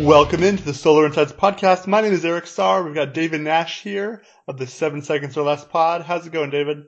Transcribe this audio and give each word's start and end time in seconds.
Welcome 0.00 0.42
into 0.42 0.64
the 0.64 0.72
Solar 0.72 1.04
Insights 1.04 1.30
podcast. 1.30 1.86
My 1.86 2.00
name 2.00 2.14
is 2.14 2.24
Eric 2.24 2.46
Starr. 2.46 2.82
We've 2.82 2.94
got 2.94 3.12
David 3.12 3.42
Nash 3.42 3.82
here 3.82 4.22
of 4.48 4.56
the 4.56 4.66
Seven 4.66 5.02
Seconds 5.02 5.36
or 5.36 5.42
Less 5.42 5.62
pod. 5.62 6.00
How's 6.00 6.26
it 6.26 6.32
going, 6.32 6.48
David? 6.48 6.84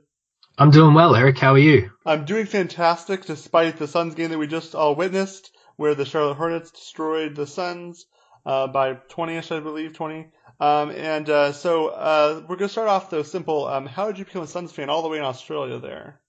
I'm 0.57 0.71
doing 0.71 0.95
well, 0.95 1.15
Eric. 1.15 1.39
How 1.39 1.53
are 1.53 1.59
you? 1.59 1.91
I'm 2.07 2.25
doing 2.25 2.47
fantastic 2.47 3.27
despite 3.27 3.77
the 3.77 3.87
Suns 3.87 4.15
game 4.15 4.31
that 4.31 4.39
we 4.39 4.47
just 4.47 4.75
all 4.75 4.95
witnessed, 4.95 5.55
where 5.77 5.95
the 5.95 6.07
Charlotte 6.07 6.37
Hornets 6.37 6.71
destroyed 6.71 7.37
the 7.37 7.47
Suns 7.47 8.07
uh, 8.47 8.69
by 8.69 8.95
20ish, 8.95 9.55
I 9.55 9.61
believe, 9.61 9.93
20. 9.93 10.29
Um, 10.59 10.91
and 10.91 11.29
uh, 11.29 11.53
so 11.53 11.89
uh, 11.89 12.41
we're 12.49 12.57
going 12.57 12.69
to 12.69 12.73
start 12.73 12.89
off 12.89 13.11
though 13.11 13.25
simple. 13.25 13.69
Um, 13.69 13.85
how 13.85 14.07
did 14.07 14.19
you 14.19 14.25
become 14.25 14.43
a 14.43 14.47
Suns 14.47 14.73
fan 14.73 14.89
all 14.89 15.03
the 15.03 15.09
way 15.09 15.19
in 15.19 15.25
Australia 15.25 15.79
there? 15.79 16.22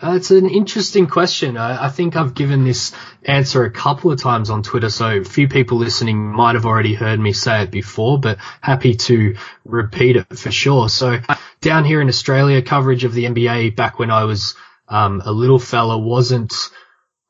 Uh, 0.00 0.14
it's 0.16 0.32
an 0.32 0.48
interesting 0.48 1.06
question. 1.06 1.56
I, 1.56 1.86
I, 1.86 1.88
think 1.88 2.16
I've 2.16 2.34
given 2.34 2.64
this 2.64 2.92
answer 3.22 3.64
a 3.64 3.70
couple 3.70 4.10
of 4.10 4.20
times 4.20 4.50
on 4.50 4.64
Twitter, 4.64 4.90
so 4.90 5.18
a 5.18 5.24
few 5.24 5.46
people 5.46 5.78
listening 5.78 6.18
might 6.18 6.56
have 6.56 6.66
already 6.66 6.94
heard 6.94 7.20
me 7.20 7.32
say 7.32 7.62
it 7.62 7.70
before, 7.70 8.18
but 8.18 8.38
happy 8.60 8.94
to 8.94 9.36
repeat 9.64 10.16
it 10.16 10.36
for 10.36 10.50
sure. 10.50 10.88
So 10.88 11.20
down 11.60 11.84
here 11.84 12.00
in 12.00 12.08
Australia, 12.08 12.62
coverage 12.62 13.04
of 13.04 13.14
the 13.14 13.26
NBA 13.26 13.76
back 13.76 14.00
when 14.00 14.10
I 14.10 14.24
was 14.24 14.56
um, 14.88 15.22
a 15.24 15.30
little 15.30 15.60
fella 15.60 15.96
wasn't 15.96 16.52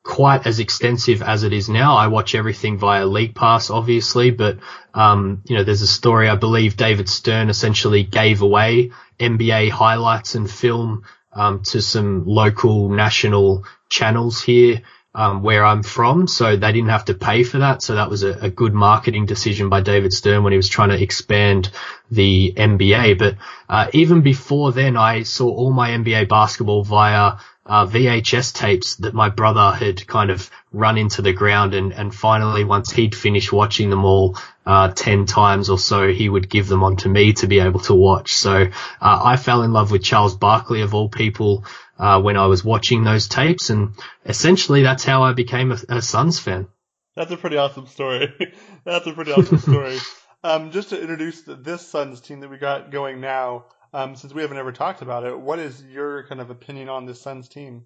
quite 0.02 0.46
as 0.46 0.58
extensive 0.58 1.22
as 1.22 1.42
it 1.44 1.52
is 1.52 1.68
now. 1.68 1.96
I 1.96 2.08
watch 2.08 2.34
everything 2.34 2.78
via 2.78 3.06
League 3.06 3.34
Pass, 3.34 3.70
obviously, 3.70 4.30
but 4.30 4.58
um, 4.94 5.42
you 5.46 5.56
know, 5.56 5.64
there's 5.64 5.82
a 5.82 5.86
story 5.86 6.28
I 6.28 6.36
believe 6.36 6.76
David 6.76 7.08
Stern 7.08 7.50
essentially 7.50 8.02
gave 8.02 8.42
away 8.42 8.90
NBA 9.20 9.70
highlights 9.70 10.34
and 10.34 10.50
film 10.50 11.04
um, 11.32 11.62
to 11.64 11.80
some 11.80 12.26
local 12.26 12.88
national 12.88 13.64
channels 13.88 14.42
here 14.42 14.82
um, 15.14 15.42
where 15.42 15.64
I'm 15.64 15.82
from, 15.82 16.26
so 16.26 16.56
they 16.56 16.72
didn't 16.72 16.88
have 16.88 17.04
to 17.06 17.14
pay 17.14 17.44
for 17.44 17.58
that. 17.58 17.82
So 17.82 17.94
that 17.96 18.08
was 18.08 18.22
a, 18.22 18.32
a, 18.46 18.50
good 18.50 18.72
marketing 18.72 19.26
decision 19.26 19.68
by 19.68 19.82
David 19.82 20.12
Stern 20.12 20.42
when 20.42 20.52
he 20.52 20.56
was 20.56 20.70
trying 20.70 20.88
to 20.88 21.02
expand 21.02 21.70
the 22.10 22.54
NBA. 22.56 23.18
But 23.18 23.36
uh, 23.68 23.88
even 23.92 24.22
before 24.22 24.72
then, 24.72 24.96
I 24.96 25.22
saw 25.24 25.50
all 25.50 25.70
my 25.70 25.90
NBA 25.90 26.30
basketball 26.30 26.82
via 26.82 27.34
uh, 27.64 27.86
VHS 27.86 28.52
tapes 28.54 28.96
that 28.96 29.14
my 29.14 29.28
brother 29.28 29.72
had 29.72 30.06
kind 30.06 30.30
of 30.30 30.50
run 30.72 30.98
into 30.98 31.22
the 31.22 31.32
ground 31.32 31.74
and, 31.74 31.92
and 31.92 32.14
finally 32.14 32.64
once 32.64 32.90
he'd 32.90 33.14
finished 33.14 33.52
watching 33.52 33.88
them 33.90 34.04
all 34.04 34.36
uh, 34.66 34.88
10 34.88 35.26
times 35.26 35.70
or 35.70 35.78
so 35.78 36.08
he 36.08 36.28
would 36.28 36.48
give 36.48 36.66
them 36.66 36.82
on 36.82 36.96
to 36.96 37.08
me 37.08 37.32
to 37.34 37.46
be 37.46 37.60
able 37.60 37.80
to 37.80 37.94
watch 37.94 38.32
so 38.34 38.64
uh, 39.00 39.20
I 39.24 39.36
fell 39.36 39.62
in 39.62 39.72
love 39.72 39.90
with 39.90 40.02
Charles 40.02 40.36
Barkley 40.36 40.82
of 40.82 40.94
all 40.94 41.08
people 41.08 41.64
uh, 41.98 42.20
when 42.20 42.36
I 42.36 42.46
was 42.46 42.64
watching 42.64 43.04
those 43.04 43.28
tapes 43.28 43.70
and 43.70 43.94
essentially 44.26 44.82
that's 44.82 45.04
how 45.04 45.22
I 45.22 45.32
became 45.32 45.70
a, 45.70 45.78
a 45.88 46.02
Suns 46.02 46.38
fan. 46.38 46.66
That's 47.14 47.30
a 47.30 47.36
pretty 47.36 47.58
awesome 47.58 47.86
story. 47.86 48.32
that's 48.84 49.06
a 49.06 49.12
pretty 49.12 49.32
awesome 49.32 49.58
story. 49.58 49.98
um, 50.42 50.70
just 50.72 50.88
to 50.90 51.00
introduce 51.00 51.42
this 51.42 51.86
Suns 51.86 52.20
team 52.20 52.40
that 52.40 52.50
we 52.50 52.56
got 52.56 52.90
going 52.90 53.20
now, 53.20 53.66
um, 53.92 54.16
since 54.16 54.32
we 54.32 54.42
haven't 54.42 54.58
ever 54.58 54.72
talked 54.72 55.02
about 55.02 55.24
it, 55.24 55.38
what 55.38 55.58
is 55.58 55.82
your 55.84 56.24
kind 56.24 56.40
of 56.40 56.50
opinion 56.50 56.88
on 56.88 57.06
this 57.06 57.20
Suns 57.20 57.48
team? 57.48 57.84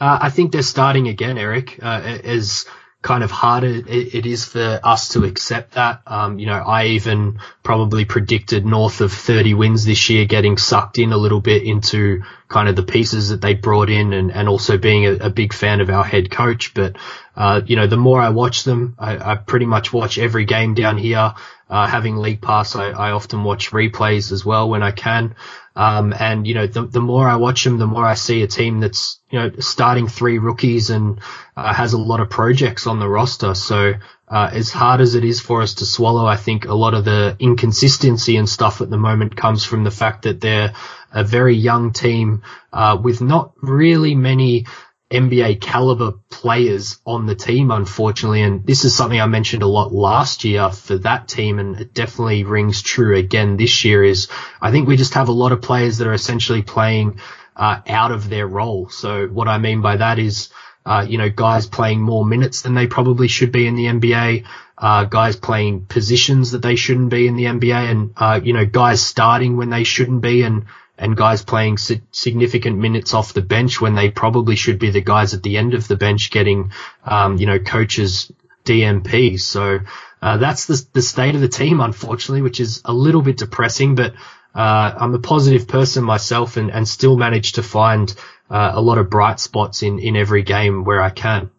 Uh, 0.00 0.18
I 0.22 0.30
think 0.30 0.52
they're 0.52 0.62
starting 0.62 1.08
again, 1.08 1.38
Eric. 1.38 1.78
Uh, 1.82 2.00
as 2.24 2.66
kind 3.04 3.22
of 3.22 3.30
harder 3.30 3.66
it, 3.66 3.86
it 3.86 4.26
is 4.26 4.46
for 4.46 4.80
us 4.82 5.10
to 5.10 5.24
accept 5.24 5.74
that. 5.74 6.00
Um, 6.06 6.38
you 6.38 6.46
know, 6.46 6.54
I 6.54 6.86
even 6.86 7.38
probably 7.62 8.06
predicted 8.06 8.64
north 8.64 9.02
of 9.02 9.12
30 9.12 9.52
wins 9.52 9.84
this 9.84 10.08
year, 10.08 10.24
getting 10.24 10.56
sucked 10.56 10.98
in 10.98 11.12
a 11.12 11.18
little 11.18 11.42
bit 11.42 11.64
into 11.64 12.22
kind 12.48 12.66
of 12.66 12.76
the 12.76 12.82
pieces 12.82 13.28
that 13.28 13.42
they 13.42 13.52
brought 13.52 13.90
in, 13.90 14.14
and, 14.14 14.32
and 14.32 14.48
also 14.48 14.78
being 14.78 15.04
a, 15.04 15.26
a 15.26 15.30
big 15.30 15.52
fan 15.52 15.82
of 15.82 15.90
our 15.90 16.02
head 16.02 16.30
coach. 16.30 16.72
But 16.72 16.96
uh, 17.36 17.60
you 17.66 17.76
know, 17.76 17.86
the 17.86 17.96
more 17.96 18.20
I 18.20 18.28
watch 18.28 18.64
them, 18.64 18.94
I, 18.98 19.32
I 19.32 19.34
pretty 19.36 19.66
much 19.66 19.92
watch 19.92 20.18
every 20.18 20.44
game 20.44 20.74
down 20.74 20.98
here. 20.98 21.34
Uh, 21.68 21.86
having 21.86 22.18
league 22.18 22.42
pass, 22.42 22.76
I, 22.76 22.90
I, 22.90 23.12
often 23.12 23.42
watch 23.42 23.70
replays 23.70 24.30
as 24.32 24.44
well 24.44 24.68
when 24.68 24.82
I 24.82 24.90
can. 24.90 25.34
Um, 25.74 26.12
and 26.16 26.46
you 26.46 26.54
know, 26.54 26.66
the, 26.66 26.82
the 26.86 27.00
more 27.00 27.26
I 27.26 27.36
watch 27.36 27.64
them, 27.64 27.78
the 27.78 27.86
more 27.86 28.04
I 28.04 28.14
see 28.14 28.42
a 28.42 28.46
team 28.46 28.80
that's 28.80 29.18
you 29.30 29.38
know 29.38 29.50
starting 29.60 30.06
three 30.06 30.38
rookies 30.38 30.90
and 30.90 31.20
uh, 31.56 31.72
has 31.72 31.94
a 31.94 31.98
lot 31.98 32.20
of 32.20 32.28
projects 32.28 32.86
on 32.86 33.00
the 33.00 33.08
roster. 33.08 33.54
So 33.54 33.94
uh, 34.28 34.50
as 34.52 34.70
hard 34.70 35.00
as 35.00 35.14
it 35.14 35.24
is 35.24 35.40
for 35.40 35.62
us 35.62 35.74
to 35.74 35.86
swallow, 35.86 36.26
I 36.26 36.36
think 36.36 36.66
a 36.66 36.74
lot 36.74 36.94
of 36.94 37.04
the 37.04 37.34
inconsistency 37.40 38.36
and 38.36 38.48
stuff 38.48 38.80
at 38.82 38.90
the 38.90 38.98
moment 38.98 39.34
comes 39.34 39.64
from 39.64 39.84
the 39.84 39.90
fact 39.90 40.22
that 40.22 40.40
they're 40.42 40.74
a 41.12 41.24
very 41.24 41.56
young 41.56 41.92
team 41.92 42.42
uh, 42.72 42.98
with 43.02 43.20
not 43.20 43.52
really 43.62 44.14
many 44.14 44.66
NBA 45.14 45.60
caliber 45.60 46.12
players 46.30 46.98
on 47.06 47.26
the 47.26 47.34
team, 47.34 47.70
unfortunately. 47.70 48.42
And 48.42 48.66
this 48.66 48.84
is 48.84 48.94
something 48.94 49.20
I 49.20 49.26
mentioned 49.26 49.62
a 49.62 49.68
lot 49.68 49.92
last 49.92 50.44
year 50.44 50.70
for 50.70 50.98
that 50.98 51.28
team. 51.28 51.58
And 51.58 51.80
it 51.80 51.94
definitely 51.94 52.44
rings 52.44 52.82
true 52.82 53.16
again 53.16 53.56
this 53.56 53.84
year 53.84 54.02
is 54.02 54.28
I 54.60 54.70
think 54.70 54.88
we 54.88 54.96
just 54.96 55.14
have 55.14 55.28
a 55.28 55.32
lot 55.32 55.52
of 55.52 55.62
players 55.62 55.98
that 55.98 56.08
are 56.08 56.12
essentially 56.12 56.62
playing, 56.62 57.20
uh, 57.56 57.80
out 57.88 58.10
of 58.10 58.28
their 58.28 58.46
role. 58.46 58.88
So 58.88 59.26
what 59.28 59.48
I 59.48 59.58
mean 59.58 59.80
by 59.80 59.96
that 59.96 60.18
is, 60.18 60.48
uh, 60.84 61.06
you 61.08 61.18
know, 61.18 61.30
guys 61.30 61.66
playing 61.66 62.00
more 62.00 62.26
minutes 62.26 62.62
than 62.62 62.74
they 62.74 62.86
probably 62.86 63.28
should 63.28 63.52
be 63.52 63.66
in 63.66 63.76
the 63.76 63.86
NBA, 63.86 64.44
uh, 64.76 65.04
guys 65.04 65.36
playing 65.36 65.86
positions 65.86 66.50
that 66.50 66.62
they 66.62 66.76
shouldn't 66.76 67.10
be 67.10 67.26
in 67.26 67.36
the 67.36 67.44
NBA 67.44 67.90
and, 67.90 68.12
uh, 68.16 68.40
you 68.42 68.52
know, 68.52 68.66
guys 68.66 69.00
starting 69.02 69.56
when 69.56 69.70
they 69.70 69.84
shouldn't 69.84 70.20
be 70.20 70.42
and, 70.42 70.66
and 70.96 71.16
guys 71.16 71.44
playing 71.44 71.76
significant 71.78 72.78
minutes 72.78 73.14
off 73.14 73.32
the 73.32 73.42
bench 73.42 73.80
when 73.80 73.94
they 73.94 74.10
probably 74.10 74.56
should 74.56 74.78
be 74.78 74.90
the 74.90 75.00
guys 75.00 75.34
at 75.34 75.42
the 75.42 75.56
end 75.56 75.74
of 75.74 75.88
the 75.88 75.96
bench 75.96 76.30
getting, 76.30 76.72
um, 77.04 77.36
you 77.36 77.46
know, 77.46 77.58
coaches 77.58 78.30
DNP. 78.64 79.40
So 79.40 79.80
uh, 80.22 80.36
that's 80.36 80.66
the, 80.66 80.86
the 80.92 81.02
state 81.02 81.34
of 81.34 81.40
the 81.40 81.48
team, 81.48 81.80
unfortunately, 81.80 82.42
which 82.42 82.60
is 82.60 82.82
a 82.84 82.92
little 82.92 83.22
bit 83.22 83.38
depressing. 83.38 83.94
But 83.94 84.14
uh, 84.54 84.94
I'm 84.96 85.14
a 85.14 85.18
positive 85.18 85.66
person 85.66 86.04
myself, 86.04 86.56
and, 86.56 86.70
and 86.70 86.86
still 86.86 87.16
manage 87.16 87.52
to 87.52 87.62
find 87.62 88.14
uh, 88.48 88.72
a 88.74 88.80
lot 88.80 88.98
of 88.98 89.10
bright 89.10 89.40
spots 89.40 89.82
in 89.82 89.98
in 89.98 90.16
every 90.16 90.42
game 90.42 90.84
where 90.84 91.02
I 91.02 91.10
can. 91.10 91.50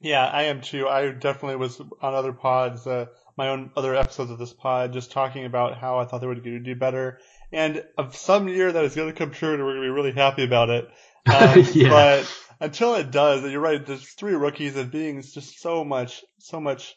Yeah, 0.00 0.26
I 0.26 0.44
am 0.44 0.60
too. 0.60 0.88
I 0.88 1.10
definitely 1.10 1.56
was 1.56 1.80
on 1.80 2.14
other 2.14 2.32
pods, 2.32 2.86
uh, 2.86 3.06
my 3.36 3.48
own 3.48 3.70
other 3.76 3.94
episodes 3.94 4.30
of 4.30 4.38
this 4.38 4.52
pod, 4.52 4.92
just 4.92 5.12
talking 5.12 5.44
about 5.44 5.78
how 5.78 5.98
I 5.98 6.04
thought 6.04 6.20
they 6.20 6.26
would 6.26 6.44
do 6.44 6.76
better 6.76 7.18
and 7.52 7.84
of 7.98 8.16
some 8.16 8.48
year 8.48 8.72
that 8.72 8.84
is 8.84 8.94
going 8.94 9.08
to 9.08 9.18
come 9.18 9.30
true, 9.30 9.52
and 9.52 9.62
we're 9.62 9.74
going 9.74 9.82
to 9.82 9.88
be 9.88 9.94
really 9.94 10.12
happy 10.12 10.44
about 10.44 10.70
it. 10.70 10.88
Um, 11.24 11.64
yeah. 11.72 11.88
But 11.88 12.36
until 12.58 12.96
it 12.96 13.12
does, 13.12 13.48
you're 13.48 13.60
right. 13.60 13.86
There's 13.86 14.08
three 14.08 14.34
rookies 14.34 14.74
and 14.74 14.90
being 14.90 15.22
just 15.22 15.60
so 15.60 15.84
much, 15.84 16.24
so 16.38 16.58
much 16.58 16.96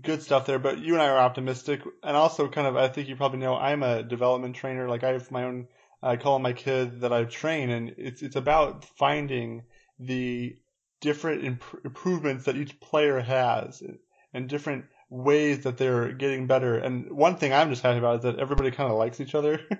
good 0.00 0.22
stuff 0.22 0.46
there. 0.46 0.58
But 0.58 0.78
you 0.78 0.94
and 0.94 1.02
I 1.02 1.08
are 1.08 1.18
optimistic, 1.18 1.82
and 2.02 2.16
also 2.16 2.48
kind 2.48 2.66
of, 2.66 2.74
I 2.76 2.88
think 2.88 3.06
you 3.06 3.16
probably 3.16 3.40
know, 3.40 3.54
I'm 3.54 3.82
a 3.82 4.02
development 4.02 4.56
trainer. 4.56 4.88
Like 4.88 5.04
I 5.04 5.12
have 5.12 5.30
my 5.30 5.44
own, 5.44 5.66
I 6.02 6.16
call 6.16 6.38
my 6.38 6.54
kid 6.54 7.02
that 7.02 7.12
I 7.12 7.24
train, 7.24 7.68
and 7.68 7.94
it's 7.98 8.22
it's 8.22 8.36
about 8.36 8.86
finding 8.96 9.64
the 9.98 10.56
different 11.02 11.44
imp- 11.44 11.80
improvements 11.84 12.46
that 12.46 12.56
each 12.56 12.80
player 12.80 13.20
has 13.20 13.82
and 14.32 14.48
different 14.48 14.86
ways 15.14 15.60
that 15.60 15.78
they're 15.78 16.12
getting 16.12 16.46
better. 16.46 16.76
And 16.76 17.10
one 17.12 17.36
thing 17.36 17.52
I'm 17.52 17.70
just 17.70 17.82
happy 17.82 17.98
about 17.98 18.16
is 18.16 18.22
that 18.22 18.38
everybody 18.38 18.70
kind 18.70 18.90
of 18.90 18.98
likes 18.98 19.20
each 19.20 19.34
other, 19.34 19.60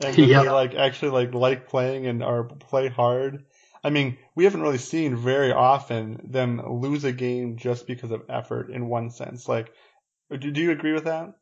and 0.00 0.14
they 0.16 0.48
like 0.48 0.74
actually 0.74 1.10
like 1.10 1.34
like 1.34 1.68
playing 1.68 2.06
and 2.06 2.22
are 2.22 2.44
play 2.44 2.88
hard. 2.88 3.44
I 3.84 3.90
mean, 3.90 4.16
we 4.34 4.44
haven't 4.44 4.62
really 4.62 4.78
seen 4.78 5.16
very 5.16 5.52
often 5.52 6.20
them 6.30 6.62
lose 6.80 7.04
a 7.04 7.12
game 7.12 7.56
just 7.56 7.86
because 7.86 8.12
of 8.12 8.22
effort. 8.28 8.70
In 8.70 8.88
one 8.88 9.10
sense, 9.10 9.48
like, 9.48 9.72
do, 10.30 10.50
do 10.50 10.60
you 10.60 10.70
agree 10.70 10.92
with 10.92 11.04
that? 11.04 11.34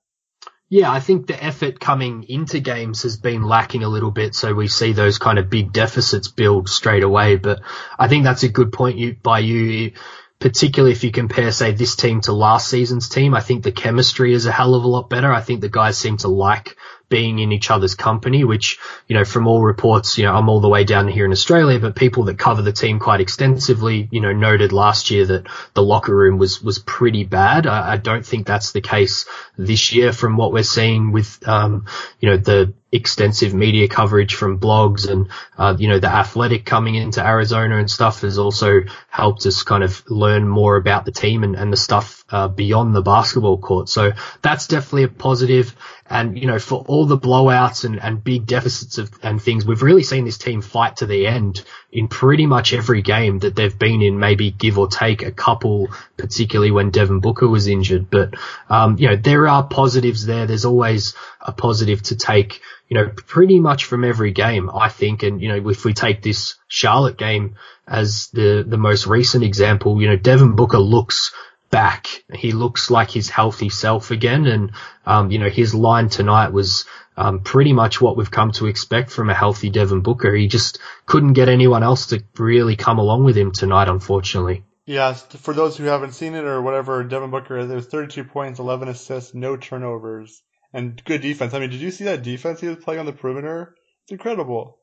Yeah, 0.68 0.90
I 0.90 1.00
think 1.00 1.26
the 1.26 1.42
effort 1.42 1.80
coming 1.80 2.24
into 2.28 2.60
games 2.60 3.02
has 3.02 3.16
been 3.16 3.42
lacking 3.42 3.82
a 3.82 3.88
little 3.88 4.12
bit, 4.12 4.34
so 4.34 4.54
we 4.54 4.68
see 4.68 4.92
those 4.92 5.18
kind 5.18 5.38
of 5.38 5.50
big 5.50 5.72
deficits 5.72 6.28
build 6.28 6.68
straight 6.68 7.02
away. 7.02 7.36
But 7.36 7.60
I 7.98 8.06
think 8.08 8.24
that's 8.24 8.44
a 8.44 8.48
good 8.48 8.72
point 8.72 8.96
you, 8.96 9.16
by 9.20 9.40
you 9.40 9.92
particularly 10.40 10.92
if 10.92 11.04
you 11.04 11.12
compare, 11.12 11.52
say, 11.52 11.72
this 11.72 11.94
team 11.94 12.22
to 12.22 12.32
last 12.32 12.68
season's 12.68 13.08
team. 13.08 13.34
I 13.34 13.40
think 13.40 13.62
the 13.62 13.72
chemistry 13.72 14.32
is 14.32 14.46
a 14.46 14.52
hell 14.52 14.74
of 14.74 14.84
a 14.84 14.88
lot 14.88 15.10
better. 15.10 15.32
I 15.32 15.42
think 15.42 15.60
the 15.60 15.68
guys 15.68 15.98
seem 15.98 16.16
to 16.18 16.28
like 16.28 16.76
being 17.10 17.40
in 17.40 17.52
each 17.52 17.70
other's 17.70 17.94
company, 17.94 18.44
which, 18.44 18.78
you 19.06 19.14
know, 19.14 19.24
from 19.24 19.46
all 19.46 19.60
reports, 19.60 20.16
you 20.16 20.24
know, 20.24 20.32
I'm 20.32 20.48
all 20.48 20.60
the 20.60 20.68
way 20.68 20.84
down 20.84 21.08
here 21.08 21.26
in 21.26 21.32
Australia, 21.32 21.78
but 21.78 21.96
people 21.96 22.24
that 22.24 22.38
cover 22.38 22.62
the 22.62 22.72
team 22.72 22.98
quite 22.98 23.20
extensively, 23.20 24.08
you 24.10 24.20
know, 24.20 24.32
noted 24.32 24.72
last 24.72 25.10
year 25.10 25.26
that 25.26 25.46
the 25.74 25.82
locker 25.82 26.16
room 26.16 26.38
was, 26.38 26.62
was 26.62 26.78
pretty 26.78 27.24
bad. 27.24 27.66
I, 27.66 27.92
I 27.92 27.96
don't 27.98 28.24
think 28.24 28.46
that's 28.46 28.72
the 28.72 28.80
case 28.80 29.26
this 29.58 29.92
year 29.92 30.12
from 30.12 30.38
what 30.38 30.52
we're 30.52 30.62
seeing 30.62 31.12
with, 31.12 31.46
um, 31.46 31.84
you 32.20 32.30
know, 32.30 32.38
the, 32.38 32.72
extensive 32.92 33.54
media 33.54 33.86
coverage 33.88 34.34
from 34.34 34.58
blogs 34.58 35.08
and 35.08 35.28
uh, 35.56 35.76
you 35.78 35.88
know 35.88 35.98
the 35.98 36.08
athletic 36.08 36.64
coming 36.64 36.96
into 36.96 37.24
Arizona 37.24 37.78
and 37.78 37.90
stuff 37.90 38.22
has 38.22 38.38
also 38.38 38.80
helped 39.08 39.46
us 39.46 39.62
kind 39.62 39.84
of 39.84 40.02
learn 40.08 40.48
more 40.48 40.76
about 40.76 41.04
the 41.04 41.12
team 41.12 41.44
and, 41.44 41.54
and 41.54 41.72
the 41.72 41.76
stuff 41.76 42.24
uh, 42.30 42.48
beyond 42.48 42.94
the 42.94 43.02
basketball 43.02 43.58
court. 43.58 43.88
So 43.88 44.12
that's 44.42 44.66
definitely 44.66 45.04
a 45.04 45.08
positive. 45.08 45.74
And, 46.10 46.36
you 46.36 46.48
know, 46.48 46.58
for 46.58 46.84
all 46.88 47.06
the 47.06 47.16
blowouts 47.16 47.84
and, 47.84 48.00
and 48.00 48.22
big 48.22 48.44
deficits 48.44 48.98
of, 48.98 49.12
and 49.22 49.40
things, 49.40 49.64
we've 49.64 49.82
really 49.82 50.02
seen 50.02 50.24
this 50.24 50.38
team 50.38 50.60
fight 50.60 50.96
to 50.96 51.06
the 51.06 51.28
end 51.28 51.62
in 51.92 52.08
pretty 52.08 52.46
much 52.46 52.72
every 52.72 53.00
game 53.00 53.38
that 53.38 53.54
they've 53.54 53.78
been 53.78 54.02
in, 54.02 54.18
maybe 54.18 54.50
give 54.50 54.76
or 54.76 54.88
take 54.88 55.22
a 55.22 55.30
couple, 55.30 55.88
particularly 56.16 56.72
when 56.72 56.90
Devin 56.90 57.20
Booker 57.20 57.48
was 57.48 57.68
injured. 57.68 58.10
But, 58.10 58.34
um, 58.68 58.98
you 58.98 59.06
know, 59.06 59.14
there 59.14 59.46
are 59.46 59.62
positives 59.62 60.26
there. 60.26 60.46
There's 60.46 60.64
always 60.64 61.14
a 61.40 61.52
positive 61.52 62.02
to 62.02 62.16
take, 62.16 62.60
you 62.88 62.96
know, 62.96 63.08
pretty 63.08 63.60
much 63.60 63.84
from 63.84 64.02
every 64.02 64.32
game, 64.32 64.68
I 64.68 64.88
think. 64.88 65.22
And, 65.22 65.40
you 65.40 65.46
know, 65.46 65.70
if 65.70 65.84
we 65.84 65.94
take 65.94 66.22
this 66.22 66.56
Charlotte 66.66 67.18
game 67.18 67.54
as 67.86 68.30
the, 68.32 68.64
the 68.66 68.76
most 68.76 69.06
recent 69.06 69.44
example, 69.44 70.02
you 70.02 70.08
know, 70.08 70.16
Devin 70.16 70.56
Booker 70.56 70.78
looks 70.78 71.32
back. 71.70 72.24
He 72.34 72.52
looks 72.52 72.90
like 72.90 73.10
his 73.10 73.30
healthy 73.30 73.68
self 73.68 74.10
again. 74.10 74.46
And, 74.46 74.72
um, 75.06 75.30
you 75.30 75.38
know, 75.38 75.48
his 75.48 75.74
line 75.74 76.08
tonight 76.08 76.52
was, 76.52 76.84
um, 77.16 77.40
pretty 77.40 77.72
much 77.72 78.00
what 78.00 78.16
we've 78.16 78.30
come 78.30 78.52
to 78.52 78.66
expect 78.66 79.10
from 79.10 79.30
a 79.30 79.34
healthy 79.34 79.70
Devin 79.70 80.00
Booker. 80.00 80.34
He 80.34 80.48
just 80.48 80.78
couldn't 81.06 81.34
get 81.34 81.48
anyone 81.48 81.82
else 81.82 82.06
to 82.06 82.22
really 82.38 82.76
come 82.76 82.98
along 82.98 83.24
with 83.24 83.36
him 83.36 83.52
tonight, 83.52 83.88
unfortunately. 83.88 84.64
Yeah, 84.86 85.12
for 85.12 85.54
those 85.54 85.76
who 85.76 85.84
haven't 85.84 86.14
seen 86.14 86.34
it 86.34 86.44
or 86.44 86.60
whatever, 86.62 87.04
Devin 87.04 87.30
Booker, 87.30 87.64
there's 87.66 87.86
32 87.86 88.24
points, 88.24 88.58
11 88.58 88.88
assists, 88.88 89.34
no 89.34 89.56
turnovers, 89.56 90.42
and 90.72 91.00
good 91.04 91.20
defense. 91.20 91.54
I 91.54 91.60
mean, 91.60 91.70
did 91.70 91.80
you 91.80 91.90
see 91.90 92.04
that 92.04 92.22
defense 92.22 92.60
he 92.60 92.68
was 92.68 92.78
playing 92.78 93.00
on 93.00 93.06
the 93.06 93.12
perimeter? 93.12 93.76
It's 94.04 94.12
incredible. 94.12 94.78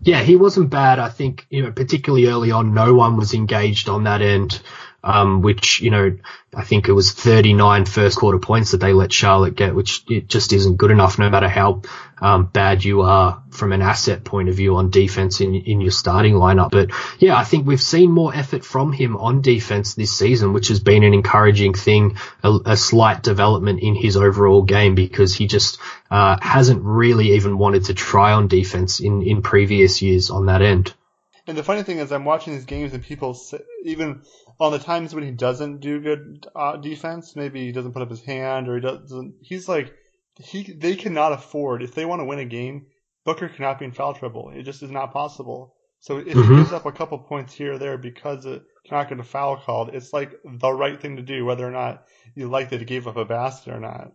Yeah, 0.00 0.22
he 0.22 0.36
wasn't 0.36 0.70
bad. 0.70 0.98
I 0.98 1.08
think, 1.08 1.46
you 1.50 1.62
know, 1.62 1.72
particularly 1.72 2.26
early 2.26 2.50
on, 2.50 2.74
no 2.74 2.94
one 2.94 3.16
was 3.16 3.34
engaged 3.34 3.88
on 3.88 4.04
that 4.04 4.22
end 4.22 4.60
um, 5.04 5.42
which, 5.42 5.82
you 5.82 5.90
know, 5.90 6.16
I 6.54 6.64
think 6.64 6.88
it 6.88 6.92
was 6.92 7.12
39 7.12 7.84
first 7.84 8.16
quarter 8.16 8.38
points 8.38 8.70
that 8.70 8.78
they 8.78 8.94
let 8.94 9.12
Charlotte 9.12 9.54
get, 9.54 9.74
which 9.74 10.02
it 10.08 10.28
just 10.28 10.52
isn't 10.54 10.78
good 10.78 10.90
enough 10.90 11.18
no 11.18 11.28
matter 11.28 11.48
how 11.48 11.82
um, 12.22 12.46
bad 12.46 12.82
you 12.82 13.02
are 13.02 13.42
from 13.50 13.72
an 13.72 13.82
asset 13.82 14.24
point 14.24 14.48
of 14.48 14.54
view 14.54 14.76
on 14.76 14.88
defense 14.88 15.42
in, 15.42 15.54
in 15.54 15.82
your 15.82 15.90
starting 15.90 16.34
lineup. 16.34 16.70
But 16.70 16.90
yeah, 17.18 17.36
I 17.36 17.44
think 17.44 17.66
we've 17.66 17.80
seen 17.80 18.10
more 18.10 18.34
effort 18.34 18.64
from 18.64 18.92
him 18.92 19.18
on 19.18 19.42
defense 19.42 19.94
this 19.94 20.16
season, 20.16 20.54
which 20.54 20.68
has 20.68 20.80
been 20.80 21.04
an 21.04 21.12
encouraging 21.12 21.74
thing, 21.74 22.16
a, 22.42 22.58
a 22.64 22.76
slight 22.76 23.22
development 23.22 23.80
in 23.80 23.94
his 23.94 24.16
overall 24.16 24.62
game 24.62 24.94
because 24.94 25.34
he 25.34 25.46
just 25.46 25.78
uh, 26.10 26.38
hasn't 26.40 26.82
really 26.82 27.32
even 27.32 27.58
wanted 27.58 27.84
to 27.84 27.94
try 27.94 28.32
on 28.32 28.48
defense 28.48 29.00
in, 29.00 29.22
in 29.22 29.42
previous 29.42 30.00
years 30.00 30.30
on 30.30 30.46
that 30.46 30.62
end. 30.62 30.94
And 31.46 31.58
the 31.58 31.62
funny 31.62 31.82
thing 31.82 31.98
is, 31.98 32.10
I'm 32.10 32.24
watching 32.24 32.54
these 32.54 32.64
games 32.64 32.94
and 32.94 33.02
people 33.02 33.34
say, 33.34 33.60
even 33.84 34.22
on 34.58 34.72
the 34.72 34.78
times 34.78 35.14
when 35.14 35.24
he 35.24 35.30
doesn't 35.30 35.80
do 35.80 36.00
good 36.00 36.46
uh, 36.56 36.76
defense, 36.76 37.36
maybe 37.36 37.66
he 37.66 37.72
doesn't 37.72 37.92
put 37.92 38.02
up 38.02 38.10
his 38.10 38.22
hand 38.22 38.68
or 38.68 38.76
he 38.76 38.80
doesn't. 38.80 39.34
He's 39.42 39.68
like 39.68 39.92
he 40.38 40.62
they 40.62 40.96
cannot 40.96 41.32
afford 41.32 41.82
if 41.82 41.94
they 41.94 42.04
want 42.04 42.20
to 42.20 42.24
win 42.24 42.38
a 42.38 42.44
game. 42.44 42.86
Booker 43.24 43.48
cannot 43.48 43.78
be 43.78 43.86
in 43.86 43.92
foul 43.92 44.14
trouble. 44.14 44.52
It 44.54 44.62
just 44.62 44.82
is 44.82 44.90
not 44.90 45.12
possible. 45.12 45.74
So 46.00 46.18
if 46.18 46.26
mm-hmm. 46.26 46.42
he 46.42 46.56
gives 46.56 46.72
up 46.72 46.84
a 46.84 46.92
couple 46.92 47.18
points 47.18 47.54
here 47.54 47.74
or 47.74 47.78
there 47.78 47.96
because 47.96 48.44
it 48.44 48.62
cannot 48.86 49.08
get 49.08 49.20
a 49.20 49.24
foul 49.24 49.56
called, 49.56 49.94
it's 49.94 50.12
like 50.12 50.34
the 50.44 50.70
right 50.70 51.00
thing 51.00 51.16
to 51.16 51.22
do, 51.22 51.44
whether 51.44 51.66
or 51.66 51.70
not 51.70 52.04
you 52.34 52.48
like 52.48 52.70
that 52.70 52.80
he 52.80 52.84
gave 52.84 53.06
up 53.06 53.16
a 53.16 53.24
basket 53.24 53.72
or 53.72 53.80
not. 53.80 54.12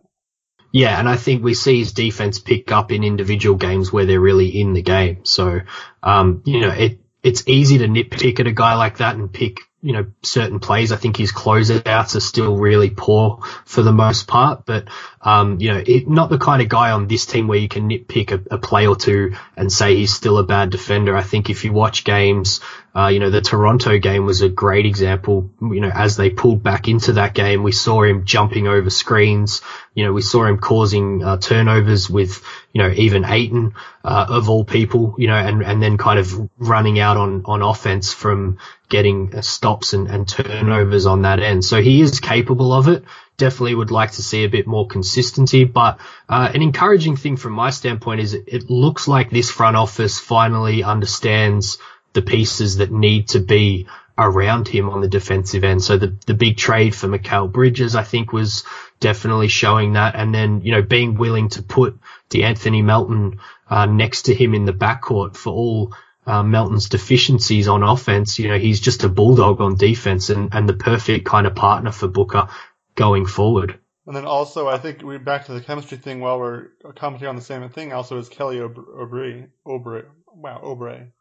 Yeah, 0.72 0.96
and 0.98 1.08
I 1.08 1.16
think 1.16 1.42
we 1.42 1.54
see 1.54 1.80
his 1.80 1.92
defense 1.92 2.38
pick 2.38 2.70
up 2.70 2.92
in 2.92 3.02
individual 3.02 3.56
games 3.56 3.92
where 3.92 4.06
they're 4.06 4.20
really 4.20 4.48
in 4.60 4.72
the 4.72 4.82
game. 4.82 5.24
So, 5.24 5.62
um, 6.00 6.42
you 6.46 6.60
know, 6.60 6.70
it 6.70 7.00
it's 7.22 7.46
easy 7.46 7.78
to 7.78 7.86
nitpick 7.86 8.40
at 8.40 8.46
a 8.46 8.52
guy 8.52 8.74
like 8.74 8.98
that 8.98 9.16
and 9.16 9.32
pick 9.32 9.60
you 9.82 9.94
know, 9.94 10.06
certain 10.22 10.60
plays. 10.60 10.92
I 10.92 10.96
think 10.96 11.16
his 11.16 11.32
closeouts 11.32 12.14
are 12.14 12.20
still 12.20 12.56
really 12.56 12.90
poor 12.90 13.42
for 13.64 13.82
the 13.82 13.92
most 13.92 14.26
part, 14.26 14.66
but, 14.66 14.88
um, 15.22 15.58
you 15.58 15.72
know, 15.72 15.82
it, 15.84 16.06
not 16.06 16.28
the 16.28 16.38
kind 16.38 16.60
of 16.60 16.68
guy 16.68 16.90
on 16.90 17.08
this 17.08 17.24
team 17.24 17.48
where 17.48 17.58
you 17.58 17.68
can 17.68 17.88
nitpick 17.88 18.30
a, 18.30 18.54
a, 18.54 18.58
play 18.58 18.86
or 18.86 18.96
two 18.96 19.34
and 19.56 19.72
say 19.72 19.96
he's 19.96 20.12
still 20.12 20.36
a 20.36 20.44
bad 20.44 20.70
defender. 20.70 21.16
I 21.16 21.22
think 21.22 21.48
if 21.48 21.64
you 21.64 21.72
watch 21.72 22.04
games, 22.04 22.60
uh, 22.94 23.08
you 23.08 23.20
know, 23.20 23.30
the 23.30 23.40
Toronto 23.40 23.98
game 23.98 24.26
was 24.26 24.42
a 24.42 24.48
great 24.48 24.86
example. 24.86 25.50
You 25.60 25.80
know, 25.80 25.90
as 25.92 26.16
they 26.16 26.30
pulled 26.30 26.62
back 26.62 26.88
into 26.88 27.14
that 27.14 27.34
game, 27.34 27.62
we 27.62 27.72
saw 27.72 28.02
him 28.02 28.24
jumping 28.24 28.66
over 28.66 28.90
screens. 28.90 29.62
You 29.94 30.04
know, 30.04 30.12
we 30.12 30.22
saw 30.22 30.44
him 30.44 30.58
causing 30.58 31.22
uh, 31.22 31.36
turnovers 31.38 32.10
with, 32.10 32.42
you 32.72 32.82
know, 32.82 32.90
even 32.90 33.24
Ayton, 33.24 33.74
uh, 34.04 34.26
of 34.28 34.48
all 34.48 34.64
people, 34.64 35.14
you 35.18 35.28
know, 35.28 35.36
and, 35.36 35.62
and 35.62 35.82
then 35.82 35.98
kind 35.98 36.18
of 36.18 36.50
running 36.58 36.98
out 36.98 37.16
on, 37.16 37.42
on 37.44 37.62
offense 37.62 38.12
from, 38.12 38.58
getting 38.90 39.34
uh, 39.34 39.40
stops 39.40 39.94
and, 39.94 40.08
and 40.08 40.28
turnovers 40.28 41.06
on 41.06 41.22
that 41.22 41.40
end. 41.40 41.64
So 41.64 41.80
he 41.80 42.02
is 42.02 42.20
capable 42.20 42.74
of 42.74 42.88
it. 42.88 43.04
Definitely 43.38 43.76
would 43.76 43.90
like 43.90 44.10
to 44.12 44.22
see 44.22 44.44
a 44.44 44.50
bit 44.50 44.66
more 44.66 44.86
consistency, 44.86 45.64
but 45.64 45.98
uh, 46.28 46.50
an 46.52 46.60
encouraging 46.60 47.16
thing 47.16 47.38
from 47.38 47.54
my 47.54 47.70
standpoint 47.70 48.20
is 48.20 48.34
it 48.34 48.68
looks 48.68 49.08
like 49.08 49.30
this 49.30 49.50
front 49.50 49.76
office 49.76 50.20
finally 50.20 50.82
understands 50.82 51.78
the 52.12 52.22
pieces 52.22 52.76
that 52.76 52.90
need 52.90 53.28
to 53.28 53.40
be 53.40 53.86
around 54.18 54.68
him 54.68 54.90
on 54.90 55.00
the 55.00 55.08
defensive 55.08 55.64
end. 55.64 55.82
So 55.82 55.96
the, 55.96 56.14
the 56.26 56.34
big 56.34 56.56
trade 56.56 56.94
for 56.94 57.08
Mikal 57.08 57.50
Bridges, 57.50 57.96
I 57.96 58.02
think 58.02 58.32
was 58.32 58.64
definitely 58.98 59.48
showing 59.48 59.94
that. 59.94 60.14
And 60.14 60.34
then, 60.34 60.60
you 60.60 60.72
know, 60.72 60.82
being 60.82 61.16
willing 61.16 61.48
to 61.50 61.62
put 61.62 61.98
De'Anthony 62.28 62.84
Melton, 62.84 63.40
uh, 63.68 63.86
next 63.86 64.22
to 64.22 64.34
him 64.34 64.54
in 64.54 64.66
the 64.66 64.72
backcourt 64.72 65.36
for 65.36 65.52
all 65.52 65.94
uh, 66.26 66.42
Melton's 66.42 66.88
deficiencies 66.88 67.66
on 67.66 67.82
offense, 67.82 68.38
you 68.38 68.48
know, 68.48 68.58
he's 68.58 68.80
just 68.80 69.04
a 69.04 69.08
bulldog 69.08 69.60
on 69.60 69.76
defense 69.76 70.28
and, 70.28 70.52
and 70.52 70.68
the 70.68 70.74
perfect 70.74 71.24
kind 71.24 71.46
of 71.46 71.54
partner 71.54 71.90
for 71.90 72.08
Booker 72.08 72.48
going 72.94 73.24
forward. 73.24 73.78
And 74.06 74.16
then 74.16 74.26
also, 74.26 74.68
I 74.68 74.78
think 74.78 75.02
we're 75.02 75.18
back 75.18 75.46
to 75.46 75.52
the 75.52 75.60
chemistry 75.60 75.96
thing 75.96 76.20
while 76.20 76.38
we're 76.38 76.68
commenting 76.96 77.28
on 77.28 77.36
the 77.36 77.42
same 77.42 77.68
thing. 77.70 77.92
Also, 77.92 78.18
is 78.18 78.28
Kelly 78.28 78.56
Oubre, 78.56 79.48
wow, 79.64 80.60
Oubre, 80.64 81.12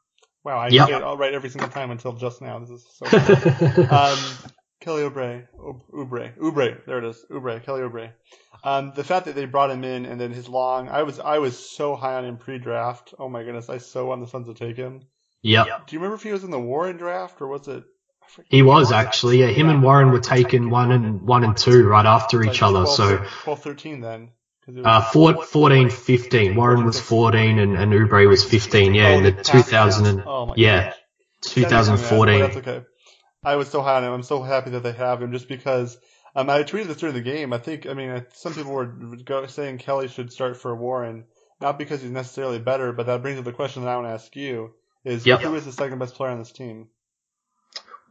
wow, 0.49 0.59
I 0.59 0.67
yep. 0.69 0.87
get 0.87 0.97
it 0.97 1.03
all 1.03 1.17
right 1.17 1.33
every 1.33 1.49
single 1.49 1.69
time 1.69 1.91
until 1.91 2.13
just 2.13 2.41
now. 2.41 2.59
This 2.59 2.69
is 2.69 2.85
so. 2.91 3.05
um, 3.89 4.17
Kelly 4.81 5.03
Oubre, 5.03 5.45
Oubre, 5.93 6.37
Oubre, 6.37 6.85
there 6.85 6.99
it 6.99 7.03
is, 7.03 7.25
Oubre, 7.29 7.61
Kelly 7.63 7.81
Oubre. 7.81 8.11
Um, 8.63 8.93
the 8.95 9.03
fact 9.03 9.25
that 9.25 9.35
they 9.35 9.45
brought 9.45 9.71
him 9.71 9.83
in 9.83 10.05
and 10.05 10.19
then 10.19 10.31
his 10.31 10.47
long, 10.47 10.89
I 10.89 11.03
was 11.03 11.19
I 11.19 11.39
was 11.39 11.57
so 11.57 11.95
high 11.95 12.15
on 12.15 12.25
him 12.25 12.37
pre-draft. 12.37 13.13
Oh 13.19 13.29
my 13.29 13.43
goodness, 13.43 13.69
I 13.69 13.77
so 13.77 14.05
want 14.07 14.21
the 14.21 14.27
Suns 14.27 14.47
to 14.47 14.53
take 14.53 14.77
him. 14.77 15.01
Yeah. 15.41 15.65
Do 15.85 15.95
you 15.95 15.99
remember 15.99 16.15
if 16.15 16.23
he 16.23 16.31
was 16.31 16.43
in 16.43 16.51
the 16.51 16.59
Warren 16.59 16.97
draft 16.97 17.41
or 17.41 17.47
was 17.47 17.67
it? 17.67 17.83
He 18.47 18.61
was 18.61 18.91
actually. 18.91 19.39
Yeah, 19.39 19.47
him 19.47 19.67
yeah, 19.67 19.73
and 19.73 19.83
Warren 19.83 20.11
were 20.11 20.19
taken 20.19 20.69
one 20.69 20.91
and 20.91 21.21
one 21.21 21.43
and 21.43 21.57
two 21.57 21.87
right 21.87 22.05
after 22.05 22.43
each 22.43 22.61
other. 22.61 22.83
12, 22.83 22.95
so 22.95 23.25
12, 23.43 23.63
13 23.63 24.01
then. 24.01 24.29
Uh, 24.83 25.01
14, 25.01 25.89
15. 25.89 26.55
Warren 26.55 26.85
was 26.85 26.99
14 26.99 27.59
and, 27.59 27.77
and 27.77 27.91
Oubre 27.91 28.27
was 28.27 28.43
15. 28.43 28.93
Yeah, 28.93 29.09
in 29.09 29.23
the 29.23 29.31
2000 29.31 30.05
and, 30.05 30.23
oh 30.25 30.53
yeah, 30.55 30.93
2014. 31.41 32.39
That's 32.39 32.57
okay. 32.57 32.85
I 33.43 33.55
was 33.55 33.69
so 33.69 33.81
high 33.81 33.97
on 33.97 34.03
him. 34.03 34.11
I'm 34.11 34.23
so 34.23 34.41
happy 34.41 34.71
that 34.71 34.83
they 34.83 34.91
have 34.91 35.21
him 35.21 35.31
just 35.31 35.47
because 35.47 35.97
um, 36.35 36.49
I 36.49 36.63
tweeted 36.63 36.87
this 36.87 36.97
during 36.97 37.15
the 37.15 37.21
game. 37.21 37.53
I 37.53 37.57
think, 37.57 37.87
I 37.87 37.93
mean, 37.93 38.25
some 38.33 38.53
people 38.53 38.73
were 38.73 39.47
saying 39.47 39.77
Kelly 39.79 40.07
should 40.07 40.31
start 40.31 40.57
for 40.57 40.75
Warren, 40.75 41.25
not 41.61 41.79
because 41.79 42.01
he's 42.01 42.11
necessarily 42.11 42.59
better, 42.59 42.91
but 42.91 43.05
that 43.05 43.21
brings 43.21 43.39
up 43.39 43.45
the 43.45 43.53
question 43.53 43.83
that 43.83 43.89
I 43.89 43.95
want 43.95 44.07
to 44.07 44.13
ask 44.13 44.35
you: 44.35 44.73
is 45.03 45.25
yep. 45.25 45.41
who 45.41 45.55
is 45.55 45.65
the 45.65 45.71
second 45.71 45.99
best 45.99 46.15
player 46.15 46.31
on 46.31 46.39
this 46.39 46.51
team? 46.51 46.89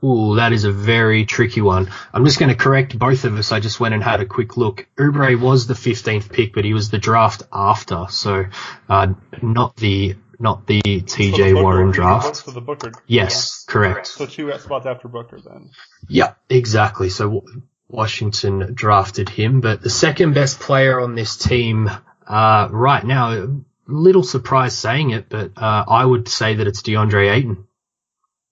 Ooh, 0.04 0.36
that 0.36 0.52
is 0.52 0.64
a 0.64 0.70
very 0.70 1.24
tricky 1.24 1.60
one. 1.60 1.90
I'm 2.12 2.24
just 2.24 2.38
going 2.38 2.50
to 2.50 2.54
correct 2.54 2.96
both 2.96 3.24
of 3.24 3.36
us. 3.36 3.50
I 3.50 3.58
just 3.58 3.80
went 3.80 3.94
and 3.94 4.02
had 4.02 4.20
a 4.20 4.26
quick 4.26 4.56
look. 4.56 4.86
Oubre 4.96 5.40
was 5.40 5.66
the 5.66 5.74
15th 5.74 6.32
pick, 6.32 6.54
but 6.54 6.64
he 6.64 6.72
was 6.72 6.90
the 6.90 6.98
draft 6.98 7.42
after, 7.52 8.06
so 8.08 8.44
uh, 8.88 9.14
not 9.42 9.76
the 9.76 10.14
not 10.40 10.68
the 10.68 10.80
T.J. 10.82 11.54
Warren 11.54 11.90
draft. 11.90 12.42
For 12.42 12.52
the 12.52 12.60
Booker. 12.60 12.92
Yes, 13.08 13.64
correct. 13.66 14.06
So 14.06 14.24
two 14.24 14.56
spots 14.58 14.86
after 14.86 15.08
Booker, 15.08 15.40
then. 15.44 15.70
Yeah, 16.08 16.34
exactly. 16.48 17.08
So 17.08 17.44
Washington 17.88 18.74
drafted 18.74 19.28
him, 19.28 19.60
but 19.60 19.82
the 19.82 19.90
second 19.90 20.34
best 20.34 20.60
player 20.60 21.00
on 21.00 21.16
this 21.16 21.36
team 21.36 21.90
uh, 22.24 22.68
right 22.70 23.04
now, 23.04 23.62
little 23.86 24.22
surprise 24.22 24.78
saying 24.78 25.10
it, 25.10 25.28
but 25.28 25.52
uh, 25.56 25.84
I 25.88 26.04
would 26.04 26.28
say 26.28 26.54
that 26.54 26.66
it's 26.68 26.82
DeAndre 26.82 27.32
Ayton. 27.32 27.66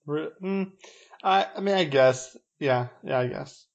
Mm, 0.07 0.71
I, 1.27 1.45
I 1.57 1.59
mean, 1.59 1.75
I 1.75 1.83
guess, 1.83 2.37
yeah, 2.57 2.87
yeah, 3.03 3.19
I 3.19 3.27
guess, 3.27 3.65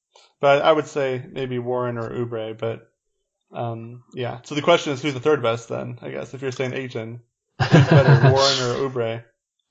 but 0.40 0.62
I 0.62 0.72
would 0.72 0.86
say 0.86 1.22
maybe 1.30 1.58
Warren 1.58 1.98
or 1.98 2.08
Oubre, 2.08 2.56
but 2.58 2.88
um, 3.52 4.04
yeah. 4.14 4.40
So 4.44 4.54
the 4.54 4.62
question 4.62 4.94
is, 4.94 5.02
who's 5.02 5.12
the 5.12 5.20
third 5.20 5.42
best 5.42 5.68
then? 5.68 5.98
I 6.00 6.10
guess 6.10 6.32
if 6.32 6.40
you're 6.40 6.50
saying 6.50 6.72
who's 6.72 7.20
better, 7.58 8.20
Warren 8.32 8.58
or 8.60 8.88
Oubre? 8.88 9.24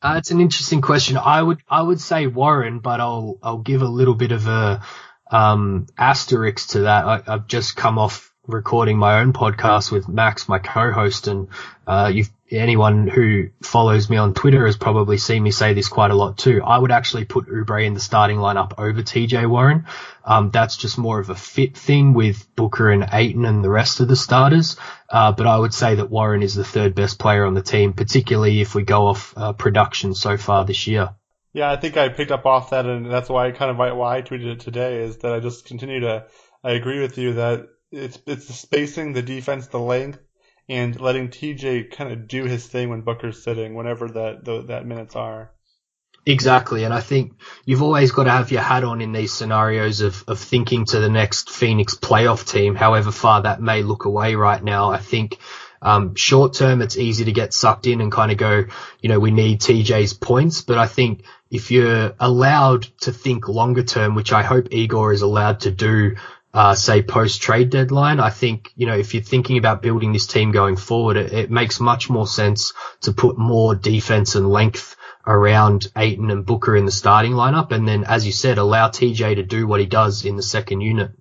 Uh, 0.03 0.15
it's 0.17 0.29
an 0.29 0.41
interesting 0.41 0.81
question. 0.81 1.17
I 1.17 1.41
would 1.41 1.61
I 1.67 1.81
would 1.81 1.99
say 1.99 2.27
Warren, 2.27 2.79
but 2.79 2.99
I'll 2.99 3.39
I'll 3.41 3.59
give 3.59 3.81
a 3.81 3.87
little 3.87 4.15
bit 4.15 4.31
of 4.31 4.47
a 4.47 4.83
um, 5.31 5.87
asterisk 5.97 6.69
to 6.69 6.81
that. 6.81 7.05
I, 7.05 7.21
have 7.31 7.47
just 7.47 7.75
come 7.75 7.97
off 7.97 8.30
recording 8.53 8.97
my 8.97 9.21
own 9.21 9.33
podcast 9.33 9.91
with 9.91 10.07
Max, 10.07 10.47
my 10.47 10.59
co-host, 10.59 11.27
and 11.27 11.47
uh, 11.87 12.11
anyone 12.51 13.07
who 13.07 13.49
follows 13.61 14.09
me 14.09 14.17
on 14.17 14.33
Twitter 14.33 14.65
has 14.65 14.77
probably 14.77 15.17
seen 15.17 15.43
me 15.43 15.51
say 15.51 15.73
this 15.73 15.87
quite 15.87 16.11
a 16.11 16.15
lot 16.15 16.37
too. 16.37 16.61
I 16.63 16.77
would 16.77 16.91
actually 16.91 17.25
put 17.25 17.47
Oubre 17.47 17.85
in 17.85 17.93
the 17.93 17.99
starting 17.99 18.37
lineup 18.37 18.73
over 18.77 19.01
TJ 19.01 19.49
Warren. 19.49 19.85
Um, 20.23 20.51
that's 20.51 20.77
just 20.77 20.97
more 20.97 21.19
of 21.19 21.29
a 21.29 21.35
fit 21.35 21.77
thing 21.77 22.13
with 22.13 22.47
Booker 22.55 22.91
and 22.91 23.07
Ayton 23.11 23.45
and 23.45 23.63
the 23.63 23.69
rest 23.69 23.99
of 23.99 24.07
the 24.07 24.15
starters. 24.15 24.77
Uh, 25.09 25.31
but 25.31 25.47
I 25.47 25.57
would 25.57 25.73
say 25.73 25.95
that 25.95 26.09
Warren 26.09 26.43
is 26.43 26.55
the 26.55 26.63
third 26.63 26.93
best 26.93 27.19
player 27.19 27.45
on 27.45 27.53
the 27.53 27.61
team, 27.61 27.93
particularly 27.93 28.61
if 28.61 28.75
we 28.75 28.83
go 28.83 29.07
off 29.07 29.33
uh, 29.35 29.53
production 29.53 30.13
so 30.13 30.37
far 30.37 30.65
this 30.65 30.87
year. 30.87 31.15
Yeah, 31.53 31.69
I 31.69 31.75
think 31.75 31.97
I 31.97 32.09
picked 32.09 32.31
up 32.31 32.45
off 32.45 32.69
that, 32.69 32.85
and 32.85 33.11
that's 33.11 33.27
why 33.27 33.47
I 33.47 33.51
kind 33.51 33.71
of 33.71 33.77
why 33.77 34.17
I 34.17 34.21
tweeted 34.21 34.53
it 34.53 34.59
today 34.61 35.03
is 35.03 35.17
that 35.17 35.33
I 35.33 35.39
just 35.39 35.65
continue 35.65 35.99
to 36.01 36.25
I 36.63 36.71
agree 36.71 37.01
with 37.01 37.17
you 37.17 37.33
that 37.33 37.67
it's 37.91 38.19
it's 38.25 38.47
the 38.47 38.53
spacing, 38.53 39.13
the 39.13 39.21
defense, 39.21 39.67
the 39.67 39.79
length, 39.79 40.19
and 40.69 40.99
letting 40.99 41.29
TJ 41.29 41.91
kind 41.91 42.11
of 42.11 42.27
do 42.27 42.45
his 42.45 42.65
thing 42.65 42.89
when 42.89 43.01
Booker's 43.01 43.43
sitting, 43.43 43.75
whenever 43.75 44.07
that 44.07 44.45
the, 44.45 44.63
that 44.63 44.85
minutes 44.85 45.15
are. 45.15 45.51
Exactly, 46.25 46.83
and 46.83 46.93
I 46.93 47.01
think 47.01 47.33
you've 47.65 47.81
always 47.81 48.11
got 48.11 48.25
to 48.25 48.31
have 48.31 48.51
your 48.51 48.61
hat 48.61 48.83
on 48.83 49.01
in 49.01 49.11
these 49.11 49.33
scenarios 49.33 50.01
of, 50.01 50.23
of 50.27 50.39
thinking 50.39 50.85
to 50.85 50.99
the 50.99 51.09
next 51.09 51.49
Phoenix 51.49 51.95
playoff 51.95 52.47
team, 52.47 52.75
however 52.75 53.11
far 53.11 53.41
that 53.41 53.59
may 53.59 53.81
look 53.81 54.05
away 54.05 54.35
right 54.35 54.63
now. 54.63 54.91
I 54.91 54.99
think 54.99 55.39
um, 55.81 56.13
short 56.13 56.53
term, 56.53 56.81
it's 56.83 56.95
easy 56.95 57.25
to 57.25 57.31
get 57.31 57.55
sucked 57.55 57.87
in 57.87 58.01
and 58.01 58.11
kind 58.11 58.31
of 58.31 58.37
go, 58.37 58.65
you 59.01 59.09
know, 59.09 59.19
we 59.19 59.31
need 59.31 59.61
TJ's 59.61 60.13
points, 60.13 60.61
but 60.61 60.77
I 60.77 60.85
think 60.85 61.23
if 61.49 61.71
you're 61.71 62.13
allowed 62.19 62.83
to 63.01 63.11
think 63.11 63.47
longer 63.47 63.83
term, 63.83 64.13
which 64.13 64.31
I 64.31 64.43
hope 64.43 64.67
Igor 64.71 65.13
is 65.13 65.23
allowed 65.23 65.61
to 65.61 65.71
do 65.71 66.17
uh, 66.53 66.75
say 66.75 67.01
post 67.01 67.41
trade 67.41 67.69
deadline. 67.69 68.19
I 68.19 68.29
think, 68.29 68.71
you 68.75 68.85
know, 68.85 68.97
if 68.97 69.13
you're 69.13 69.23
thinking 69.23 69.57
about 69.57 69.81
building 69.81 70.13
this 70.13 70.27
team 70.27 70.51
going 70.51 70.75
forward, 70.75 71.17
it, 71.17 71.33
it, 71.33 71.51
makes 71.51 71.79
much 71.79 72.09
more 72.09 72.27
sense 72.27 72.73
to 73.01 73.13
put 73.13 73.37
more 73.37 73.75
defense 73.75 74.35
and 74.35 74.49
length 74.49 74.95
around 75.25 75.87
Ayton 75.95 76.31
and 76.31 76.45
Booker 76.45 76.75
in 76.75 76.85
the 76.85 76.91
starting 76.91 77.33
lineup. 77.33 77.71
And 77.71 77.87
then, 77.87 78.03
as 78.03 78.25
you 78.25 78.31
said, 78.31 78.57
allow 78.57 78.89
TJ 78.89 79.35
to 79.35 79.43
do 79.43 79.65
what 79.65 79.79
he 79.79 79.85
does 79.85 80.25
in 80.25 80.35
the 80.35 80.43
second 80.43 80.81
unit. 80.81 81.11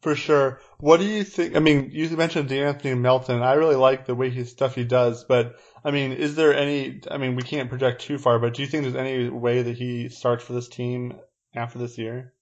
For 0.00 0.14
sure. 0.14 0.60
What 0.78 0.98
do 1.00 1.06
you 1.06 1.24
think? 1.24 1.56
I 1.56 1.60
mean, 1.60 1.90
you 1.92 2.08
mentioned 2.16 2.48
De'Anthony 2.48 2.98
Melton. 2.98 3.42
I 3.42 3.54
really 3.54 3.76
like 3.76 4.06
the 4.06 4.14
way 4.14 4.30
he 4.30 4.44
stuff 4.44 4.74
he 4.74 4.84
does, 4.84 5.24
but 5.24 5.56
I 5.84 5.90
mean, 5.90 6.12
is 6.12 6.36
there 6.36 6.54
any? 6.54 7.00
I 7.10 7.16
mean, 7.16 7.34
we 7.34 7.42
can't 7.42 7.70
project 7.70 8.02
too 8.02 8.18
far, 8.18 8.38
but 8.38 8.54
do 8.54 8.62
you 8.62 8.68
think 8.68 8.82
there's 8.82 8.94
any 8.94 9.28
way 9.28 9.62
that 9.62 9.76
he 9.76 10.10
starts 10.10 10.44
for 10.44 10.52
this 10.52 10.68
team 10.68 11.14
after 11.54 11.78
this 11.78 11.96
year? 11.96 12.34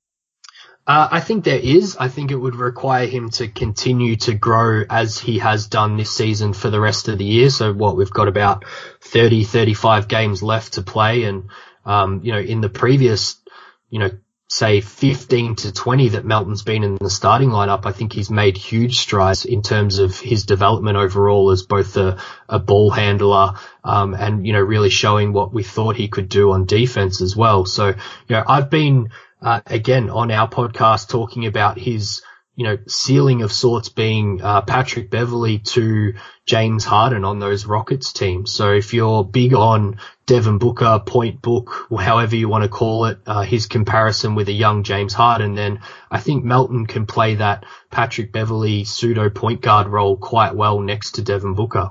Uh, 0.86 1.08
I 1.10 1.20
think 1.20 1.44
there 1.44 1.58
is. 1.58 1.96
I 1.98 2.08
think 2.08 2.30
it 2.30 2.36
would 2.36 2.56
require 2.56 3.06
him 3.06 3.30
to 3.30 3.48
continue 3.48 4.16
to 4.16 4.34
grow 4.34 4.84
as 4.88 5.18
he 5.18 5.38
has 5.38 5.66
done 5.66 5.96
this 5.96 6.10
season 6.10 6.52
for 6.52 6.68
the 6.68 6.80
rest 6.80 7.08
of 7.08 7.16
the 7.16 7.24
year. 7.24 7.48
So 7.48 7.72
what 7.72 7.96
we've 7.96 8.10
got 8.10 8.28
about 8.28 8.66
30, 9.00 9.44
35 9.44 10.08
games 10.08 10.42
left 10.42 10.74
to 10.74 10.82
play. 10.82 11.24
And, 11.24 11.44
um, 11.86 12.20
you 12.22 12.32
know, 12.32 12.38
in 12.38 12.60
the 12.60 12.68
previous, 12.68 13.40
you 13.88 13.98
know, 13.98 14.10
say 14.46 14.82
15 14.82 15.56
to 15.56 15.72
20 15.72 16.10
that 16.10 16.26
Melton's 16.26 16.62
been 16.62 16.84
in 16.84 16.96
the 16.96 17.08
starting 17.08 17.48
lineup, 17.48 17.86
I 17.86 17.92
think 17.92 18.12
he's 18.12 18.30
made 18.30 18.58
huge 18.58 18.98
strides 18.98 19.46
in 19.46 19.62
terms 19.62 19.98
of 19.98 20.20
his 20.20 20.44
development 20.44 20.98
overall 20.98 21.50
as 21.50 21.62
both 21.62 21.96
a, 21.96 22.20
a 22.46 22.58
ball 22.58 22.90
handler, 22.90 23.54
um, 23.82 24.12
and, 24.12 24.46
you 24.46 24.52
know, 24.52 24.60
really 24.60 24.90
showing 24.90 25.32
what 25.32 25.54
we 25.54 25.62
thought 25.62 25.96
he 25.96 26.08
could 26.08 26.28
do 26.28 26.52
on 26.52 26.66
defense 26.66 27.22
as 27.22 27.34
well. 27.34 27.64
So, 27.64 27.88
you 27.88 27.94
know, 28.28 28.44
I've 28.46 28.68
been, 28.68 29.08
uh, 29.40 29.60
again 29.66 30.10
on 30.10 30.30
our 30.30 30.48
podcast 30.48 31.08
talking 31.08 31.46
about 31.46 31.78
his 31.78 32.22
you 32.56 32.64
know 32.64 32.78
ceiling 32.86 33.42
of 33.42 33.52
sorts 33.52 33.88
being 33.88 34.40
uh, 34.40 34.62
Patrick 34.62 35.10
Beverley 35.10 35.58
to 35.58 36.14
James 36.46 36.84
Harden 36.84 37.24
on 37.24 37.38
those 37.38 37.66
Rockets 37.66 38.12
teams. 38.12 38.52
So 38.52 38.72
if 38.72 38.94
you're 38.94 39.24
big 39.24 39.54
on 39.54 39.98
Devin 40.26 40.58
Booker, 40.58 41.02
Point 41.04 41.42
Book, 41.42 41.88
however 41.98 42.36
you 42.36 42.48
want 42.48 42.62
to 42.62 42.68
call 42.68 43.06
it, 43.06 43.18
uh, 43.26 43.42
his 43.42 43.66
comparison 43.66 44.34
with 44.34 44.48
a 44.48 44.52
young 44.52 44.84
James 44.84 45.14
Harden, 45.14 45.54
then 45.54 45.80
I 46.10 46.20
think 46.20 46.44
Melton 46.44 46.86
can 46.86 47.06
play 47.06 47.36
that 47.36 47.64
Patrick 47.90 48.32
Beverley 48.32 48.84
pseudo 48.84 49.30
point 49.30 49.60
guard 49.60 49.88
role 49.88 50.16
quite 50.16 50.54
well 50.54 50.80
next 50.80 51.12
to 51.12 51.22
Devin 51.22 51.54
Booker. 51.54 51.90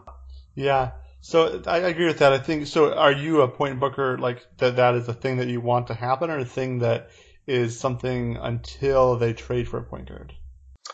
Yeah. 0.56 0.92
So 1.22 1.62
I 1.68 1.78
agree 1.78 2.06
with 2.06 2.20
that. 2.20 2.34
I 2.34 2.38
think 2.38 2.68
so. 2.68 2.94
Are 2.94 3.12
you 3.12 3.42
a 3.42 3.48
point 3.48 3.80
booker 3.80 4.18
like 4.18 4.46
that? 4.58 4.76
That 4.76 4.96
is 4.96 5.08
a 5.08 5.14
thing 5.14 5.38
that 5.38 5.48
you 5.48 5.62
want 5.62 5.88
to 5.88 5.94
happen, 5.94 6.30
or 6.30 6.38
a 6.38 6.46
thing 6.46 6.80
that 6.80 7.12
is 7.48 7.80
something 7.80 8.38
until 8.38 9.18
they 9.18 9.34
trade 9.34 9.68
for 9.68 9.78
a 9.80 9.84
point 9.84 10.10
guard. 10.10 10.34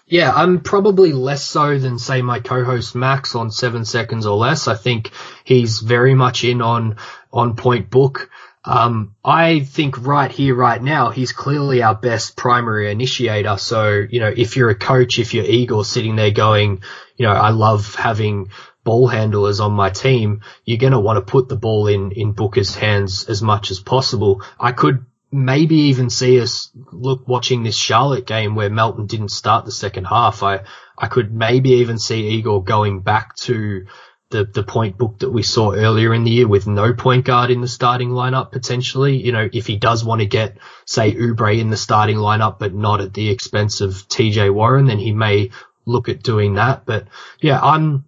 Yeah, 0.06 0.32
I'm 0.34 0.62
probably 0.62 1.14
less 1.14 1.44
so 1.44 1.78
than 1.78 2.00
say 2.00 2.22
my 2.22 2.40
co-host 2.40 2.96
Max 2.96 3.36
on 3.36 3.52
seven 3.52 3.86
seconds 3.86 4.26
or 4.26 4.36
less. 4.38 4.68
I 4.68 4.76
think 4.76 5.12
he's 5.44 5.80
very 5.80 6.16
much 6.16 6.44
in 6.44 6.62
on 6.62 6.98
on 7.32 7.56
point 7.56 7.90
book. 7.90 8.30
Um, 8.66 9.16
I 9.24 9.62
think 9.62 10.06
right 10.06 10.32
here, 10.32 10.54
right 10.54 10.82
now, 10.82 11.12
he's 11.12 11.32
clearly 11.32 11.82
our 11.82 11.96
best 11.96 12.36
primary 12.36 12.92
initiator. 12.92 13.58
So, 13.58 14.06
you 14.10 14.20
know, 14.20 14.34
if 14.36 14.58
you're 14.58 14.70
a 14.70 14.76
coach, 14.76 15.18
if 15.18 15.34
you're 15.34 15.46
Igor 15.46 15.86
sitting 15.86 16.16
there 16.16 16.32
going, 16.32 16.82
you 17.16 17.26
know, 17.26 17.32
I 17.32 17.52
love 17.52 17.96
having 17.96 18.50
ball 18.84 19.08
handlers 19.08 19.60
on 19.60 19.72
my 19.72 19.90
team, 19.90 20.42
you're 20.66 20.78
going 20.78 20.94
to 20.94 21.00
want 21.00 21.18
to 21.18 21.32
put 21.32 21.48
the 21.48 21.56
ball 21.56 21.88
in, 21.88 22.12
in 22.12 22.34
Booker's 22.34 22.76
hands 22.76 23.30
as 23.30 23.42
much 23.42 23.72
as 23.72 23.80
possible. 23.80 24.44
I 24.60 24.72
could 24.72 25.06
maybe 25.32 25.76
even 25.76 26.10
see 26.10 26.40
us 26.42 26.72
look 26.92 27.28
watching 27.28 27.64
this 27.64 27.76
Charlotte 27.76 28.26
game 28.26 28.56
where 28.56 28.70
Melton 28.70 29.06
didn't 29.06 29.30
start 29.30 29.66
the 29.66 29.72
second 29.72 30.06
half. 30.06 30.44
I 30.44 30.62
I 30.98 31.08
could 31.08 31.34
maybe 31.34 31.72
even 31.76 32.00
see 32.00 32.30
Igor 32.30 32.64
going 32.64 33.02
back 33.02 33.36
to 33.38 33.86
the 34.30 34.46
the 34.46 34.64
point 34.64 34.98
book 34.98 35.20
that 35.20 35.32
we 35.32 35.44
saw 35.44 35.72
earlier 35.72 36.14
in 36.14 36.24
the 36.24 36.32
year 36.32 36.48
with 36.48 36.68
no 36.68 36.94
point 36.94 37.26
guard 37.26 37.52
in 37.52 37.62
the 37.62 37.68
starting 37.68 38.10
lineup 38.10 38.52
potentially. 38.52 39.18
You 39.18 39.32
know, 39.32 39.50
if 39.52 39.68
he 39.68 39.78
does 39.78 40.04
want 40.04 40.22
to 40.22 40.28
get 40.28 40.58
say 40.86 41.14
Oubre 41.14 41.60
in 41.60 41.70
the 41.70 41.78
starting 41.78 42.18
lineup 42.18 42.60
but 42.60 42.74
not 42.74 43.02
at 43.02 43.14
the 43.14 43.30
expense 43.30 43.82
of 43.82 43.92
TJ 44.08 44.54
Warren, 44.54 44.88
then 44.88 45.00
he 45.00 45.12
may 45.12 45.52
look 45.86 46.10
at 46.10 46.24
doing 46.24 46.56
that. 46.56 46.86
But 46.86 47.08
yeah, 47.40 47.60
I'm 47.62 48.06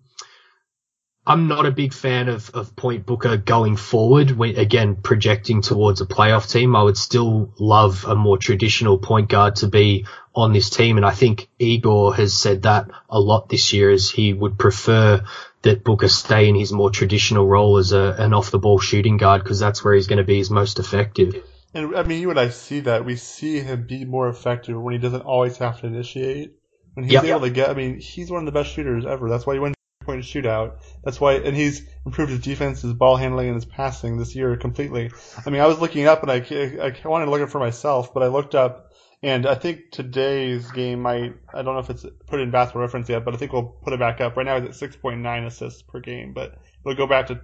I'm 1.26 1.48
not 1.48 1.68
a 1.68 1.72
big 1.72 1.94
fan 1.94 2.30
of, 2.30 2.50
of 2.52 2.76
Point 2.76 3.06
Booker 3.06 3.38
going 3.38 3.76
forward. 3.76 4.32
When, 4.32 4.58
again, 4.58 4.96
projecting 4.96 5.62
towards 5.62 6.02
a 6.02 6.08
playoff 6.08 6.52
team, 6.52 6.76
I 6.76 6.82
would 6.82 6.98
still 6.98 7.54
love 7.60 8.06
a 8.06 8.16
more 8.16 8.40
traditional 8.40 8.98
point 8.98 9.30
guard 9.30 9.58
to 9.58 9.68
be 9.68 10.08
on 10.34 10.52
this 10.52 10.72
team. 10.72 10.98
And 10.98 11.06
I 11.06 11.12
think 11.12 11.48
Igor 11.60 12.16
has 12.16 12.34
said 12.34 12.64
that 12.64 12.90
a 13.08 13.20
lot 13.20 13.50
this 13.50 13.72
year 13.72 13.92
as 13.92 14.10
he 14.10 14.34
would 14.34 14.58
prefer 14.58 15.24
that 15.62 15.84
Booker 15.84 16.08
stay 16.08 16.50
in 16.50 16.56
his 16.56 16.72
more 16.72 16.90
traditional 16.90 17.48
role 17.48 17.78
as 17.78 17.92
a, 17.92 18.16
an 18.18 18.34
off 18.34 18.50
the 18.50 18.58
ball 18.58 18.80
shooting 18.80 19.18
guard 19.18 19.44
because 19.44 19.60
that's 19.60 19.84
where 19.84 19.94
he's 19.94 20.08
going 20.08 20.18
to 20.18 20.24
be 20.24 20.40
his 20.40 20.50
most 20.50 20.80
effective. 20.80 21.36
And 21.76 21.96
I 21.96 22.02
mean, 22.02 22.20
you 22.20 22.32
and 22.32 22.40
I 22.40 22.50
see 22.50 22.80
that. 22.82 23.06
We 23.06 23.16
see 23.16 23.60
him 23.60 23.86
be 23.86 24.06
more 24.06 24.28
effective 24.28 24.82
when 24.82 24.94
he 24.94 25.00
doesn't 25.00 25.22
always 25.22 25.58
have 25.58 25.82
to 25.82 25.88
initiate. 25.88 26.56
When 26.96 27.06
he's 27.06 27.14
yep. 27.14 27.26
able 27.26 27.42
to 27.42 27.52
get, 27.52 27.70
I 27.70 27.74
mean, 27.76 28.00
he's 28.00 28.32
one 28.32 28.40
of 28.40 28.46
the 28.52 28.60
best 28.60 28.74
shooters 28.74 29.06
ever. 29.06 29.30
That's 29.30 29.46
why 29.46 29.54
he 29.54 29.60
wins 29.60 29.76
point 30.02 30.24
shootout. 30.24 30.80
That's 31.04 31.20
why, 31.20 31.36
and 31.36 31.56
he's 31.56 31.86
improved 32.06 32.32
his 32.32 32.42
defense, 32.42 32.82
his 32.82 32.94
ball 32.94 33.16
handling, 33.16 33.48
and 33.48 33.56
his 33.56 33.66
passing 33.66 34.18
this 34.18 34.36
year 34.36 34.56
completely. 34.58 35.12
I 35.46 35.50
mean, 35.50 35.62
I 35.62 35.68
was 35.68 35.80
looking 35.80 36.08
up 36.08 36.24
and 36.24 36.32
I, 36.32 36.38
I 36.38 37.08
wanted 37.08 37.26
to 37.26 37.32
look 37.32 37.42
it 37.42 37.50
for 37.50 37.60
myself, 37.60 38.14
but 38.14 38.24
I 38.24 38.28
looked 38.28 38.56
up 38.56 38.92
and 39.24 39.46
I 39.46 39.56
think 39.56 39.92
today's 39.92 40.72
game 40.72 41.02
might, 41.02 41.36
I 41.54 41.62
don't 41.62 41.76
know 41.76 41.80
if 41.80 41.90
it's 41.92 42.06
put 42.28 42.40
in 42.40 42.50
basketball 42.50 42.82
reference 42.82 43.08
yet, 43.08 43.24
but 43.24 43.36
I 43.36 43.38
think 43.38 43.54
we'll 43.54 43.78
put 43.84 43.94
it 43.94 44.00
back 44.00 44.20
up. 44.20 44.36
Right 44.36 44.46
now 44.46 44.58
it's 44.58 44.82
at 44.82 44.92
6.9 44.92 45.46
assists 45.46 45.84
per 45.84 46.00
game, 46.00 46.34
but 46.34 46.56
it'll 46.84 46.98
go 46.98 47.08
back 47.08 47.28
to, 47.28 47.40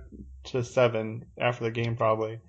to 0.45 0.63
seven 0.63 1.25
after 1.37 1.65
the 1.65 1.71
game 1.71 1.95
probably. 1.95 2.39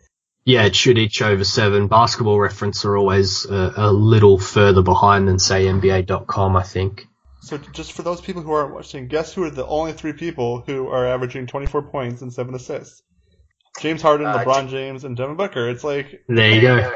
Yeah, 0.44 0.64
it 0.64 0.74
should 0.74 0.96
each 0.96 1.20
over 1.20 1.44
seven. 1.44 1.88
Basketball 1.88 2.40
reference 2.40 2.86
are 2.86 2.96
always 2.96 3.44
a, 3.44 3.74
a 3.76 3.92
little 3.92 4.38
further 4.38 4.80
behind 4.80 5.28
than 5.28 5.38
say 5.38 5.66
NBA.com, 5.66 6.56
I 6.56 6.62
think. 6.62 7.06
So 7.40 7.58
just 7.58 7.92
for 7.92 8.02
those 8.02 8.20
people 8.20 8.42
who 8.42 8.52
aren't 8.52 8.74
watching, 8.74 9.08
guess 9.08 9.32
who 9.32 9.44
are 9.44 9.50
the 9.50 9.66
only 9.66 9.92
three 9.92 10.12
people 10.12 10.62
who 10.66 10.88
are 10.88 11.06
averaging 11.06 11.46
24 11.46 11.82
points 11.82 12.22
and 12.22 12.32
seven 12.32 12.54
assists? 12.54 13.02
James 13.80 14.02
Harden, 14.02 14.26
uh, 14.26 14.38
LeBron 14.38 14.68
James, 14.68 15.04
and 15.04 15.16
Devin 15.16 15.36
Booker. 15.36 15.68
It's 15.68 15.84
like 15.84 16.24
there 16.28 16.52
you 16.52 16.60
go. 16.60 16.94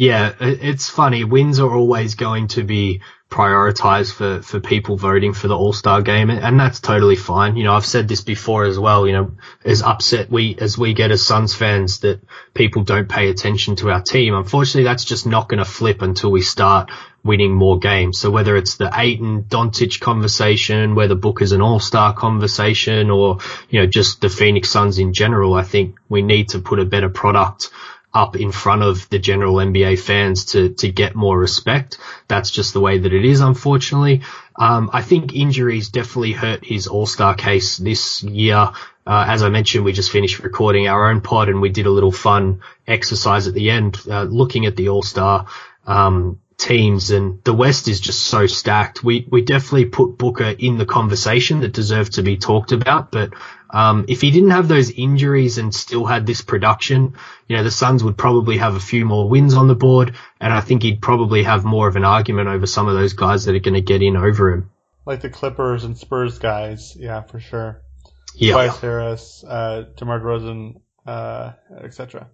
Yeah, 0.00 0.32
it's 0.40 0.88
funny. 0.88 1.24
Wins 1.24 1.60
are 1.60 1.76
always 1.76 2.14
going 2.14 2.48
to 2.56 2.64
be 2.64 3.02
prioritized 3.28 4.14
for, 4.14 4.40
for 4.40 4.58
people 4.58 4.96
voting 4.96 5.34
for 5.34 5.46
the 5.46 5.54
All 5.54 5.74
Star 5.74 6.00
game, 6.00 6.30
and 6.30 6.58
that's 6.58 6.80
totally 6.80 7.16
fine. 7.16 7.58
You 7.58 7.64
know, 7.64 7.74
I've 7.74 7.84
said 7.84 8.08
this 8.08 8.22
before 8.22 8.64
as 8.64 8.78
well. 8.78 9.06
You 9.06 9.12
know, 9.12 9.32
as 9.62 9.82
upset 9.82 10.30
we 10.30 10.56
as 10.58 10.78
we 10.78 10.94
get 10.94 11.10
as 11.10 11.26
Suns 11.26 11.54
fans 11.54 12.00
that 12.00 12.22
people 12.54 12.82
don't 12.82 13.10
pay 13.10 13.28
attention 13.28 13.76
to 13.76 13.90
our 13.90 14.00
team. 14.00 14.34
Unfortunately, 14.34 14.84
that's 14.84 15.04
just 15.04 15.26
not 15.26 15.50
going 15.50 15.62
to 15.62 15.70
flip 15.70 16.00
until 16.00 16.30
we 16.30 16.40
start 16.40 16.90
winning 17.22 17.52
more 17.52 17.78
games. 17.78 18.18
So 18.18 18.30
whether 18.30 18.56
it's 18.56 18.78
the 18.78 18.90
Ayton 18.94 19.42
Doncic 19.42 20.00
conversation, 20.00 20.94
whether 20.94 21.14
Booker's 21.14 21.52
an 21.52 21.60
all-star 21.60 22.14
conversation 22.14 23.10
or, 23.10 23.40
you 23.68 23.80
know, 23.80 23.86
just 23.86 24.22
the 24.22 24.30
Phoenix 24.30 24.70
Suns 24.70 24.98
in 24.98 25.12
general, 25.12 25.52
I 25.52 25.62
think 25.62 25.98
we 26.08 26.22
need 26.22 26.48
to 26.50 26.60
put 26.60 26.78
a 26.78 26.86
better 26.86 27.10
product 27.10 27.68
up 28.12 28.36
in 28.36 28.50
front 28.50 28.82
of 28.82 29.08
the 29.08 29.18
general 29.18 29.56
NBA 29.56 29.98
fans 29.98 30.46
to, 30.46 30.70
to 30.70 30.90
get 30.90 31.14
more 31.14 31.38
respect. 31.38 31.98
That's 32.28 32.50
just 32.50 32.72
the 32.72 32.80
way 32.80 32.98
that 32.98 33.12
it 33.12 33.24
is, 33.24 33.40
unfortunately. 33.40 34.22
Um, 34.56 34.90
I 34.92 35.02
think 35.02 35.34
injuries 35.34 35.90
definitely 35.90 36.32
hurt 36.32 36.64
his 36.64 36.86
All 36.86 37.06
Star 37.06 37.34
case 37.34 37.76
this 37.76 38.22
year. 38.22 38.72
Uh, 39.06 39.24
as 39.28 39.42
I 39.42 39.48
mentioned, 39.48 39.84
we 39.84 39.92
just 39.92 40.10
finished 40.10 40.40
recording 40.40 40.88
our 40.88 41.10
own 41.10 41.20
pod 41.20 41.48
and 41.48 41.60
we 41.60 41.70
did 41.70 41.86
a 41.86 41.90
little 41.90 42.12
fun 42.12 42.60
exercise 42.86 43.48
at 43.48 43.54
the 43.54 43.70
end, 43.70 43.98
uh, 44.08 44.24
looking 44.24 44.66
at 44.66 44.76
the 44.76 44.88
All 44.88 45.02
Star 45.02 45.46
um, 45.86 46.40
teams 46.60 47.10
and 47.10 47.42
the 47.44 47.54
West 47.54 47.88
is 47.88 48.00
just 48.00 48.20
so 48.20 48.46
stacked. 48.46 49.02
We 49.02 49.26
we 49.30 49.42
definitely 49.42 49.86
put 49.86 50.18
Booker 50.18 50.54
in 50.58 50.78
the 50.78 50.86
conversation 50.86 51.60
that 51.60 51.72
deserved 51.72 52.14
to 52.14 52.22
be 52.22 52.36
talked 52.36 52.72
about, 52.72 53.10
but 53.10 53.32
um, 53.70 54.04
if 54.08 54.20
he 54.20 54.30
didn't 54.30 54.50
have 54.50 54.68
those 54.68 54.90
injuries 54.90 55.58
and 55.58 55.74
still 55.74 56.04
had 56.04 56.26
this 56.26 56.42
production, 56.42 57.14
you 57.48 57.56
know, 57.56 57.62
the 57.62 57.70
Suns 57.70 58.04
would 58.04 58.18
probably 58.18 58.58
have 58.58 58.74
a 58.74 58.80
few 58.80 59.04
more 59.04 59.28
wins 59.28 59.54
on 59.54 59.68
the 59.68 59.74
board, 59.74 60.14
and 60.40 60.52
I 60.52 60.60
think 60.60 60.82
he'd 60.82 61.00
probably 61.00 61.44
have 61.44 61.64
more 61.64 61.88
of 61.88 61.96
an 61.96 62.04
argument 62.04 62.48
over 62.48 62.66
some 62.66 62.88
of 62.88 62.94
those 62.94 63.12
guys 63.12 63.44
that 63.44 63.54
are 63.54 63.60
going 63.60 63.74
to 63.74 63.80
get 63.80 64.02
in 64.02 64.16
over 64.16 64.52
him. 64.52 64.70
Like 65.06 65.22
the 65.22 65.30
Clippers 65.30 65.84
and 65.84 65.96
Spurs 65.96 66.38
guys, 66.38 66.96
yeah, 66.96 67.22
for 67.22 67.40
sure. 67.40 67.82
Yeah. 68.34 68.52
Tobias 68.52 68.80
Harris, 68.80 69.44
uh, 69.46 69.84
DeMar 69.96 70.20
DeRozan, 70.20 70.80
uh, 71.06 71.52
etc. 71.82 72.28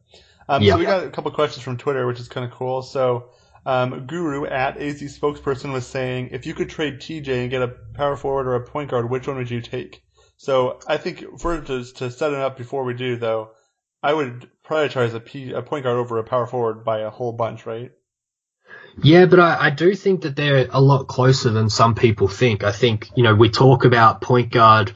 Um, 0.49 0.63
Yeah. 0.63 0.73
So 0.73 0.79
we 0.79 0.85
got 0.85 1.05
a 1.05 1.11
couple 1.11 1.31
questions 1.33 1.63
from 1.63 1.77
Twitter, 1.77 2.07
which 2.07 2.21
is 2.21 2.29
kind 2.29 2.45
of 2.45 2.53
cool. 2.53 2.83
So 2.83 3.31
um, 3.67 4.07
Guru 4.07 4.47
at 4.47 4.81
AZ 4.81 5.03
spokesperson 5.03 5.73
was 5.73 5.85
saying, 5.85 6.29
if 6.31 6.47
you 6.47 6.55
could 6.55 6.71
trade 6.71 7.01
TJ 7.01 7.29
and 7.43 7.51
get 7.51 7.63
a 7.63 7.75
power 7.95 8.17
forward 8.17 8.47
or 8.47 8.55
a 8.55 8.65
point 8.65 8.91
guard, 8.91 9.11
which 9.11 9.27
one 9.27 9.37
would 9.39 9.51
you 9.51 9.61
take? 9.61 10.03
So 10.37 10.79
I 10.87 10.99
think 10.99 11.41
for 11.41 11.61
to, 11.61 11.85
to 11.85 12.11
set 12.11 12.33
it 12.33 12.39
up 12.39 12.57
before 12.57 12.85
we 12.85 12.95
do 12.95 13.17
though, 13.17 13.51
I 14.05 14.15
would 14.15 14.49
prioritize 14.65 15.15
a, 15.15 15.21
P, 15.21 15.53
a 15.53 15.63
point 15.63 15.83
guard 15.83 15.97
over 15.97 16.19
a 16.19 16.25
power 16.25 16.47
forward 16.47 16.85
by 16.85 17.01
a 17.01 17.11
whole 17.11 17.33
bunch, 17.33 17.67
right? 17.67 17.91
Yeah, 19.03 19.27
but 19.27 19.41
I, 19.41 19.67
I 19.67 19.71
do 19.71 19.97
think 19.97 20.23
that 20.23 20.37
they're 20.37 20.69
a 20.71 20.81
lot 20.81 21.09
closer 21.09 21.51
than 21.51 21.69
some 21.69 21.97
people 21.97 22.29
think. 22.29 22.63
I 22.63 22.71
think, 22.71 23.11
you 23.17 23.25
know, 23.25 23.35
we 23.35 23.51
talk 23.51 23.85
about 23.85 24.21
point 24.21 24.53
guard, 24.53 24.95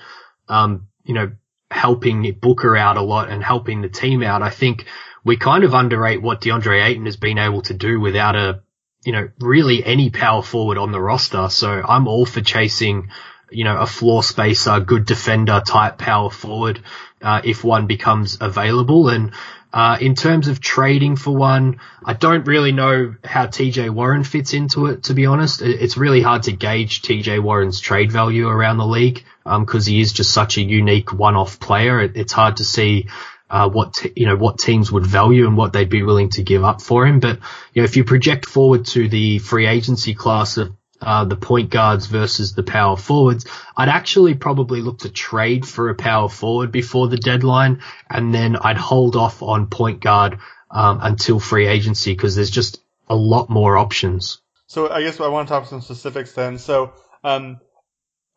um, 0.49 0.87
you 1.03 1.15
know, 1.15 1.33
helping 1.73 2.39
Booker 2.41 2.77
out 2.77 2.97
a 2.97 3.03
lot 3.03 3.31
and 3.31 3.43
helping 3.43 3.83
the 3.83 3.89
team 3.89 4.23
out. 4.23 4.43
I 4.43 4.51
think 4.51 4.87
we 5.31 5.37
kind 5.37 5.63
of 5.63 5.75
underrate 5.75 6.21
what 6.21 6.41
DeAndre 6.41 6.85
Ayton 6.85 7.05
has 7.07 7.17
been 7.17 7.39
able 7.39 7.63
to 7.63 7.73
do 7.73 8.01
without 8.01 8.35
a, 8.35 8.63
you 9.05 9.13
know, 9.13 9.29
really 9.39 9.85
any 9.85 10.11
power 10.11 10.43
forward 10.43 10.77
on 10.77 10.91
the 10.91 11.01
roster. 11.01 11.49
So 11.51 11.71
I'm 11.71 12.09
all 12.09 12.27
for 12.27 12.41
chasing, 12.41 13.11
you 13.49 13.63
know, 13.63 13.77
a 13.77 13.87
floor 13.87 14.25
spacer, 14.25 14.81
good 14.81 15.07
defender 15.07 15.63
type 15.65 15.99
power 15.99 16.31
forward, 16.31 16.83
uh, 17.23 17.43
if 17.45 17.63
one 17.63 17.87
becomes 17.87 18.39
available. 18.41 19.09
And, 19.09 19.31
uh, 19.73 19.99
in 20.01 20.17
terms 20.17 20.49
of 20.49 20.59
trading 20.59 21.15
for 21.15 21.31
one, 21.31 21.79
I 22.05 22.15
don't 22.15 22.45
really 22.49 22.73
know 22.73 23.15
how 23.23 23.47
TJ 23.47 23.91
Warren 23.91 24.25
fits 24.25 24.53
into 24.53 24.87
it, 24.87 25.05
to 25.05 25.15
be 25.15 25.27
honest. 25.27 25.63
It's 25.63 25.97
really 25.97 26.23
hard 26.23 26.43
to 26.45 26.53
gauge 26.53 27.03
TJ 27.03 27.41
Warren's 27.41 27.79
trade 27.79 28.11
value 28.11 28.49
around 28.49 28.79
the 28.79 28.87
league, 28.87 29.25
um, 29.47 29.65
cause 29.65 29.87
he 29.87 30.01
is 30.01 30.13
just 30.13 30.33
such 30.33 30.57
a 30.57 30.61
unique 30.61 31.13
one-off 31.13 31.61
player. 31.61 32.01
It, 32.01 32.17
it's 32.17 32.33
hard 32.33 32.57
to 32.57 32.65
see, 32.65 33.07
uh, 33.51 33.69
what, 33.69 33.95
t- 33.95 34.13
you 34.17 34.27
know, 34.27 34.37
what 34.37 34.59
teams 34.59 34.91
would 34.93 35.07
value 35.07 35.47
and 35.47 35.57
what 35.57 35.73
they'd 35.73 35.89
be 35.89 36.03
willing 36.03 36.31
to 36.31 36.43
give 36.43 36.65
up 36.65 36.81
for 36.81 37.07
him. 37.07 37.21
But, 37.21 37.41
you 37.75 37.83
know, 37.83 37.85
if 37.85 37.97
you 37.97 38.05
project 38.05 38.47
forward 38.47 38.87
to 38.87 39.09
the 39.09 39.39
free 39.39 39.67
agency 39.67 40.15
class 40.15 40.57
of, 40.57 40.73
uh, 41.03 41.25
the 41.25 41.37
point 41.37 41.71
guards 41.71 42.07
versus 42.07 42.55
the 42.55 42.63
power 42.63 42.97
forwards, 42.97 43.47
I'd 43.77 43.89
actually 43.89 44.35
probably 44.35 44.83
look 44.83 44.99
to 45.01 45.09
trade 45.09 45.67
for 45.67 45.89
a 45.89 45.95
power 45.95 46.29
forward 46.29 46.71
before 46.71 47.09
the 47.09 47.17
deadline, 47.17 47.81
and 48.09 48.35
then 48.35 48.57
I'd 48.57 48.77
hold 48.77 49.17
off 49.17 49.43
on 49.43 49.69
point 49.69 50.01
guard 50.01 50.39
um, 50.71 51.01
until 51.03 51.41
free 51.41 51.67
agency 51.67 52.13
because 52.13 52.37
there's 52.37 52.51
just 52.51 52.83
a 53.09 53.17
lot 53.17 53.49
more 53.49 53.79
options. 53.79 54.43
So 54.67 54.91
I 54.91 55.03
guess 55.03 55.19
I 55.21 55.29
want 55.29 55.49
to 55.49 55.55
talk 55.55 55.67
some 55.67 55.81
specifics 55.81 56.33
then. 56.33 56.59
So, 56.59 56.93
um, 57.25 57.61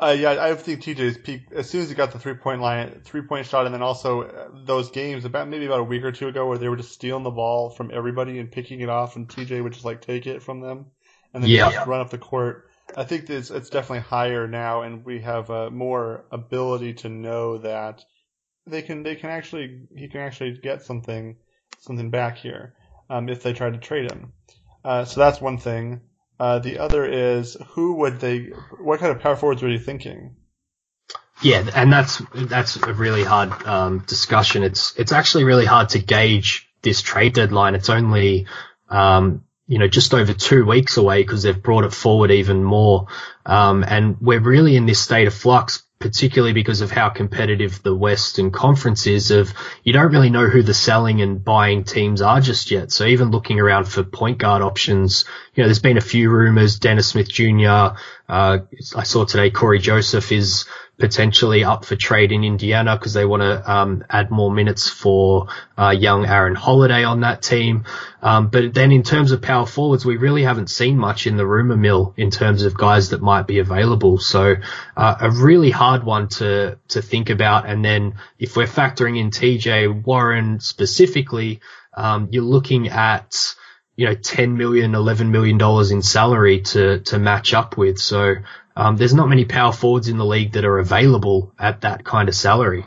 uh, 0.03 0.11
yeah, 0.11 0.43
I 0.43 0.55
think 0.55 0.81
TJ's 0.81 1.17
peak 1.17 1.43
as 1.53 1.69
soon 1.69 1.81
as 1.81 1.89
he 1.89 1.95
got 1.95 2.11
the 2.11 2.19
three 2.19 2.33
point 2.33 2.61
line, 2.61 3.01
three 3.03 3.21
point 3.21 3.45
shot, 3.45 3.65
and 3.65 3.73
then 3.73 3.81
also 3.81 4.23
uh, 4.23 4.49
those 4.65 4.91
games 4.91 5.25
about 5.25 5.47
maybe 5.47 5.65
about 5.65 5.79
a 5.79 5.83
week 5.83 6.03
or 6.03 6.11
two 6.11 6.27
ago 6.27 6.47
where 6.47 6.57
they 6.57 6.69
were 6.69 6.77
just 6.77 6.91
stealing 6.91 7.23
the 7.23 7.31
ball 7.31 7.69
from 7.69 7.91
everybody 7.93 8.39
and 8.39 8.51
picking 8.51 8.81
it 8.81 8.89
off, 8.89 9.15
and 9.15 9.29
TJ 9.29 9.63
would 9.63 9.73
just 9.73 9.85
like 9.85 10.01
take 10.01 10.27
it 10.27 10.43
from 10.43 10.59
them 10.59 10.87
and 11.33 11.43
then 11.43 11.49
Yeah. 11.49 11.71
just 11.71 11.85
run 11.87 12.01
up 12.01 12.09
the 12.09 12.17
court. 12.17 12.69
I 12.95 13.03
think 13.05 13.29
it's 13.29 13.49
it's 13.49 13.69
definitely 13.69 14.01
higher 14.01 14.47
now, 14.47 14.81
and 14.81 15.05
we 15.05 15.21
have 15.21 15.49
uh, 15.49 15.69
more 15.69 16.25
ability 16.31 16.95
to 16.95 17.09
know 17.09 17.57
that 17.59 18.03
they 18.67 18.81
can 18.81 19.03
they 19.03 19.15
can 19.15 19.29
actually 19.29 19.87
he 19.95 20.07
can 20.09 20.21
actually 20.21 20.57
get 20.61 20.81
something 20.83 21.37
something 21.79 22.09
back 22.09 22.37
here 22.37 22.73
um, 23.09 23.29
if 23.29 23.41
they 23.43 23.53
try 23.53 23.69
to 23.69 23.77
trade 23.77 24.11
him. 24.11 24.33
Uh, 24.83 25.05
so 25.05 25.19
that's 25.19 25.39
one 25.41 25.57
thing. 25.57 26.01
Uh, 26.39 26.59
the 26.59 26.79
other 26.79 27.05
is 27.05 27.55
who 27.69 27.93
would 27.95 28.19
they? 28.19 28.51
What 28.79 28.99
kind 28.99 29.11
of 29.11 29.21
power 29.21 29.35
forwards 29.35 29.61
were 29.61 29.69
you 29.69 29.79
thinking? 29.79 30.35
Yeah, 31.41 31.69
and 31.75 31.91
that's 31.91 32.21
that's 32.33 32.77
a 32.77 32.93
really 32.93 33.23
hard 33.23 33.51
um, 33.67 33.99
discussion. 33.99 34.63
It's 34.63 34.97
it's 34.97 35.11
actually 35.11 35.43
really 35.43 35.65
hard 35.65 35.89
to 35.89 35.99
gauge 35.99 36.69
this 36.81 37.01
trade 37.01 37.33
deadline. 37.33 37.75
It's 37.75 37.89
only 37.89 38.47
um, 38.89 39.43
you 39.67 39.77
know 39.77 39.87
just 39.87 40.13
over 40.13 40.33
two 40.33 40.65
weeks 40.65 40.97
away 40.97 41.21
because 41.21 41.43
they've 41.43 41.61
brought 41.61 41.83
it 41.83 41.93
forward 41.93 42.31
even 42.31 42.63
more, 42.63 43.07
um, 43.45 43.83
and 43.87 44.17
we're 44.21 44.39
really 44.39 44.75
in 44.75 44.85
this 44.85 44.99
state 44.99 45.27
of 45.27 45.33
flux, 45.33 45.83
particularly 46.03 46.51
because 46.51 46.81
of 46.81 46.91
how 46.91 47.07
competitive 47.07 47.81
the 47.81 47.95
Western 47.95 48.51
Conference 48.51 49.07
is. 49.07 49.31
Of 49.31 49.53
you 49.85 49.93
don't 49.93 50.11
really 50.11 50.29
know 50.29 50.47
who 50.47 50.61
the 50.61 50.73
selling 50.73 51.21
and 51.21 51.41
buying 51.41 51.85
teams 51.85 52.21
are 52.21 52.41
just 52.41 52.71
yet. 52.71 52.91
So 52.91 53.05
even 53.05 53.31
looking 53.31 53.61
around 53.61 53.85
for 53.85 54.03
point 54.03 54.37
guard 54.37 54.61
options, 54.61 55.23
you 55.55 55.63
know, 55.63 55.67
there's 55.69 55.79
been 55.79 55.95
a 55.95 56.01
few 56.01 56.29
rumors. 56.29 56.77
Dennis 56.77 57.07
Smith 57.07 57.29
Jr. 57.29 57.95
Uh, 58.27 58.59
I 58.93 59.03
saw 59.03 59.23
today 59.23 59.49
Cory 59.49 59.79
Joseph 59.79 60.33
is 60.33 60.65
potentially 60.99 61.63
up 61.63 61.85
for 61.85 61.95
trade 61.95 62.31
in 62.31 62.43
Indiana 62.43 62.95
because 62.95 63.13
they 63.13 63.25
want 63.25 63.41
to 63.41 63.71
um, 63.71 64.05
add 64.09 64.29
more 64.29 64.51
minutes 64.51 64.87
for 64.87 65.47
uh, 65.77 65.89
young 65.89 66.25
Aaron 66.25 66.55
Holiday 66.55 67.03
on 67.03 67.21
that 67.21 67.41
team. 67.41 67.85
Um, 68.21 68.47
but 68.49 68.73
then 68.73 68.91
in 68.91 69.03
terms 69.03 69.31
of 69.31 69.41
power 69.41 69.65
forwards, 69.65 70.05
we 70.05 70.17
really 70.17 70.43
haven't 70.43 70.69
seen 70.69 70.97
much 70.97 71.25
in 71.25 71.35
the 71.35 71.47
rumor 71.47 71.75
mill 71.75 72.13
in 72.15 72.29
terms 72.29 72.63
of 72.63 72.77
guys 72.77 73.09
that 73.09 73.21
might 73.21 73.47
be 73.47 73.59
available. 73.59 74.19
So 74.19 74.55
uh, 74.95 75.15
a 75.19 75.31
really 75.31 75.71
hard 75.71 76.03
one 76.03 76.27
to 76.29 76.77
to 76.89 77.01
think 77.01 77.29
about. 77.29 77.67
And 77.67 77.83
then 77.83 78.15
if 78.37 78.55
we're 78.55 78.67
factoring 78.67 79.19
in 79.19 79.31
TJ 79.31 80.05
Warren 80.05 80.59
specifically, 80.59 81.59
um, 81.95 82.29
you're 82.31 82.43
looking 82.43 82.89
at 82.89 83.55
you 83.95 84.07
know, 84.07 84.15
10 84.15 84.57
million, 84.57 84.95
11 84.95 85.31
million 85.31 85.57
dollars 85.57 85.91
in 85.91 86.01
salary 86.01 86.61
to, 86.61 86.99
to 87.01 87.19
match 87.19 87.53
up 87.53 87.77
with. 87.77 87.99
So, 87.99 88.35
um, 88.75 88.97
there's 88.97 89.13
not 89.13 89.29
many 89.29 89.45
power 89.45 89.71
forwards 89.71 90.07
in 90.07 90.17
the 90.17 90.25
league 90.25 90.53
that 90.53 90.65
are 90.65 90.79
available 90.79 91.53
at 91.59 91.81
that 91.81 92.03
kind 92.03 92.27
of 92.27 92.35
salary. 92.35 92.85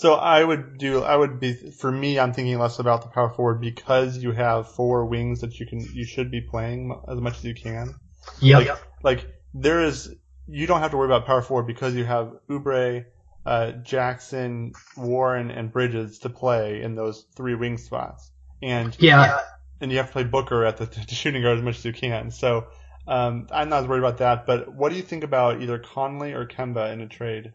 So 0.00 0.14
I 0.14 0.42
would 0.42 0.78
do. 0.78 1.02
I 1.02 1.14
would 1.14 1.40
be 1.40 1.52
for 1.52 1.92
me. 1.92 2.18
I'm 2.18 2.32
thinking 2.32 2.58
less 2.58 2.78
about 2.78 3.02
the 3.02 3.08
power 3.08 3.28
forward 3.28 3.60
because 3.60 4.16
you 4.16 4.32
have 4.32 4.72
four 4.72 5.04
wings 5.04 5.42
that 5.42 5.60
you 5.60 5.66
can 5.66 5.80
you 5.92 6.06
should 6.06 6.30
be 6.30 6.40
playing 6.40 6.98
as 7.06 7.20
much 7.20 7.36
as 7.36 7.44
you 7.44 7.54
can. 7.54 7.94
Yeah. 8.40 8.58
Like, 8.58 8.78
like 9.02 9.26
there 9.52 9.84
is. 9.84 10.14
You 10.48 10.66
don't 10.66 10.80
have 10.80 10.92
to 10.92 10.96
worry 10.96 11.06
about 11.06 11.26
power 11.26 11.42
forward 11.42 11.66
because 11.66 11.94
you 11.94 12.04
have 12.04 12.32
Oubre, 12.48 13.04
uh, 13.44 13.72
Jackson, 13.72 14.72
Warren, 14.96 15.50
and 15.50 15.70
Bridges 15.70 16.20
to 16.20 16.30
play 16.30 16.80
in 16.80 16.94
those 16.94 17.26
three 17.36 17.54
wing 17.54 17.76
spots, 17.76 18.32
and 18.62 18.96
yeah. 18.98 19.38
And 19.80 19.90
you 19.90 19.98
have 19.98 20.06
to 20.06 20.12
play 20.12 20.24
Booker 20.24 20.64
at 20.64 20.76
the, 20.76 20.86
the 21.08 21.14
shooting 21.14 21.42
guard 21.42 21.58
as 21.58 21.64
much 21.64 21.78
as 21.78 21.84
you 21.84 21.92
can. 21.92 22.30
So 22.30 22.66
um, 23.06 23.48
I'm 23.50 23.68
not 23.68 23.82
as 23.82 23.88
worried 23.88 24.00
about 24.00 24.18
that. 24.18 24.46
But 24.46 24.72
what 24.74 24.90
do 24.90 24.96
you 24.96 25.02
think 25.02 25.24
about 25.24 25.62
either 25.62 25.78
Conley 25.78 26.32
or 26.32 26.46
Kemba 26.46 26.92
in 26.92 27.00
a 27.00 27.08
trade? 27.08 27.52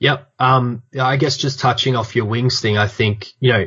Yep. 0.00 0.32
Um, 0.38 0.82
I 0.98 1.16
guess 1.16 1.36
just 1.36 1.60
touching 1.60 1.96
off 1.96 2.16
your 2.16 2.24
wings 2.24 2.60
thing, 2.60 2.76
I 2.76 2.88
think, 2.88 3.28
you 3.38 3.52
know, 3.52 3.66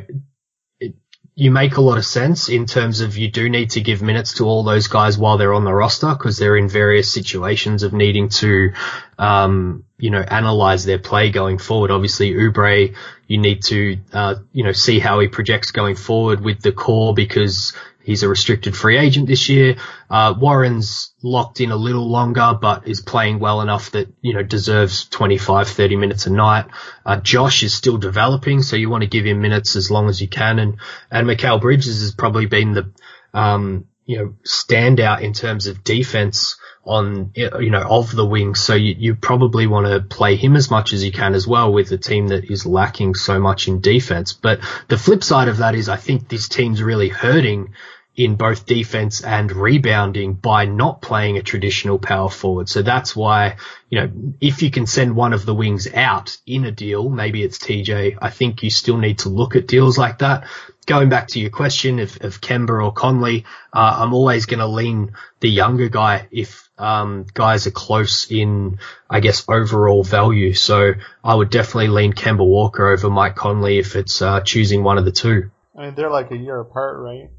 you 1.38 1.52
make 1.52 1.76
a 1.76 1.80
lot 1.80 1.98
of 1.98 2.04
sense 2.04 2.48
in 2.48 2.66
terms 2.66 3.00
of 3.00 3.16
you 3.16 3.30
do 3.30 3.48
need 3.48 3.70
to 3.70 3.80
give 3.80 4.02
minutes 4.02 4.34
to 4.34 4.44
all 4.44 4.64
those 4.64 4.88
guys 4.88 5.16
while 5.16 5.38
they're 5.38 5.54
on 5.54 5.64
the 5.64 5.72
roster 5.72 6.08
because 6.08 6.36
they're 6.36 6.56
in 6.56 6.68
various 6.68 7.12
situations 7.12 7.84
of 7.84 7.92
needing 7.92 8.28
to, 8.28 8.72
um, 9.20 9.84
you 9.98 10.10
know, 10.10 10.18
analyze 10.20 10.84
their 10.84 10.98
play 10.98 11.30
going 11.30 11.56
forward. 11.56 11.92
Obviously, 11.92 12.32
Oubre, 12.32 12.92
you 13.28 13.38
need 13.38 13.62
to, 13.62 13.98
uh, 14.12 14.34
you 14.52 14.64
know, 14.64 14.72
see 14.72 14.98
how 14.98 15.20
he 15.20 15.28
projects 15.28 15.70
going 15.70 15.94
forward 15.94 16.40
with 16.40 16.60
the 16.60 16.72
core 16.72 17.14
because 17.14 17.72
he's 18.08 18.22
a 18.22 18.28
restricted 18.28 18.74
free 18.74 18.96
agent 18.96 19.26
this 19.26 19.50
year. 19.50 19.76
Uh, 20.08 20.34
Warren's 20.40 21.12
locked 21.22 21.60
in 21.60 21.70
a 21.70 21.76
little 21.76 22.08
longer, 22.08 22.58
but 22.58 22.88
is 22.88 23.02
playing 23.02 23.38
well 23.38 23.60
enough 23.60 23.90
that, 23.90 24.08
you 24.22 24.32
know, 24.32 24.42
deserves 24.42 25.06
25, 25.10 25.68
30 25.68 25.96
minutes 25.96 26.26
a 26.26 26.30
night. 26.30 26.64
Uh, 27.04 27.20
Josh 27.20 27.62
is 27.62 27.74
still 27.74 27.98
developing, 27.98 28.62
so 28.62 28.76
you 28.76 28.88
want 28.88 29.02
to 29.02 29.10
give 29.10 29.26
him 29.26 29.42
minutes 29.42 29.76
as 29.76 29.90
long 29.90 30.08
as 30.08 30.22
you 30.22 30.26
can. 30.26 30.58
And, 30.58 30.78
and 31.10 31.28
Mikal 31.28 31.60
Bridges 31.60 32.00
has 32.00 32.12
probably 32.12 32.46
been 32.46 32.72
the, 32.72 32.90
um, 33.34 33.84
you 34.06 34.16
know, 34.16 34.34
standout 34.42 35.20
in 35.20 35.34
terms 35.34 35.66
of 35.66 35.84
defense 35.84 36.56
on, 36.84 37.32
you 37.34 37.68
know, 37.68 37.82
of 37.82 38.10
the 38.16 38.24
wings. 38.24 38.60
So 38.60 38.74
you, 38.74 38.94
you 38.98 39.14
probably 39.16 39.66
want 39.66 39.86
to 39.86 40.00
play 40.00 40.36
him 40.36 40.56
as 40.56 40.70
much 40.70 40.94
as 40.94 41.04
you 41.04 41.12
can 41.12 41.34
as 41.34 41.46
well 41.46 41.70
with 41.70 41.92
a 41.92 41.98
team 41.98 42.28
that 42.28 42.50
is 42.50 42.64
lacking 42.64 43.16
so 43.16 43.38
much 43.38 43.68
in 43.68 43.82
defense. 43.82 44.32
But 44.32 44.60
the 44.88 44.96
flip 44.96 45.22
side 45.22 45.48
of 45.48 45.58
that 45.58 45.74
is 45.74 45.90
I 45.90 45.96
think 45.96 46.30
this 46.30 46.48
team's 46.48 46.82
really 46.82 47.10
hurting 47.10 47.74
in 48.18 48.34
both 48.34 48.66
defense 48.66 49.22
and 49.22 49.52
rebounding 49.52 50.34
by 50.34 50.64
not 50.64 51.00
playing 51.00 51.38
a 51.38 51.42
traditional 51.42 52.00
power 52.00 52.28
forward. 52.28 52.68
So 52.68 52.82
that's 52.82 53.14
why, 53.14 53.58
you 53.88 54.00
know, 54.00 54.10
if 54.40 54.60
you 54.60 54.72
can 54.72 54.86
send 54.86 55.14
one 55.14 55.32
of 55.32 55.46
the 55.46 55.54
wings 55.54 55.86
out 55.94 56.36
in 56.44 56.64
a 56.64 56.72
deal, 56.72 57.08
maybe 57.08 57.44
it's 57.44 57.58
TJ, 57.58 58.18
I 58.20 58.30
think 58.30 58.64
you 58.64 58.70
still 58.70 58.98
need 58.98 59.20
to 59.20 59.28
look 59.28 59.54
at 59.54 59.68
deals 59.68 59.96
like 59.96 60.18
that. 60.18 60.48
Going 60.84 61.10
back 61.10 61.28
to 61.28 61.38
your 61.38 61.50
question 61.50 62.00
of, 62.00 62.18
of 62.20 62.40
Kemba 62.40 62.84
or 62.84 62.92
Conley, 62.92 63.44
uh, 63.72 63.98
I'm 64.00 64.12
always 64.12 64.46
going 64.46 64.58
to 64.58 64.66
lean 64.66 65.12
the 65.38 65.48
younger 65.48 65.88
guy 65.88 66.26
if 66.32 66.68
um, 66.76 67.24
guys 67.34 67.68
are 67.68 67.72
close 67.72 68.32
in, 68.32 68.80
I 69.08 69.20
guess, 69.20 69.44
overall 69.48 70.02
value. 70.02 70.54
So 70.54 70.94
I 71.22 71.36
would 71.36 71.50
definitely 71.50 71.88
lean 71.88 72.14
Kemba 72.14 72.44
Walker 72.44 72.88
over 72.88 73.10
Mike 73.10 73.36
Conley 73.36 73.78
if 73.78 73.94
it's 73.94 74.20
uh, 74.22 74.40
choosing 74.40 74.82
one 74.82 74.98
of 74.98 75.04
the 75.04 75.12
two. 75.12 75.52
I 75.76 75.82
mean, 75.82 75.94
they're 75.94 76.10
like 76.10 76.32
a 76.32 76.36
year 76.36 76.58
apart, 76.58 76.98
right? 76.98 77.30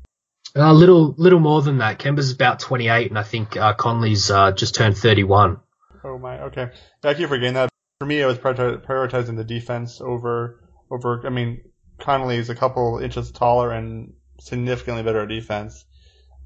A 0.56 0.74
little, 0.74 1.14
little 1.18 1.40
more 1.40 1.62
than 1.62 1.78
that. 1.78 2.00
Kemba's 2.00 2.32
about 2.32 2.60
28, 2.60 3.10
and 3.10 3.20
I 3.20 3.24
think 3.24 3.56
uh, 3.56 3.74
Conley's 3.74 4.32
uh, 4.32 4.52
just 4.52 4.76
turned 4.76 4.98
31. 4.98 5.60
Oh 6.04 6.18
my, 6.18 6.42
okay. 6.44 6.70
I 7.04 7.14
keep 7.14 7.30
forgetting 7.30 7.54
that. 7.54 7.70
For 8.00 8.06
me, 8.06 8.24
I 8.24 8.26
was 8.26 8.38
prioritizing 8.38 9.36
the 9.36 9.44
defense 9.44 10.02
over, 10.02 10.64
over. 10.90 11.26
I 11.26 11.30
mean, 11.30 11.62
Conley 12.00 12.38
is 12.38 12.50
a 12.50 12.56
couple 12.56 13.00
inches 13.00 13.32
taller 13.32 13.72
and 13.72 14.14
significantly 14.40 15.04
better 15.04 15.26
defense. 15.28 15.86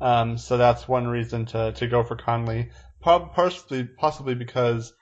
Um, 0.02 0.38
so 0.38 0.58
that's 0.58 0.88
one 0.88 1.08
reason 1.08 1.46
to, 1.48 1.72
to 1.74 1.88
go 1.88 2.04
for 2.04 2.16
Conley. 2.16 2.72
Possibly, 3.02 3.84
possibly 3.84 4.34
because 4.34 4.94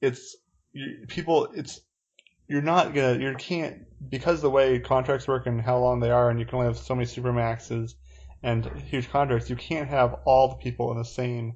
it's 0.00 0.36
people. 1.08 1.48
It's 1.54 1.80
you're 2.46 2.62
not 2.62 2.94
gonna, 2.94 3.18
you 3.18 3.34
can't 3.36 3.82
because 4.08 4.42
the 4.42 4.50
way 4.50 4.78
contracts 4.78 5.26
work 5.26 5.46
and 5.46 5.60
how 5.60 5.78
long 5.78 6.00
they 6.00 6.10
are, 6.10 6.30
and 6.30 6.38
you 6.38 6.46
can 6.46 6.56
only 6.56 6.66
have 6.66 6.78
so 6.78 6.94
many 6.94 7.06
supermaxes 7.06 7.94
and 8.42 8.64
huge 8.82 9.10
contracts, 9.10 9.50
you 9.50 9.56
can't 9.56 9.88
have 9.88 10.20
all 10.24 10.48
the 10.48 10.54
people 10.56 10.90
in 10.92 10.98
the 10.98 11.04
same 11.04 11.54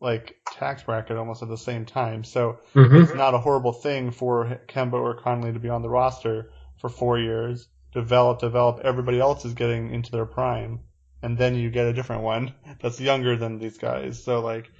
like 0.00 0.36
tax 0.52 0.82
bracket 0.82 1.16
almost 1.16 1.42
at 1.42 1.48
the 1.48 1.56
same 1.56 1.86
time. 1.86 2.24
So 2.24 2.58
mm-hmm. 2.74 2.96
it's 2.96 3.14
not 3.14 3.34
a 3.34 3.38
horrible 3.38 3.72
thing 3.72 4.10
for 4.10 4.60
Kemba 4.68 4.94
or 4.94 5.14
Conley 5.14 5.52
to 5.52 5.58
be 5.58 5.68
on 5.68 5.82
the 5.82 5.88
roster 5.88 6.50
for 6.80 6.88
four 6.88 7.18
years, 7.18 7.68
develop, 7.92 8.40
develop. 8.40 8.80
Everybody 8.84 9.18
else 9.18 9.44
is 9.44 9.54
getting 9.54 9.94
into 9.94 10.10
their 10.10 10.26
prime, 10.26 10.80
and 11.22 11.38
then 11.38 11.54
you 11.54 11.70
get 11.70 11.86
a 11.86 11.92
different 11.92 12.22
one 12.22 12.54
that's 12.80 13.00
younger 13.00 13.36
than 13.36 13.58
these 13.58 13.78
guys. 13.78 14.22
So 14.22 14.40
like, 14.40 14.70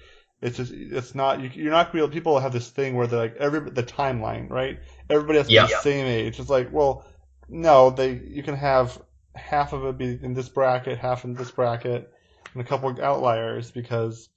it's 0.42 0.58
just 0.58 0.72
it's 0.72 1.14
not 1.14 1.40
you, 1.56 1.68
are 1.68 1.70
not 1.70 1.86
gonna 1.86 1.92
be 1.92 1.98
able. 2.00 2.12
People 2.12 2.38
have 2.38 2.52
this 2.52 2.68
thing 2.68 2.94
where 2.94 3.06
they're 3.06 3.20
like 3.20 3.36
every 3.36 3.70
the 3.70 3.82
timeline, 3.82 4.50
right? 4.50 4.78
Everybody 5.08 5.38
has 5.38 5.46
to 5.46 5.52
yeah. 5.54 5.66
be 5.66 5.72
the 5.72 5.80
same 5.80 6.06
age. 6.06 6.38
It's 6.38 6.50
like, 6.50 6.70
well, 6.70 7.06
no, 7.48 7.90
they 7.90 8.12
you 8.12 8.42
can 8.42 8.56
have 8.56 9.00
half 9.34 9.72
of 9.72 9.84
it 9.84 9.98
be 9.98 10.18
in 10.22 10.34
this 10.34 10.48
bracket, 10.48 10.98
half 10.98 11.24
in 11.24 11.34
this 11.34 11.50
bracket, 11.50 12.12
and 12.52 12.62
a 12.62 12.64
couple 12.64 12.90
of 12.90 12.98
outliers 13.00 13.70
because 13.70 14.28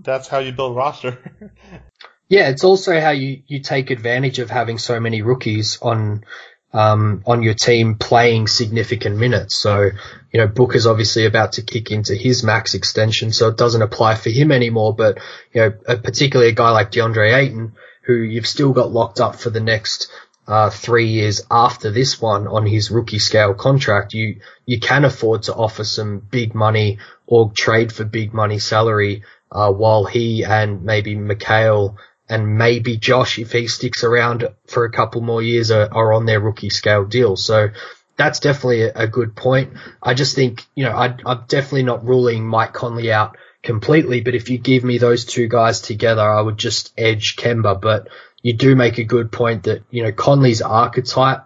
that's 0.00 0.28
how 0.28 0.38
you 0.38 0.52
build 0.52 0.76
roster. 0.76 1.18
yeah, 2.28 2.48
it's 2.48 2.64
also 2.64 3.00
how 3.00 3.10
you, 3.10 3.42
you 3.46 3.60
take 3.60 3.90
advantage 3.90 4.38
of 4.38 4.50
having 4.50 4.78
so 4.78 5.00
many 5.00 5.22
rookies 5.22 5.78
on 5.80 6.24
um, 6.72 7.22
on 7.26 7.42
your 7.42 7.54
team 7.54 7.94
playing 7.94 8.46
significant 8.46 9.16
minutes. 9.16 9.56
So, 9.56 9.90
you 10.32 10.40
know, 10.40 10.46
Booker's 10.46 10.86
obviously 10.86 11.24
about 11.24 11.52
to 11.52 11.62
kick 11.62 11.90
into 11.90 12.14
his 12.14 12.44
max 12.44 12.74
extension, 12.74 13.32
so 13.32 13.48
it 13.48 13.56
doesn't 13.56 13.80
apply 13.80 14.16
for 14.16 14.28
him 14.28 14.52
anymore. 14.52 14.94
But, 14.94 15.18
you 15.52 15.62
know, 15.62 15.70
particularly 15.70 16.50
a 16.52 16.54
guy 16.54 16.70
like 16.70 16.92
DeAndre 16.92 17.34
Ayton, 17.34 17.72
who 18.02 18.14
you've 18.14 18.46
still 18.46 18.72
got 18.72 18.90
locked 18.90 19.20
up 19.20 19.36
for 19.36 19.48
the 19.48 19.60
next 19.60 20.10
uh, 20.48 20.70
three 20.70 21.08
years 21.08 21.42
after 21.50 21.90
this 21.90 22.20
one 22.20 22.48
on 22.48 22.66
his 22.66 22.90
rookie 22.90 23.18
scale 23.18 23.52
contract, 23.52 24.14
you 24.14 24.40
you 24.64 24.80
can 24.80 25.04
afford 25.04 25.42
to 25.44 25.54
offer 25.54 25.84
some 25.84 26.18
big 26.18 26.54
money 26.54 26.98
or 27.26 27.52
trade 27.52 27.92
for 27.92 28.04
big 28.04 28.32
money 28.32 28.58
salary 28.58 29.22
uh, 29.52 29.70
while 29.70 30.04
he 30.04 30.44
and 30.44 30.82
maybe 30.82 31.14
Mikal 31.14 31.96
and 32.30 32.56
maybe 32.56 32.96
Josh, 32.96 33.38
if 33.38 33.52
he 33.52 33.68
sticks 33.68 34.04
around 34.04 34.48
for 34.66 34.84
a 34.84 34.90
couple 34.92 35.20
more 35.20 35.42
years, 35.42 35.70
are, 35.70 35.88
are 35.92 36.12
on 36.14 36.26
their 36.26 36.40
rookie 36.40 36.70
scale 36.70 37.04
deal. 37.04 37.36
So 37.36 37.68
that's 38.16 38.40
definitely 38.40 38.82
a, 38.82 38.92
a 38.94 39.06
good 39.06 39.36
point. 39.36 39.74
I 40.02 40.14
just 40.14 40.34
think 40.34 40.64
you 40.74 40.84
know 40.84 40.92
I, 40.92 41.14
I'm 41.26 41.44
definitely 41.46 41.84
not 41.84 42.06
ruling 42.06 42.46
Mike 42.46 42.72
Conley 42.72 43.12
out 43.12 43.36
completely, 43.62 44.22
but 44.22 44.34
if 44.34 44.48
you 44.48 44.56
give 44.56 44.82
me 44.82 44.96
those 44.96 45.26
two 45.26 45.46
guys 45.46 45.82
together, 45.82 46.22
I 46.22 46.40
would 46.40 46.56
just 46.56 46.92
edge 46.96 47.36
Kemba. 47.36 47.78
But 47.78 48.08
you 48.42 48.52
do 48.52 48.76
make 48.76 48.98
a 48.98 49.04
good 49.04 49.32
point 49.32 49.64
that, 49.64 49.82
you 49.90 50.02
know, 50.02 50.12
Conley's 50.12 50.62
archetype, 50.62 51.44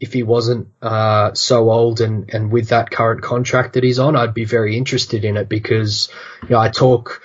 if 0.00 0.12
he 0.12 0.24
wasn't 0.24 0.68
uh, 0.82 1.32
so 1.34 1.70
old 1.70 2.00
and, 2.00 2.28
and 2.34 2.50
with 2.50 2.70
that 2.70 2.90
current 2.90 3.22
contract 3.22 3.74
that 3.74 3.84
he's 3.84 4.00
on, 4.00 4.16
I'd 4.16 4.34
be 4.34 4.44
very 4.44 4.76
interested 4.76 5.24
in 5.24 5.36
it 5.36 5.48
because, 5.48 6.08
you 6.42 6.50
know, 6.50 6.58
I 6.58 6.70
talk 6.70 7.22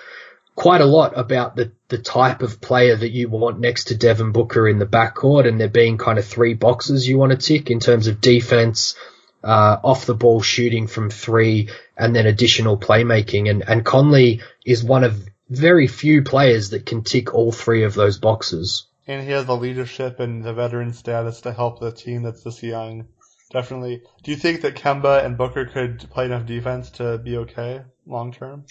quite 0.56 0.82
a 0.82 0.86
lot 0.86 1.17
about 1.17 1.56
the, 1.56 1.71
the 1.88 1.97
type 1.97 2.43
of 2.43 2.62
player 2.62 2.95
that 2.95 3.10
you 3.10 3.30
want 3.30 3.60
next 3.60 3.86
to 3.86 3.97
Devin 3.97 4.32
Booker 4.32 4.67
in 4.67 4.77
the 4.77 4.86
backcourt 4.86 5.47
and 5.47 5.60
there 5.60 5.69
being 5.69 5.97
kind 5.97 6.19
of 6.19 6.25
three 6.25 6.53
boxes 6.53 7.08
you 7.08 7.17
want 7.17 7.32
to 7.32 7.38
tick 7.38 7.71
in 7.71 7.80
terms 7.80 8.06
of 8.06 8.21
defense, 8.21 8.95
uh, 9.43 9.77
off 9.84 10.06
the 10.06 10.15
ball 10.15 10.41
shooting 10.41 10.86
from 10.86 11.10
three 11.10 11.69
and 11.97 12.15
then 12.15 12.27
additional 12.27 12.77
playmaking. 12.77 13.49
And, 13.49 13.67
and 13.67 13.84
Conley 13.84 14.41
is 14.63 14.84
one 14.84 15.03
of 15.03 15.27
very 15.49 15.88
few 15.88 16.21
players 16.21 16.69
that 16.71 16.86
can 16.86 17.03
tick 17.03 17.34
all 17.34 17.51
three 17.51 17.84
of 17.84 17.95
those 17.95 18.19
boxes 18.19 18.86
and 19.08 19.24
he 19.24 19.32
has 19.32 19.46
the 19.46 19.56
leadership 19.56 20.20
and 20.20 20.43
the 20.43 20.54
veteran 20.54 20.93
status 20.93 21.41
to 21.41 21.54
help 21.54 21.80
the 21.80 21.91
team 21.91 22.24
that's 22.24 22.43
this 22.43 22.62
young. 22.62 23.08
Definitely. 23.52 24.02
Do 24.24 24.32
you 24.32 24.38
think 24.38 24.62
that 24.62 24.76
Kemba 24.76 25.24
and 25.24 25.38
Booker 25.38 25.65
could 25.65 26.10
play 26.10 26.26
enough 26.26 26.46
defense 26.46 26.89
to 26.91 27.17
be 27.17 27.38
okay 27.38 27.82
long 28.06 28.34
term? 28.34 28.65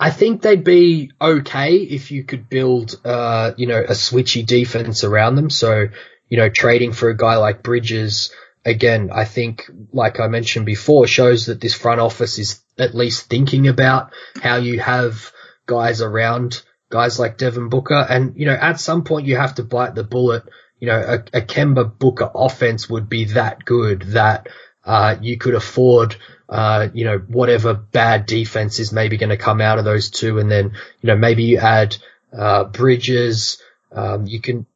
I 0.00 0.10
think 0.10 0.42
they'd 0.42 0.64
be 0.64 1.12
okay 1.20 1.76
if 1.76 2.10
you 2.10 2.24
could 2.24 2.48
build, 2.48 2.98
uh, 3.04 3.52
you 3.56 3.66
know, 3.66 3.80
a 3.80 3.92
switchy 3.92 4.44
defense 4.44 5.04
around 5.04 5.36
them. 5.36 5.50
So, 5.50 5.88
you 6.28 6.38
know, 6.38 6.48
trading 6.48 6.92
for 6.92 7.10
a 7.10 7.16
guy 7.16 7.36
like 7.36 7.62
Bridges, 7.62 8.34
again, 8.64 9.10
I 9.12 9.24
think, 9.24 9.70
like 9.92 10.18
I 10.18 10.26
mentioned 10.28 10.66
before, 10.66 11.06
shows 11.06 11.46
that 11.46 11.60
this 11.60 11.74
front 11.74 12.00
office 12.00 12.38
is 12.38 12.60
at 12.78 12.94
least 12.94 13.28
thinking 13.28 13.68
about 13.68 14.12
how 14.40 14.56
you 14.56 14.80
have 14.80 15.30
guys 15.66 16.00
around 16.00 16.62
guys 16.92 17.18
like 17.18 17.38
Devin 17.38 17.70
Booker. 17.70 18.06
And, 18.08 18.36
you 18.36 18.44
know, 18.44 18.52
at 18.52 18.78
some 18.78 19.02
point 19.02 19.26
you 19.26 19.36
have 19.38 19.54
to 19.54 19.64
bite 19.64 19.94
the 19.94 20.04
bullet. 20.04 20.44
You 20.78 20.88
know, 20.88 20.98
a, 20.98 21.38
a 21.38 21.40
Kemba 21.40 21.98
Booker 21.98 22.30
offense 22.34 22.90
would 22.90 23.08
be 23.08 23.24
that 23.32 23.64
good 23.64 24.02
that, 24.12 24.48
uh, 24.84 25.16
you 25.22 25.38
could 25.38 25.54
afford, 25.54 26.16
uh, 26.48 26.88
you 26.92 27.06
know, 27.06 27.18
whatever 27.18 27.72
bad 27.72 28.26
defense 28.26 28.78
is 28.78 28.92
maybe 28.92 29.16
going 29.16 29.30
to 29.30 29.38
come 29.38 29.60
out 29.62 29.78
of 29.78 29.86
those 29.86 30.10
two. 30.10 30.38
And 30.38 30.50
then, 30.50 30.72
you 31.00 31.06
know, 31.06 31.16
maybe 31.16 31.44
you 31.44 31.58
add, 31.58 31.96
uh, 32.36 32.64
Bridges, 32.64 33.62
um, 33.90 34.26
you 34.26 34.40
can, 34.40 34.66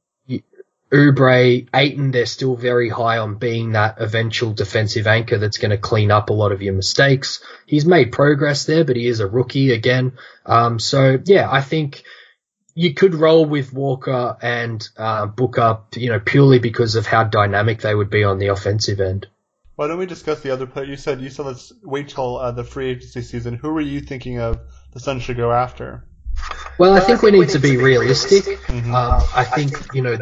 Oubre, 0.93 1.69
Ayton, 1.75 2.13
they're 2.13 2.27
still 2.27 2.55
very 2.55 2.89
high 2.89 3.19
on 3.19 3.37
being 3.37 3.73
that 3.73 3.97
eventual 3.99 4.53
defensive 4.53 5.07
anchor 5.07 5.39
that's 5.39 5.59
going 5.59 5.73
to 5.73 5.79
clean 5.79 6.13
up 6.13 6.31
a 6.31 6.33
lot 6.33 6.53
of 6.53 6.63
your 6.63 6.75
mistakes. 6.75 7.43
He's 7.67 7.85
made 7.85 8.13
progress 8.13 8.67
there, 8.67 8.85
but 8.85 8.97
he 8.97 9.07
is 9.09 9.21
a 9.21 9.27
rookie 9.27 9.73
again. 9.73 10.13
Um, 10.45 10.79
so 10.79 11.19
yeah, 11.25 11.51
I 11.51 11.61
think 11.61 12.05
you 12.77 12.95
could 12.95 13.15
roll 13.15 13.47
with 13.47 13.73
Walker 13.73 14.37
and 14.41 14.87
uh, 14.97 15.27
Booker, 15.27 15.81
you 15.97 16.11
know, 16.11 16.21
purely 16.21 16.61
because 16.61 16.95
of 16.95 17.07
how 17.07 17.25
dynamic 17.25 17.81
they 17.81 17.95
would 17.95 18.11
be 18.11 18.23
on 18.23 18.39
the 18.39 18.49
offensive 18.49 19.01
end. 19.01 19.27
Why 19.75 19.89
don't 19.89 19.99
we 19.99 20.07
discuss 20.07 20.41
the 20.41 20.53
other 20.53 20.67
player? 20.67 20.87
You 20.87 20.97
said 20.97 21.21
you 21.21 21.31
said 21.31 21.47
let's 21.47 21.73
wait 21.83 22.09
till 22.09 22.39
uh, 22.39 22.53
the 22.53 22.65
free 22.65 22.91
agency 22.91 23.23
season. 23.23 23.55
Who 23.55 23.73
were 23.73 23.81
you 23.81 24.01
thinking 24.01 24.39
of 24.39 24.61
the 24.93 25.01
Suns 25.01 25.23
should 25.23 25.37
go 25.37 25.53
after? 25.53 26.05
Well, 26.79 26.95
I 26.95 27.01
think 27.01 27.23
we 27.23 27.31
need 27.31 27.49
to 27.51 27.59
be 27.59 27.77
realistic. 27.77 28.45
Mm-hmm. 28.45 28.95
Um, 28.95 29.23
I 29.35 29.45
think, 29.45 29.95
you 29.95 30.03
know, 30.03 30.17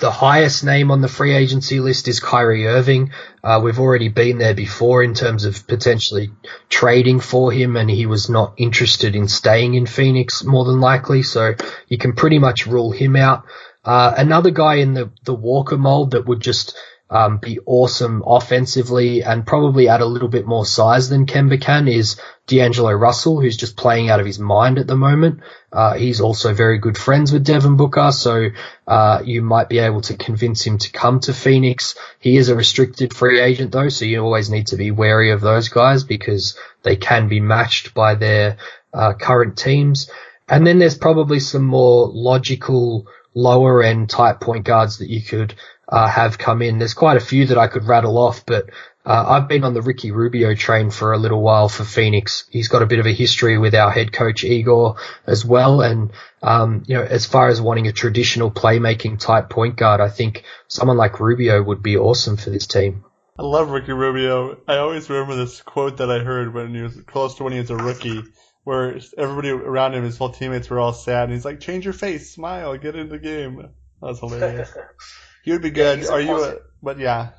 the 0.00 0.10
highest 0.10 0.64
name 0.64 0.90
on 0.90 1.00
the 1.00 1.08
free 1.08 1.34
agency 1.34 1.80
list 1.80 2.06
is 2.06 2.20
Kyrie 2.20 2.66
Irving. 2.66 3.10
Uh, 3.42 3.60
we've 3.62 3.80
already 3.80 4.08
been 4.08 4.38
there 4.38 4.54
before 4.54 5.02
in 5.02 5.14
terms 5.14 5.44
of 5.44 5.66
potentially 5.66 6.30
trading 6.68 7.18
for 7.18 7.50
him, 7.50 7.76
and 7.76 7.90
he 7.90 8.06
was 8.06 8.30
not 8.30 8.54
interested 8.56 9.16
in 9.16 9.26
staying 9.26 9.74
in 9.74 9.86
Phoenix 9.86 10.44
more 10.44 10.64
than 10.64 10.80
likely. 10.80 11.22
So 11.22 11.54
you 11.88 11.98
can 11.98 12.12
pretty 12.12 12.38
much 12.38 12.66
rule 12.66 12.92
him 12.92 13.16
out. 13.16 13.44
Uh, 13.84 14.14
another 14.16 14.50
guy 14.50 14.76
in 14.76 14.94
the, 14.94 15.10
the 15.24 15.34
Walker 15.34 15.76
mold 15.76 16.12
that 16.12 16.26
would 16.26 16.40
just 16.40 16.76
um, 17.10 17.38
be 17.38 17.58
awesome 17.66 18.22
offensively 18.26 19.22
and 19.22 19.46
probably 19.46 19.88
add 19.88 20.00
a 20.00 20.06
little 20.06 20.28
bit 20.28 20.46
more 20.46 20.64
size 20.64 21.08
than 21.08 21.26
Kemba 21.26 21.60
can 21.60 21.86
is 21.86 22.18
D'Angelo 22.46 22.92
Russell, 22.92 23.40
who's 23.40 23.56
just 23.56 23.76
playing 23.76 24.10
out 24.10 24.20
of 24.20 24.26
his 24.26 24.38
mind 24.38 24.78
at 24.78 24.86
the 24.86 24.96
moment. 24.96 25.40
Uh, 25.72 25.94
he's 25.94 26.20
also 26.20 26.54
very 26.54 26.78
good 26.78 26.96
friends 26.96 27.32
with 27.32 27.44
Devin 27.44 27.76
Booker, 27.76 28.10
so 28.10 28.48
uh, 28.86 29.22
you 29.24 29.42
might 29.42 29.68
be 29.68 29.78
able 29.78 30.00
to 30.02 30.16
convince 30.16 30.62
him 30.62 30.78
to 30.78 30.90
come 30.92 31.20
to 31.20 31.34
Phoenix. 31.34 31.94
He 32.18 32.36
is 32.36 32.48
a 32.48 32.56
restricted 32.56 33.14
free 33.14 33.40
agent 33.40 33.72
though, 33.72 33.88
so 33.88 34.04
you 34.04 34.20
always 34.20 34.50
need 34.50 34.68
to 34.68 34.76
be 34.76 34.90
wary 34.90 35.30
of 35.30 35.40
those 35.40 35.68
guys 35.68 36.04
because 36.04 36.58
they 36.82 36.96
can 36.96 37.28
be 37.28 37.40
matched 37.40 37.94
by 37.94 38.14
their 38.14 38.56
uh, 38.92 39.14
current 39.14 39.58
teams. 39.58 40.10
And 40.48 40.66
then 40.66 40.78
there's 40.78 40.98
probably 40.98 41.40
some 41.40 41.64
more 41.64 42.08
logical 42.08 43.06
lower 43.34 43.82
end 43.82 44.08
type 44.08 44.40
point 44.40 44.64
guards 44.64 44.98
that 44.98 45.10
you 45.10 45.20
could 45.20 45.54
uh, 45.88 46.08
have 46.08 46.38
come 46.38 46.62
in. 46.62 46.78
There's 46.78 46.94
quite 46.94 47.16
a 47.16 47.24
few 47.24 47.46
that 47.46 47.58
I 47.58 47.66
could 47.66 47.84
rattle 47.84 48.18
off, 48.18 48.46
but 48.46 48.70
uh, 49.06 49.24
I've 49.28 49.48
been 49.48 49.64
on 49.64 49.74
the 49.74 49.82
Ricky 49.82 50.12
Rubio 50.12 50.54
train 50.54 50.90
for 50.90 51.12
a 51.12 51.18
little 51.18 51.42
while 51.42 51.68
for 51.68 51.84
Phoenix. 51.84 52.46
He's 52.50 52.68
got 52.68 52.82
a 52.82 52.86
bit 52.86 53.00
of 53.00 53.06
a 53.06 53.12
history 53.12 53.58
with 53.58 53.74
our 53.74 53.90
head 53.90 54.12
coach 54.12 54.44
Igor 54.44 54.96
as 55.26 55.44
well. 55.44 55.82
And, 55.82 56.12
um, 56.42 56.84
you 56.86 56.96
know, 56.96 57.02
as 57.02 57.26
far 57.26 57.48
as 57.48 57.60
wanting 57.60 57.86
a 57.86 57.92
traditional 57.92 58.50
playmaking 58.50 59.18
type 59.18 59.50
point 59.50 59.76
guard, 59.76 60.00
I 60.00 60.08
think 60.08 60.44
someone 60.68 60.96
like 60.96 61.20
Rubio 61.20 61.62
would 61.62 61.82
be 61.82 61.98
awesome 61.98 62.38
for 62.38 62.48
this 62.48 62.66
team. 62.66 63.04
I 63.38 63.42
love 63.42 63.70
Ricky 63.70 63.92
Rubio. 63.92 64.58
I 64.66 64.76
always 64.76 65.10
remember 65.10 65.36
this 65.36 65.60
quote 65.60 65.98
that 65.98 66.10
I 66.10 66.20
heard 66.20 66.54
when 66.54 66.74
he 66.74 66.80
was 66.80 66.96
close 67.02 67.34
to 67.34 67.44
when 67.44 67.52
he 67.52 67.58
was 67.58 67.70
a 67.70 67.76
rookie, 67.76 68.22
where 68.62 68.98
everybody 69.18 69.50
around 69.50 69.94
him, 69.94 70.04
his 70.04 70.16
whole 70.16 70.30
teammates 70.30 70.70
were 70.70 70.78
all 70.78 70.92
sad, 70.92 71.24
and 71.24 71.32
he's 71.32 71.44
like, 71.44 71.58
"Change 71.58 71.84
your 71.84 71.94
face, 71.94 72.30
smile, 72.30 72.76
get 72.78 72.94
in 72.94 73.08
the 73.08 73.18
game." 73.18 73.56
That 73.56 73.72
was 74.00 74.20
hilarious. 74.20 74.72
he 75.44 75.52
would 75.52 75.62
be 75.62 75.70
good. 75.70 76.02
Yeah, 76.02 76.08
Are 76.10 76.20
you? 76.20 76.44
A, 76.44 76.54
but 76.82 76.98
yeah, 76.98 77.30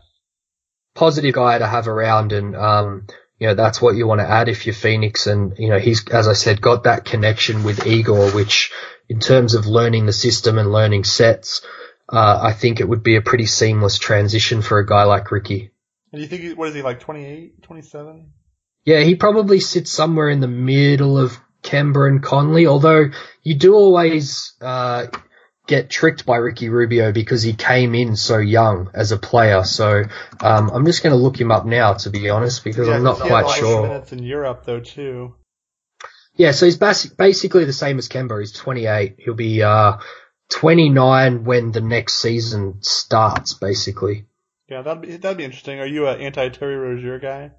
positive 0.93 1.33
guy 1.33 1.57
to 1.57 1.67
have 1.67 1.87
around, 1.87 2.31
and 2.31 2.55
um, 2.55 3.07
you 3.39 3.47
know 3.47 3.55
that's 3.55 3.81
what 3.81 3.95
you 3.95 4.07
want 4.07 4.21
to 4.21 4.29
add 4.29 4.49
if 4.49 4.65
you're 4.65 4.75
Phoenix. 4.75 5.27
And 5.27 5.57
you 5.57 5.69
know 5.69 5.79
he's, 5.79 6.07
as 6.09 6.27
I 6.27 6.33
said, 6.33 6.61
got 6.61 6.83
that 6.83 7.05
connection 7.05 7.63
with 7.63 7.85
Igor, 7.85 8.31
which 8.31 8.71
in 9.09 9.19
terms 9.19 9.53
of 9.53 9.67
learning 9.67 10.05
the 10.05 10.13
system 10.13 10.57
and 10.57 10.71
learning 10.71 11.03
sets, 11.03 11.61
uh, 12.09 12.39
I 12.41 12.53
think 12.53 12.79
it 12.79 12.87
would 12.87 13.03
be 13.03 13.15
a 13.15 13.21
pretty 13.21 13.45
seamless 13.45 13.97
transition 13.97 14.61
for 14.61 14.79
a 14.79 14.85
guy 14.85 15.03
like 15.03 15.31
Ricky. 15.31 15.71
And 16.11 16.21
you 16.21 16.27
think, 16.27 16.41
he, 16.43 16.53
what 16.53 16.69
is 16.69 16.75
he, 16.75 16.81
like 16.81 17.01
28, 17.01 17.61
27? 17.61 18.31
Yeah, 18.85 19.01
he 19.01 19.15
probably 19.15 19.59
sits 19.59 19.91
somewhere 19.91 20.29
in 20.29 20.39
the 20.39 20.47
middle 20.47 21.17
of 21.17 21.37
Kemba 21.61 22.07
and 22.07 22.23
Conley, 22.23 22.67
although 22.67 23.09
you 23.43 23.55
do 23.55 23.73
always 23.73 24.53
uh, 24.61 25.07
get 25.67 25.89
tricked 25.89 26.25
by 26.25 26.37
Ricky 26.37 26.69
Rubio 26.69 27.11
because 27.11 27.41
he 27.41 27.53
came 27.53 27.95
in 27.95 28.15
so 28.15 28.37
young 28.37 28.91
as 28.93 29.11
a 29.11 29.17
player. 29.17 29.63
So 29.63 30.03
um, 30.41 30.69
I'm 30.69 30.85
just 30.85 31.03
going 31.03 31.11
to 31.11 31.21
look 31.21 31.39
him 31.39 31.51
up 31.51 31.65
now, 31.65 31.93
to 31.93 32.09
be 32.09 32.29
honest, 32.29 32.63
because 32.63 32.87
yeah, 32.87 32.95
I'm 32.95 33.03
not 33.03 33.19
quite 33.19 33.49
sure. 33.49 33.87
minutes 33.87 34.11
in 34.11 34.23
Europe, 34.23 34.63
though, 34.65 34.79
too. 34.79 35.35
Yeah, 36.35 36.51
so 36.51 36.65
he's 36.65 36.77
basic, 36.77 37.17
basically 37.17 37.65
the 37.65 37.73
same 37.73 37.97
as 37.97 38.09
Kemba. 38.09 38.39
He's 38.39 38.51
28. 38.51 39.15
He'll 39.19 39.33
be 39.33 39.63
uh, 39.63 39.97
29 40.49 41.45
when 41.45 41.71
the 41.71 41.81
next 41.81 42.15
season 42.15 42.79
starts, 42.81 43.53
basically. 43.53 44.25
Yeah, 44.67 44.81
that'd 44.81 45.01
be 45.01 45.17
that'd 45.17 45.37
be 45.37 45.43
interesting. 45.43 45.79
Are 45.79 45.85
you 45.85 46.07
an 46.07 46.19
anti 46.19 46.49
Terry 46.49 46.75
Rozier 46.75 47.19
guy? 47.19 47.51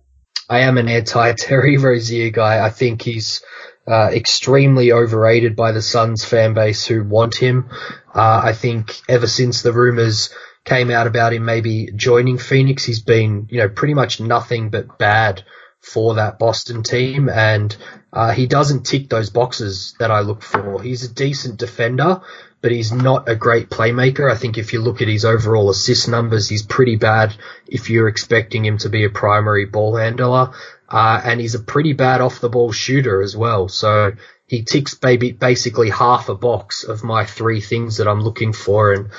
I 0.49 0.61
am 0.61 0.79
an 0.79 0.89
anti 0.89 1.33
Terry 1.33 1.77
Rozier 1.79 2.31
guy. 2.31 2.65
I 2.65 2.71
think 2.71 3.03
he's 3.03 3.43
uh, 3.87 4.11
extremely 4.13 4.93
overrated 4.93 5.57
by 5.57 5.73
the 5.73 5.83
Suns 5.83 6.25
fan 6.25 6.55
base 6.55 6.87
who 6.87 7.05
want 7.05 7.37
him. 7.37 7.71
Uh, 8.15 8.41
I 8.45 8.53
think 8.53 9.01
ever 9.09 9.27
since 9.27 9.63
the 9.63 9.73
rumors 9.73 10.31
came 10.65 10.91
out 10.91 11.07
about 11.07 11.33
him 11.33 11.45
maybe 11.45 11.91
joining 11.95 12.39
Phoenix, 12.39 12.85
he's 12.85 13.01
been 13.03 13.47
you 13.51 13.59
know 13.59 13.69
pretty 13.69 13.95
much 13.95 14.21
nothing 14.21 14.71
but 14.71 14.99
bad 14.99 15.45
for 15.81 16.15
that 16.15 16.39
Boston 16.39 16.83
team, 16.83 17.29
and 17.29 17.77
uh, 18.13 18.33
he 18.33 18.47
doesn't 18.47 18.85
tick 18.85 19.09
those 19.09 19.31
boxes 19.31 19.95
that 19.99 20.11
I 20.11 20.21
look 20.21 20.43
for. 20.43 20.83
He's 20.83 21.05
a 21.05 21.15
decent 21.15 21.59
defender, 21.59 22.23
but 22.61 22.73
he's 22.73 22.93
not 22.93 23.29
a 23.29 23.37
great 23.37 23.71
playmaker. 23.71 24.31
I 24.31 24.37
think 24.37 24.59
if 24.59 24.73
you 24.73 24.81
look 24.81 25.01
at 25.01 25.09
his 25.09 25.25
overall 25.25 25.71
assist 25.71 26.09
numbers, 26.09 26.49
he's 26.49 26.65
pretty 26.65 26.97
bad 26.97 27.35
if 27.69 27.91
you're 27.91 28.09
expecting 28.09 28.65
him 28.65 28.79
to 28.79 28.89
be 28.89 29.05
a 29.05 29.11
primary 29.11 29.67
ball 29.67 29.97
handler. 29.97 30.53
Uh, 30.89 31.21
and 31.25 31.41
he's 31.41 31.55
a 31.55 31.61
pretty 31.61 31.93
bad 31.93 32.21
off 32.21 32.41
the 32.41 32.49
ball 32.49 32.73
shooter 32.73 33.23
as 33.23 33.37
well. 33.37 33.69
So 33.69 34.13
he 34.47 34.63
ticks 34.63 34.95
baby, 34.95 35.33
basically 35.33 35.91
half 35.91 36.29
a 36.29 36.35
box 36.35 36.85
of 36.85 37.05
my 37.05 37.27
three 37.27 37.61
things 37.61 37.99
that 37.99 38.09
I'm 38.09 38.21
looking 38.21 38.53
for. 38.53 38.93
And, 38.93 39.11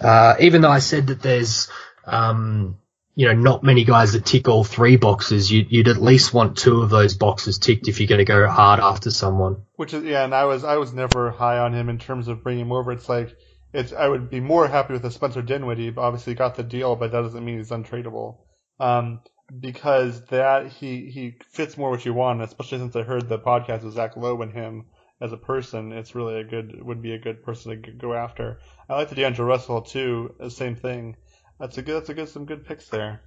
uh, 0.00 0.34
even 0.40 0.62
though 0.62 0.70
I 0.70 0.78
said 0.78 1.08
that 1.08 1.20
there's, 1.20 1.68
um, 2.06 2.78
you 3.20 3.26
know, 3.26 3.34
not 3.34 3.62
many 3.62 3.84
guys 3.84 4.14
that 4.14 4.24
tick 4.24 4.48
all 4.48 4.64
three 4.64 4.96
boxes. 4.96 5.52
You'd, 5.52 5.70
you'd 5.70 5.88
at 5.88 6.00
least 6.00 6.32
want 6.32 6.56
two 6.56 6.80
of 6.80 6.88
those 6.88 7.12
boxes 7.12 7.58
ticked 7.58 7.86
if 7.86 8.00
you're 8.00 8.06
going 8.06 8.20
to 8.20 8.24
go 8.24 8.48
hard 8.48 8.80
after 8.80 9.10
someone. 9.10 9.64
Which 9.76 9.92
is 9.92 10.04
yeah, 10.04 10.24
and 10.24 10.34
I 10.34 10.46
was 10.46 10.64
I 10.64 10.78
was 10.78 10.94
never 10.94 11.30
high 11.30 11.58
on 11.58 11.74
him 11.74 11.90
in 11.90 11.98
terms 11.98 12.28
of 12.28 12.42
bringing 12.42 12.64
him 12.64 12.72
over. 12.72 12.92
It's 12.92 13.10
like 13.10 13.36
it's 13.74 13.92
I 13.92 14.08
would 14.08 14.30
be 14.30 14.40
more 14.40 14.66
happy 14.66 14.94
with 14.94 15.04
a 15.04 15.10
Spencer 15.10 15.42
Dinwiddie. 15.42 15.92
Obviously, 15.98 16.32
got 16.32 16.54
the 16.54 16.62
deal, 16.62 16.96
but 16.96 17.12
that 17.12 17.20
doesn't 17.20 17.44
mean 17.44 17.58
he's 17.58 17.68
untradeable. 17.68 18.38
Um, 18.78 19.20
because 19.60 20.24
that 20.28 20.68
he 20.68 21.10
he 21.10 21.36
fits 21.50 21.76
more 21.76 21.90
what 21.90 22.06
you 22.06 22.14
want, 22.14 22.40
especially 22.40 22.78
since 22.78 22.96
I 22.96 23.02
heard 23.02 23.28
the 23.28 23.38
podcast 23.38 23.82
with 23.82 23.92
Zach 23.92 24.16
Lowe 24.16 24.40
and 24.40 24.50
him 24.54 24.86
as 25.20 25.32
a 25.32 25.36
person. 25.36 25.92
It's 25.92 26.14
really 26.14 26.40
a 26.40 26.44
good 26.44 26.82
would 26.82 27.02
be 27.02 27.12
a 27.12 27.18
good 27.18 27.42
person 27.42 27.82
to 27.82 27.92
go 27.92 28.14
after. 28.14 28.60
I 28.88 28.94
like 28.94 29.10
the 29.10 29.14
D'Angelo 29.14 29.46
Russell 29.46 29.82
too. 29.82 30.34
The 30.40 30.50
same 30.50 30.74
thing. 30.74 31.16
That's 31.60 31.76
a 31.78 31.82
good. 31.82 31.96
That's 31.96 32.08
a 32.08 32.14
good. 32.14 32.28
Some 32.28 32.46
good 32.46 32.66
picks 32.66 32.88
there. 32.88 33.20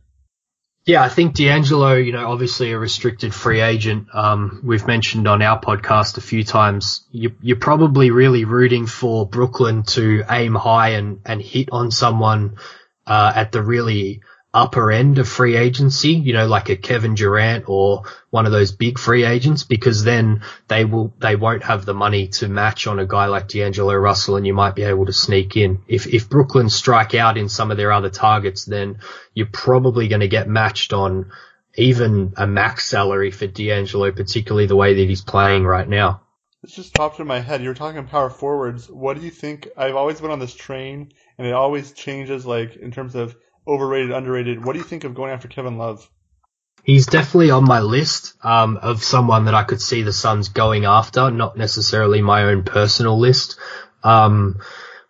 Yeah, 0.86 1.02
I 1.02 1.08
think 1.08 1.36
D'Angelo, 1.36 1.94
you 1.94 2.12
know, 2.12 2.30
obviously 2.30 2.74
a 2.74 2.78
restricted 2.78 3.34
free 3.34 3.62
agent. 3.62 4.08
Um, 4.14 4.60
we've 4.66 4.86
mentioned 4.86 5.30
on 5.30 5.42
our 5.42 5.62
podcast 5.62 6.18
a 6.18 6.22
few 6.22 6.44
times. 6.44 7.06
You, 7.10 7.32
you're 7.42 7.56
probably 7.56 8.12
really 8.12 8.44
rooting 8.44 8.86
for 8.86 9.26
Brooklyn 9.26 9.84
to 9.84 10.24
aim 10.30 10.56
high 10.56 10.90
and, 10.90 11.22
and 11.26 11.42
hit 11.42 11.70
on 11.72 11.90
someone 11.90 12.58
uh, 13.08 13.32
at 13.34 13.54
the 13.54 13.62
really 13.62 14.24
upper 14.54 14.92
end 14.92 15.18
of 15.18 15.28
free 15.28 15.56
agency, 15.56 16.12
you 16.12 16.34
know, 16.34 16.46
like 16.46 16.70
a 16.70 16.76
Kevin 16.76 17.16
Durant 17.16 17.66
or 17.68 18.04
one 18.30 18.46
of 18.46 18.52
those 18.52 18.72
big 18.72 19.00
free 19.00 19.26
agents, 19.26 19.64
because 19.64 20.04
then 20.04 20.44
they 20.68 20.86
will, 20.86 21.14
they 21.20 21.36
won't 21.36 21.64
have 21.64 21.86
the 21.86 21.94
money 21.96 22.28
to 22.28 22.48
match 22.48 22.86
on 22.86 23.00
a 23.00 23.06
guy 23.06 23.26
like 23.26 23.48
D'Angelo 23.48 23.96
Russell 23.96 24.36
and 24.36 24.46
you 24.46 24.54
might 24.54 24.76
be 24.76 24.84
able 24.84 25.08
to 25.08 25.14
sneak 25.14 25.58
in. 25.58 25.82
If, 25.88 26.06
if 26.06 26.30
Brooklyn 26.30 26.70
strike 26.70 27.16
out 27.16 27.38
in 27.38 27.50
some 27.50 27.72
of 27.72 27.78
their 27.78 27.92
other 27.92 28.12
targets, 28.12 28.66
then 28.66 29.00
you're 29.34 29.48
probably 29.48 30.08
going 30.08 30.22
to 30.22 30.28
get 30.28 30.48
matched 30.48 30.94
on 30.94 31.32
even 31.76 32.34
a 32.38 32.46
max 32.46 32.86
salary 32.86 33.32
for 33.32 33.48
D'Angelo, 33.48 34.12
particularly 34.12 34.68
the 34.68 34.76
way 34.76 34.94
that 34.94 35.10
he's 35.10 35.24
playing 35.24 35.64
right 35.64 35.90
now. 35.90 36.22
This 36.62 36.76
just 36.76 36.94
popped 36.94 37.20
in 37.20 37.26
my 37.26 37.40
head. 37.40 37.64
You 37.64 37.70
were 37.70 37.76
talking 37.76 38.06
power 38.06 38.30
forwards. 38.30 38.88
What 38.88 39.18
do 39.18 39.26
you 39.26 39.32
think? 39.32 39.68
I've 39.76 39.96
always 39.96 40.22
been 40.22 40.32
on 40.32 40.40
this 40.40 40.54
train 40.54 41.12
and 41.38 41.48
it 41.48 41.54
always 41.54 41.92
changes 41.92 42.46
like 42.46 42.76
in 42.76 42.92
terms 42.92 43.16
of 43.16 43.36
overrated, 43.68 44.12
underrated. 44.12 44.64
What 44.64 44.74
do 44.74 44.80
you 44.80 44.86
think 44.86 45.04
of 45.04 45.16
going 45.16 45.32
after 45.32 45.48
Kevin 45.48 45.78
Love? 45.78 46.10
He's 46.84 47.06
definitely 47.06 47.52
on 47.52 47.64
my 47.64 47.80
list 47.80 48.34
um, 48.44 48.78
of 48.78 49.04
someone 49.04 49.46
that 49.46 49.56
I 49.56 49.64
could 49.64 49.82
see 49.82 50.04
the 50.04 50.12
Suns 50.12 50.50
going 50.50 50.84
after, 50.86 51.32
not 51.32 51.56
necessarily 51.56 52.22
my 52.22 52.44
own 52.44 52.64
personal 52.64 53.18
list. 53.18 53.58
Um, 54.04 54.60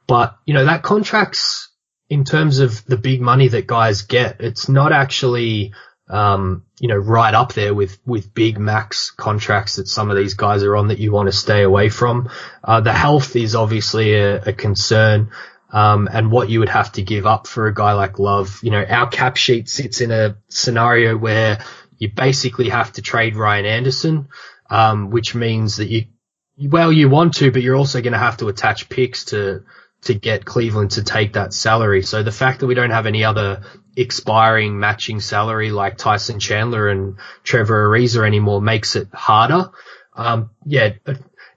but 0.08 0.38
you 0.46 0.54
know 0.54 0.66
that 0.66 0.84
contract's 0.84 1.70
in 2.10 2.26
terms 2.26 2.60
of 2.60 2.86
the 2.86 2.98
big 2.98 3.22
money 3.22 3.48
that 3.48 3.66
guys 3.66 4.04
get, 4.04 4.42
it's 4.42 4.70
not 4.70 4.92
actually 4.92 5.74
um, 6.10 6.66
you 6.80 6.90
know 6.90 6.98
right 6.98 7.34
up 7.34 7.54
there 7.54 7.74
with 7.74 7.98
with 8.06 8.34
big 8.34 8.60
max 8.60 9.10
contracts 9.10 9.78
that 9.78 9.88
some 9.88 10.12
of 10.12 10.18
these 10.18 10.36
guys 10.36 10.62
are 10.64 10.76
on 10.76 10.90
that 10.90 11.00
you 11.00 11.12
want 11.12 11.28
to 11.28 11.36
stay 11.36 11.64
away 11.64 11.90
from. 11.90 12.30
Uh, 12.64 12.82
the 12.82 12.94
health 12.94 13.36
is 13.36 13.56
obviously 13.56 14.14
a, 14.14 14.42
a 14.44 14.54
concern 14.54 15.32
um, 15.74 16.08
and 16.10 16.32
what 16.32 16.50
you 16.50 16.60
would 16.60 16.70
have 16.70 16.92
to 16.94 17.02
give 17.02 17.26
up 17.26 17.48
for 17.48 17.68
a 17.68 17.74
guy 17.74 17.94
like 17.94 18.20
Love. 18.20 18.60
You 18.62 18.70
know, 18.70 18.86
our 18.86 19.10
cap 19.10 19.36
sheet 19.36 19.68
sits 19.68 20.00
in 20.02 20.12
a 20.12 20.38
scenario 20.48 21.18
where 21.18 21.66
you 21.98 22.10
basically 22.10 22.70
have 22.70 22.94
to 22.94 23.02
trade 23.02 23.36
Ryan 23.36 23.66
Anderson, 23.66 24.30
um, 24.70 25.10
which 25.10 25.34
means 25.34 25.78
that 25.78 25.88
you, 25.88 26.06
well, 26.62 26.94
you 26.94 27.10
want 27.10 27.34
to, 27.36 27.52
but 27.52 27.64
you're 27.64 27.76
also 27.76 28.02
going 28.02 28.14
to 28.14 28.20
have 28.20 28.38
to 28.38 28.50
attach 28.50 28.88
picks 28.88 29.26
to, 29.26 29.64
to 30.04 30.14
get 30.14 30.46
Cleveland 30.46 30.92
to 30.92 31.04
take 31.04 31.34
that 31.34 31.54
salary. 31.54 32.04
So 32.04 32.22
the 32.22 32.32
fact 32.32 32.60
that 32.60 32.68
we 32.68 32.76
don't 32.76 32.92
have 32.92 33.08
any 33.08 33.24
other 33.24 33.64
expiring 33.98 34.80
matching 34.80 35.22
salary 35.22 35.72
like 35.72 35.98
Tyson 35.98 36.40
Chandler 36.40 36.88
and 36.88 37.18
Trevor 37.44 37.90
Ariza 37.90 38.26
anymore 38.26 38.62
makes 38.62 38.96
it 38.96 39.08
harder. 39.12 39.72
Um, 40.16 40.52
yeah, 40.66 40.94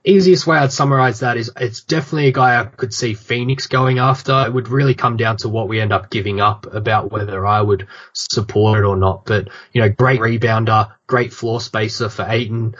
easiest 0.09 0.47
way 0.47 0.57
I'd 0.57 0.71
summarize 0.71 1.19
that 1.19 1.37
is 1.37 1.51
it's 1.57 1.83
definitely 1.83 2.27
a 2.27 2.33
guy 2.33 2.59
I 2.59 2.65
could 2.65 2.93
see 2.93 3.13
Phoenix 3.13 3.67
going 3.67 3.99
after. 3.99 4.45
It 4.45 4.53
would 4.53 4.69
really 4.69 4.93
come 4.93 5.17
down 5.17 5.37
to 5.37 5.49
what 5.49 5.67
we 5.67 5.79
end 5.79 5.91
up 5.91 6.09
giving 6.09 6.39
up 6.39 6.65
about 6.73 7.11
whether 7.11 7.45
I 7.45 7.61
would 7.61 7.87
support 8.13 8.79
it 8.79 8.85
or 8.85 8.95
not. 8.95 9.25
But, 9.25 9.49
you 9.73 9.81
know, 9.81 9.89
great 9.89 10.19
rebounder, 10.19 10.91
great 11.07 11.33
floor 11.33 11.59
spacer 11.61 12.09
for 12.09 12.25
Ayton. 12.27 12.75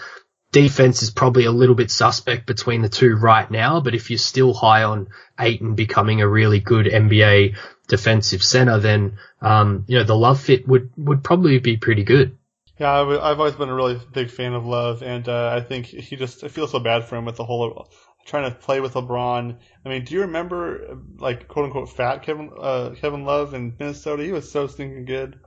Defense 0.51 1.03
is 1.03 1.11
probably 1.11 1.45
a 1.45 1.51
little 1.51 1.75
bit 1.75 1.91
suspect 1.91 2.45
between 2.45 2.81
the 2.81 2.89
two 2.89 3.15
right 3.15 3.49
now, 3.51 3.81
but 3.81 3.93
if 3.93 4.09
you're 4.09 4.17
still 4.17 4.53
high 4.53 4.83
on 4.83 5.07
Ayton 5.37 5.75
becoming 5.75 6.21
a 6.21 6.27
really 6.27 6.61
good 6.61 6.85
NBA 6.85 7.57
defensive 7.87 8.41
center, 8.41 8.79
then, 8.79 9.17
um, 9.41 9.83
you 9.87 9.97
know, 9.97 10.05
the 10.05 10.15
love 10.15 10.39
fit 10.39 10.67
would, 10.67 10.91
would 10.95 11.23
probably 11.23 11.59
be 11.59 11.75
pretty 11.77 12.03
good. 12.03 12.36
Yeah, 12.79 12.91
i 12.91 13.29
have 13.29 13.39
always 13.39 13.55
been 13.55 13.69
a 13.69 13.73
really 13.73 13.99
big 14.13 14.29
fan 14.29 14.53
of 14.53 14.65
Love, 14.65 15.01
and 15.01 15.27
uh, 15.27 15.49
I 15.51 15.61
think 15.61 15.87
he 15.87 16.15
just 16.15 16.43
I 16.43 16.47
feel 16.47 16.67
so 16.67 16.79
bad 16.79 17.05
for 17.05 17.15
him 17.15 17.25
with 17.25 17.35
the 17.35 17.43
whole 17.43 17.89
trying 18.27 18.51
to 18.51 18.55
play 18.55 18.81
with 18.81 18.93
LeBron. 18.93 19.57
I 19.83 19.89
mean, 19.89 20.03
do 20.03 20.13
you 20.13 20.21
remember 20.21 20.99
like 21.17 21.47
quote 21.47 21.65
unquote 21.65 21.89
fat 21.89 22.21
Kevin 22.21 22.51
uh, 22.55 22.91
Kevin 22.95 23.25
Love 23.25 23.55
in 23.55 23.75
Minnesota? 23.79 24.23
He 24.23 24.31
was 24.31 24.51
so 24.51 24.67
stinking 24.67 25.05
good. 25.05 25.39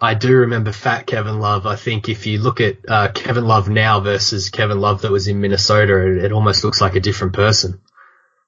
I 0.00 0.14
do 0.14 0.34
remember 0.34 0.72
fat 0.72 1.06
Kevin 1.06 1.38
Love. 1.38 1.66
I 1.66 1.76
think 1.76 2.08
if 2.08 2.26
you 2.26 2.38
look 2.40 2.60
at 2.60 2.78
uh, 2.88 3.12
Kevin 3.12 3.44
Love 3.44 3.68
now 3.68 4.00
versus 4.00 4.50
Kevin 4.50 4.80
Love 4.80 5.02
that 5.02 5.12
was 5.12 5.28
in 5.28 5.40
Minnesota, 5.40 6.04
it, 6.04 6.24
it 6.24 6.32
almost 6.32 6.64
looks 6.64 6.80
like 6.80 6.96
a 6.96 7.00
different 7.00 7.34
person. 7.34 7.80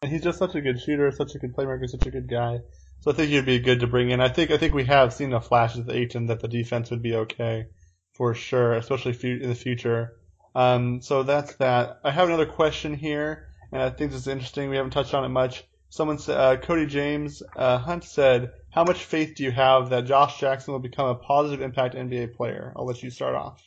And 0.03 0.11
he's 0.11 0.25
just 0.25 0.41
such 0.41 0.57
a 0.57 0.61
good 0.61 0.81
shooter, 0.81 1.13
such 1.13 1.37
a 1.37 1.39
good 1.39 1.55
playmaker, 1.55 1.89
such 1.89 2.07
a 2.07 2.11
good 2.11 2.29
guy. 2.29 2.59
So 3.03 3.13
I 3.13 3.15
think 3.15 3.31
he'd 3.31 3.47
be 3.47 3.61
good 3.61 3.81
to 3.81 3.87
bring 3.87 4.11
in. 4.11 4.21
I 4.21 4.29
think 4.29 4.51
I 4.51 4.57
think 4.57 4.75
we 4.75 4.87
have 4.87 5.13
seen 5.15 5.31
the 5.31 5.41
flashes 5.41 5.81
of 5.81 5.91
Ayton 5.91 6.27
that 6.27 6.41
the 6.41 6.49
defense 6.49 6.91
would 6.91 7.03
be 7.03 7.15
okay 7.15 7.67
for 8.15 8.35
sure, 8.35 8.73
especially 8.75 9.17
in 9.43 9.49
the 9.49 9.55
future. 9.55 10.17
Um, 10.55 11.01
so 11.03 11.23
that's 11.25 11.57
that. 11.57 12.01
I 12.05 12.11
have 12.11 12.29
another 12.29 12.47
question 12.47 12.95
here, 12.95 13.49
and 13.73 13.83
I 13.83 13.91
think 13.91 14.13
this 14.13 14.21
is 14.21 14.29
interesting. 14.29 14.71
We 14.71 14.77
haven't 14.77 14.93
touched 14.93 15.15
on 15.15 15.25
it 15.25 15.29
much. 15.29 15.65
Someone 15.91 16.19
uh, 16.29 16.57
Cody 16.63 16.87
James 16.87 17.43
uh, 17.57 17.79
Hunt 17.79 18.05
said, 18.05 18.53
"How 18.71 18.85
much 18.85 19.05
faith 19.05 19.35
do 19.37 19.45
you 19.45 19.51
have 19.51 19.91
that 19.91 20.07
Josh 20.07 20.41
Jackson 20.41 20.73
will 20.73 20.81
become 20.81 21.09
a 21.09 21.15
positive 21.15 21.61
impact 21.61 21.95
NBA 21.95 22.35
player?" 22.37 22.73
I'll 22.77 22.87
let 22.87 23.03
you 23.03 23.11
start 23.11 23.35
off. 23.35 23.63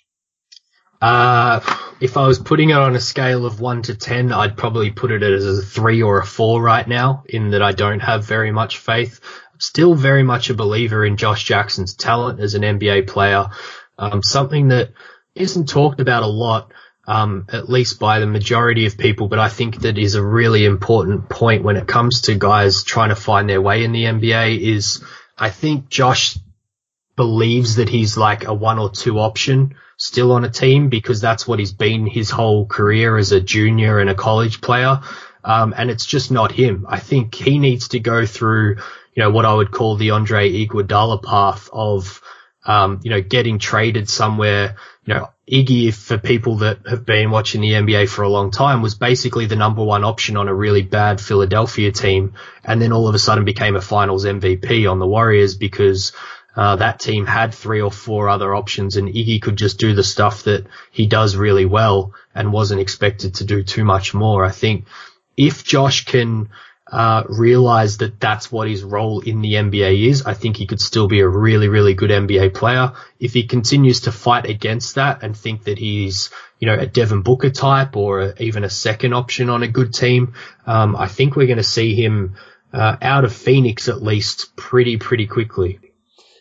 Uh, 1.00 1.60
if 2.02 2.18
I 2.18 2.26
was 2.26 2.40
putting 2.40 2.72
it 2.72 2.78
on 2.78 2.96
a 2.96 3.00
scale 3.00 3.46
of 3.46 3.60
one 3.60 3.82
to 3.84 3.96
ten, 3.96 4.32
I'd 4.32 4.58
probably 4.58 4.92
put 4.92 5.12
it 5.12 5.24
as 5.24 5.46
a 5.46 5.62
three 5.62 6.02
or 6.02 6.20
a 6.20 6.26
four 6.26 6.62
right 6.62 6.88
now, 6.88 7.24
in 7.28 7.52
that 7.52 7.62
I 7.62 7.74
don't 7.74 8.00
have 8.00 8.26
very 8.26 8.52
much 8.52 8.78
faith. 8.78 9.20
Still 9.60 9.96
very 9.96 10.24
much 10.24 10.50
a 10.50 10.54
believer 10.54 11.06
in 11.06 11.18
Josh 11.18 11.44
Jackson's 11.44 11.96
talent 11.96 12.40
as 12.40 12.56
an 12.56 12.62
NBA 12.62 13.08
player. 13.08 13.50
Um, 13.98 14.22
something 14.22 14.70
that 14.70 14.92
isn't 15.36 15.70
talked 15.70 16.00
about 16.00 16.24
a 16.24 16.28
lot, 16.28 16.72
um, 17.08 17.48
at 17.52 17.70
least 17.70 18.00
by 18.00 18.20
the 18.20 18.28
majority 18.28 18.86
of 18.86 18.98
people, 18.98 19.28
but 19.28 19.40
I 19.40 19.50
think 19.50 19.82
that 19.82 19.98
is 19.98 20.16
a 20.16 20.24
really 20.24 20.66
important 20.66 21.30
point 21.30 21.64
when 21.64 21.78
it 21.78 21.88
comes 21.88 22.22
to 22.22 22.36
guys 22.36 22.84
trying 22.84 23.10
to 23.10 23.16
find 23.16 23.50
their 23.50 23.62
way 23.62 23.84
in 23.84 23.92
the 23.92 24.04
NBA 24.04 24.60
is 24.60 25.04
I 25.38 25.50
think 25.50 25.90
Josh 25.90 26.38
believes 27.16 27.76
that 27.76 27.90
he's 27.90 28.18
like 28.18 28.46
a 28.46 28.54
one 28.54 28.80
or 28.80 28.90
two 28.90 29.20
option 29.20 29.76
still 29.98 30.32
on 30.32 30.46
a 30.46 30.50
team 30.50 30.90
because 30.90 31.20
that's 31.20 31.48
what 31.48 31.60
he's 31.60 31.74
been 31.74 32.06
his 32.06 32.30
whole 32.30 32.66
career 32.66 33.18
as 33.18 33.32
a 33.32 33.42
junior 33.42 34.00
and 34.00 34.10
a 34.10 34.16
college 34.16 34.62
player. 34.62 35.02
Um, 35.44 35.74
and 35.76 35.90
it's 35.90 36.06
just 36.06 36.32
not 36.32 36.52
him. 36.52 36.86
I 36.88 37.00
think 37.00 37.34
he 37.34 37.58
needs 37.58 37.90
to 37.90 38.00
go 38.00 38.26
through, 38.26 38.78
you 39.14 39.24
know, 39.24 39.32
what 39.32 39.46
I 39.46 39.54
would 39.54 39.72
call 39.72 39.96
the 39.96 40.12
Andre 40.12 40.52
Iguodala 40.52 41.24
path 41.24 41.70
of, 41.72 42.22
um, 42.68 43.00
you 43.02 43.10
know, 43.10 43.22
getting 43.22 43.58
traded 43.58 44.10
somewhere. 44.10 44.76
You 45.06 45.14
know, 45.14 45.30
Iggy, 45.50 45.94
for 45.94 46.18
people 46.18 46.58
that 46.58 46.80
have 46.88 47.06
been 47.06 47.32
watching 47.32 47.62
the 47.62 47.72
NBA 47.72 48.10
for 48.10 48.24
a 48.24 48.30
long 48.30 48.52
time, 48.52 48.82
was 48.82 48.94
basically 48.94 49.46
the 49.46 49.56
number 49.56 49.84
one 49.84 50.04
option 50.04 50.36
on 50.36 50.50
a 50.50 50.54
really 50.54 50.82
bad 50.84 51.22
Philadelphia 51.22 51.92
team, 51.92 52.34
and 52.64 52.82
then 52.82 52.92
all 52.92 53.08
of 53.08 53.16
a 53.16 53.20
sudden 53.20 53.46
became 53.46 53.78
a 53.78 53.82
Finals 53.82 54.26
MVP 54.26 54.92
on 54.92 55.00
the 55.00 55.08
Warriors 55.08 55.56
because 55.56 56.12
uh, 56.58 56.76
that 56.76 57.00
team 57.00 57.26
had 57.26 57.54
three 57.54 57.82
or 57.82 57.92
four 57.92 58.28
other 58.28 58.54
options 58.54 58.98
and 58.98 59.08
Iggy 59.08 59.42
could 59.42 59.58
just 59.58 59.80
do 59.80 59.94
the 59.94 60.04
stuff 60.04 60.44
that 60.44 60.66
he 60.92 61.06
does 61.06 61.36
really 61.36 61.66
well 61.66 62.14
and 62.34 62.52
wasn't 62.52 62.82
expected 62.82 63.36
to 63.36 63.46
do 63.46 63.64
too 63.64 63.86
much 63.86 64.14
more. 64.16 64.44
I 64.44 64.50
think 64.52 64.86
if 65.38 65.64
Josh 65.64 66.06
can 66.06 66.50
uh, 66.92 67.24
realize 67.28 67.98
that 67.98 68.20
that's 68.20 68.52
what 68.52 68.70
his 68.70 68.84
role 68.84 69.20
in 69.20 69.42
the 69.42 69.54
NBA 69.54 70.08
is, 70.08 70.26
I 70.26 70.34
think 70.34 70.58
he 70.58 70.68
could 70.68 70.82
still 70.82 71.08
be 71.08 71.20
a 71.20 71.28
really, 71.28 71.68
really 71.68 71.94
good 71.94 72.10
NBA 72.10 72.54
player. 72.54 72.94
If 73.20 73.34
he 73.34 73.44
continues 73.44 74.02
to 74.02 74.12
fight 74.12 74.46
against 74.46 74.96
that 74.96 75.24
and 75.24 75.36
think 75.36 75.66
that 75.66 75.78
he's, 75.78 76.30
you 76.60 76.68
know, 76.68 76.76
a 76.76 76.86
Devin 76.86 77.24
Booker 77.24 77.50
type 77.50 77.96
or 77.96 78.22
a, 78.22 78.42
even 78.42 78.64
a 78.64 78.70
second 78.70 79.14
option 79.14 79.50
on 79.50 79.64
a 79.64 79.68
good 79.68 79.94
team, 79.94 80.34
um, 80.66 80.96
I 80.96 81.08
think 81.08 81.36
we're 81.36 81.48
going 81.48 81.58
to 81.58 81.64
see 81.64 81.96
him 81.96 82.36
uh, 82.72 82.98
out 83.02 83.26
of 83.26 83.34
Phoenix 83.34 83.90
at 83.90 84.02
least 84.02 84.56
pretty, 84.56 84.98
pretty 84.98 85.28
quickly. 85.28 85.80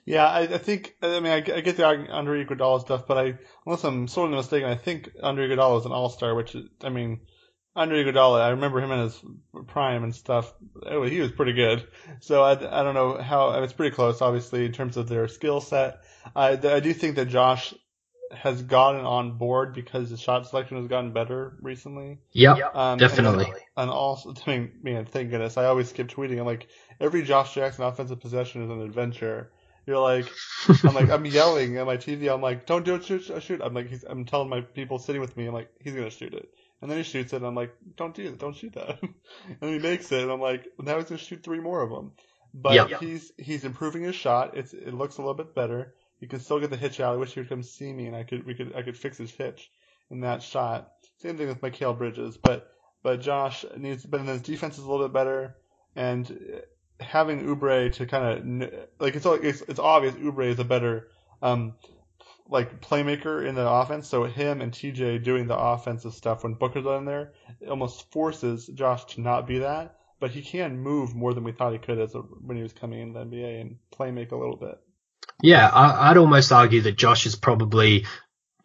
Yeah, 0.05 0.27
I, 0.29 0.43
I 0.43 0.59
think 0.59 0.95
I 1.03 1.19
mean 1.19 1.33
I, 1.33 1.37
I 1.39 1.61
get 1.61 1.77
the 1.77 1.85
Andre 1.85 2.45
Iguodala 2.45 2.81
stuff, 2.81 3.09
but 3.09 3.19
I 3.19 3.35
unless 3.67 3.83
I'm 3.83 4.07
sorely 4.07 4.37
mistaken, 4.37 4.69
I 4.69 4.77
think 4.77 5.11
Andre 5.21 5.49
Iguodala 5.49 5.81
is 5.81 5.87
an 5.87 5.91
All 5.91 6.09
Star, 6.09 6.33
which 6.37 6.57
I 6.81 6.91
mean 6.91 7.23
Andre 7.77 8.05
Iguodala, 8.05 8.41
I 8.41 8.49
remember 8.51 8.81
him 8.81 8.91
in 8.91 9.01
his 9.01 9.23
prime 9.67 10.03
and 10.03 10.15
stuff. 10.15 10.53
Anyway, 10.87 11.11
he 11.11 11.21
was 11.21 11.31
pretty 11.31 11.53
good. 11.53 11.87
So 12.21 12.43
I, 12.43 12.53
I 12.53 12.83
don't 12.83 12.95
know 12.95 13.19
how 13.19 13.62
it's 13.62 13.75
pretty 13.75 13.95
close, 13.95 14.23
obviously, 14.23 14.65
in 14.65 14.73
terms 14.73 14.97
of 14.97 15.09
their 15.09 15.29
skill 15.29 15.61
set. 15.61 15.99
I 16.35 16.53
I 16.53 16.81
do 16.81 16.95
think 16.95 17.17
that 17.17 17.27
Josh 17.27 17.75
has 18.33 18.62
gotten 18.62 19.03
on 19.03 19.39
board 19.39 19.75
because 19.75 20.11
the 20.11 20.17
shot 20.17 20.49
selection 20.49 20.79
has 20.79 20.89
gotten 20.89 21.12
better 21.12 21.57
recently. 21.61 22.19
Yep, 22.33 22.75
um, 22.75 22.99
definitely. 22.99 23.45
And, 23.45 23.55
and, 23.77 23.91
also, 23.91 24.35
I 24.47 24.51
mean, 24.51 24.73
man, 24.83 25.05
thank 25.05 25.31
goodness. 25.31 25.59
I 25.59 25.67
always 25.67 25.91
skip 25.91 26.09
tweeting. 26.09 26.41
I'm 26.41 26.47
like, 26.47 26.69
every 26.99 27.23
Josh 27.23 27.55
Jackson 27.55 27.85
offensive 27.85 28.21
possession 28.21 28.65
is 28.65 28.71
an 28.71 28.81
adventure. 28.81 29.53
You're 29.87 30.01
like, 30.01 30.27
I'm 30.83 30.95
like, 30.95 31.11
I'm 31.11 31.25
yelling 31.27 31.77
at 31.77 31.87
my 31.87 31.97
TV. 31.97 32.33
I'm 32.33 32.41
like, 32.41 32.67
don't 32.67 32.85
do 32.85 32.97
it, 32.97 33.05
shoot, 33.05 33.31
shoot. 33.41 33.61
I'm 33.62 33.75
like, 33.75 33.91
I'm 34.09 34.25
telling 34.25 34.49
my 34.49 34.62
people 34.62 34.99
sitting 34.99 35.21
with 35.21 35.37
me, 35.37 35.47
I'm 35.47 35.55
like, 35.55 35.71
he's 35.81 35.95
gonna 35.95 36.11
shoot 36.11 36.35
it. 36.35 36.49
And 36.83 36.91
then 36.91 36.99
he 36.99 37.05
shoots 37.05 37.33
it, 37.33 37.37
and 37.37 37.47
I'm 37.47 37.55
like, 37.55 37.75
don't 37.97 38.15
do 38.15 38.25
that, 38.25 38.39
don't 38.39 38.55
shoot 38.55 38.75
that. 38.75 39.01
and 39.61 39.71
he 39.71 39.79
makes 39.79 40.12
it, 40.12 40.23
and 40.23 40.31
I'm 40.31 40.41
like, 40.41 40.67
now 40.79 40.97
he's 40.97 41.07
gonna 41.07 41.19
shoot 41.19 41.43
three 41.43 41.61
more 41.61 41.83
of 41.83 41.91
them. 41.91 42.12
But 42.53 42.91
yep. 42.91 43.01
he's 43.01 43.33
he's 43.39 43.65
improving 43.65 44.03
his 44.03 44.15
shot. 44.15 44.57
It's 44.57 44.73
it 44.73 44.95
looks 44.95 45.19
a 45.19 45.21
little 45.21 45.35
bit 45.35 45.55
better. 45.55 45.95
He 46.21 46.27
can 46.27 46.41
still 46.41 46.61
get 46.61 46.71
the 46.71 46.77
hitch 46.77 47.01
out. 47.01 47.15
I 47.15 47.17
wish 47.17 47.35
he 47.35 47.41
would 47.41 47.49
come 47.49 47.62
see 47.62 47.93
me, 47.93 48.07
and 48.07 48.17
I 48.17 48.23
could 48.23 48.47
we 48.47 48.55
could 48.55 48.75
I 48.75 48.83
could 48.83 48.97
fix 48.97 49.19
his 49.19 49.31
hitch 49.31 49.71
in 50.11 50.21
that 50.21 50.43
shot. 50.43 50.91
Same 51.19 51.37
thing 51.37 51.49
with 51.49 51.61
Mikal 51.61 51.97
Bridges, 51.97 52.37
but 52.37 52.71
but 53.03 53.21
Josh 53.21 53.65
needs, 53.77 54.05
but 54.05 54.19
then 54.19 54.27
his 54.27 54.43
defense 54.43 54.79
is 54.79 54.85
a 54.85 54.91
little 54.91 55.07
bit 55.07 55.15
better, 55.15 55.57
and 55.95 56.62
having 57.01 57.45
Oubre 57.45 57.93
to 57.93 58.07
kind 58.07 58.62
of 58.62 58.71
like 58.99 59.15
it's 59.15 59.27
it's 59.27 59.62
it's 59.62 59.81
obvious 59.81 60.15
Oubre 60.15 60.47
is 60.47 60.59
a 60.59 60.65
better 60.65 61.09
um 61.43 61.75
like 62.49 62.81
playmaker 62.81 63.47
in 63.47 63.55
the 63.55 63.69
offense. 63.69 64.09
So 64.09 64.25
him 64.25 64.61
and 64.61 64.73
TJ 64.73 65.23
doing 65.25 65.47
the 65.47 65.57
offensive 65.57 66.15
stuff 66.15 66.43
when 66.43 66.55
Booker's 66.55 66.87
in 66.87 67.05
there 67.05 67.33
it 67.61 67.69
almost 67.69 68.11
forces 68.13 68.67
Josh 68.67 69.05
to 69.15 69.21
not 69.21 69.47
be 69.47 69.59
that. 69.59 69.99
But 70.19 70.31
he 70.31 70.41
can 70.41 70.79
move 70.79 71.15
more 71.15 71.35
than 71.35 71.45
we 71.45 71.53
thought 71.53 71.73
he 71.73 71.79
could 71.79 71.99
as 71.99 72.15
a, 72.15 72.21
when 72.21 72.57
he 72.57 72.63
was 72.63 72.73
coming 72.73 73.01
into 73.01 73.19
the 73.19 73.27
NBA 73.27 73.61
and 73.61 73.77
play 73.91 74.11
make 74.11 74.33
a 74.33 74.37
little 74.37 74.57
bit. 74.57 74.81
Yeah, 75.43 75.69
I, 75.69 76.11
I'd 76.11 76.17
almost 76.17 76.53
argue 76.53 76.81
that 76.83 76.97
Josh 76.97 77.27
is 77.27 77.37
probably 77.37 78.07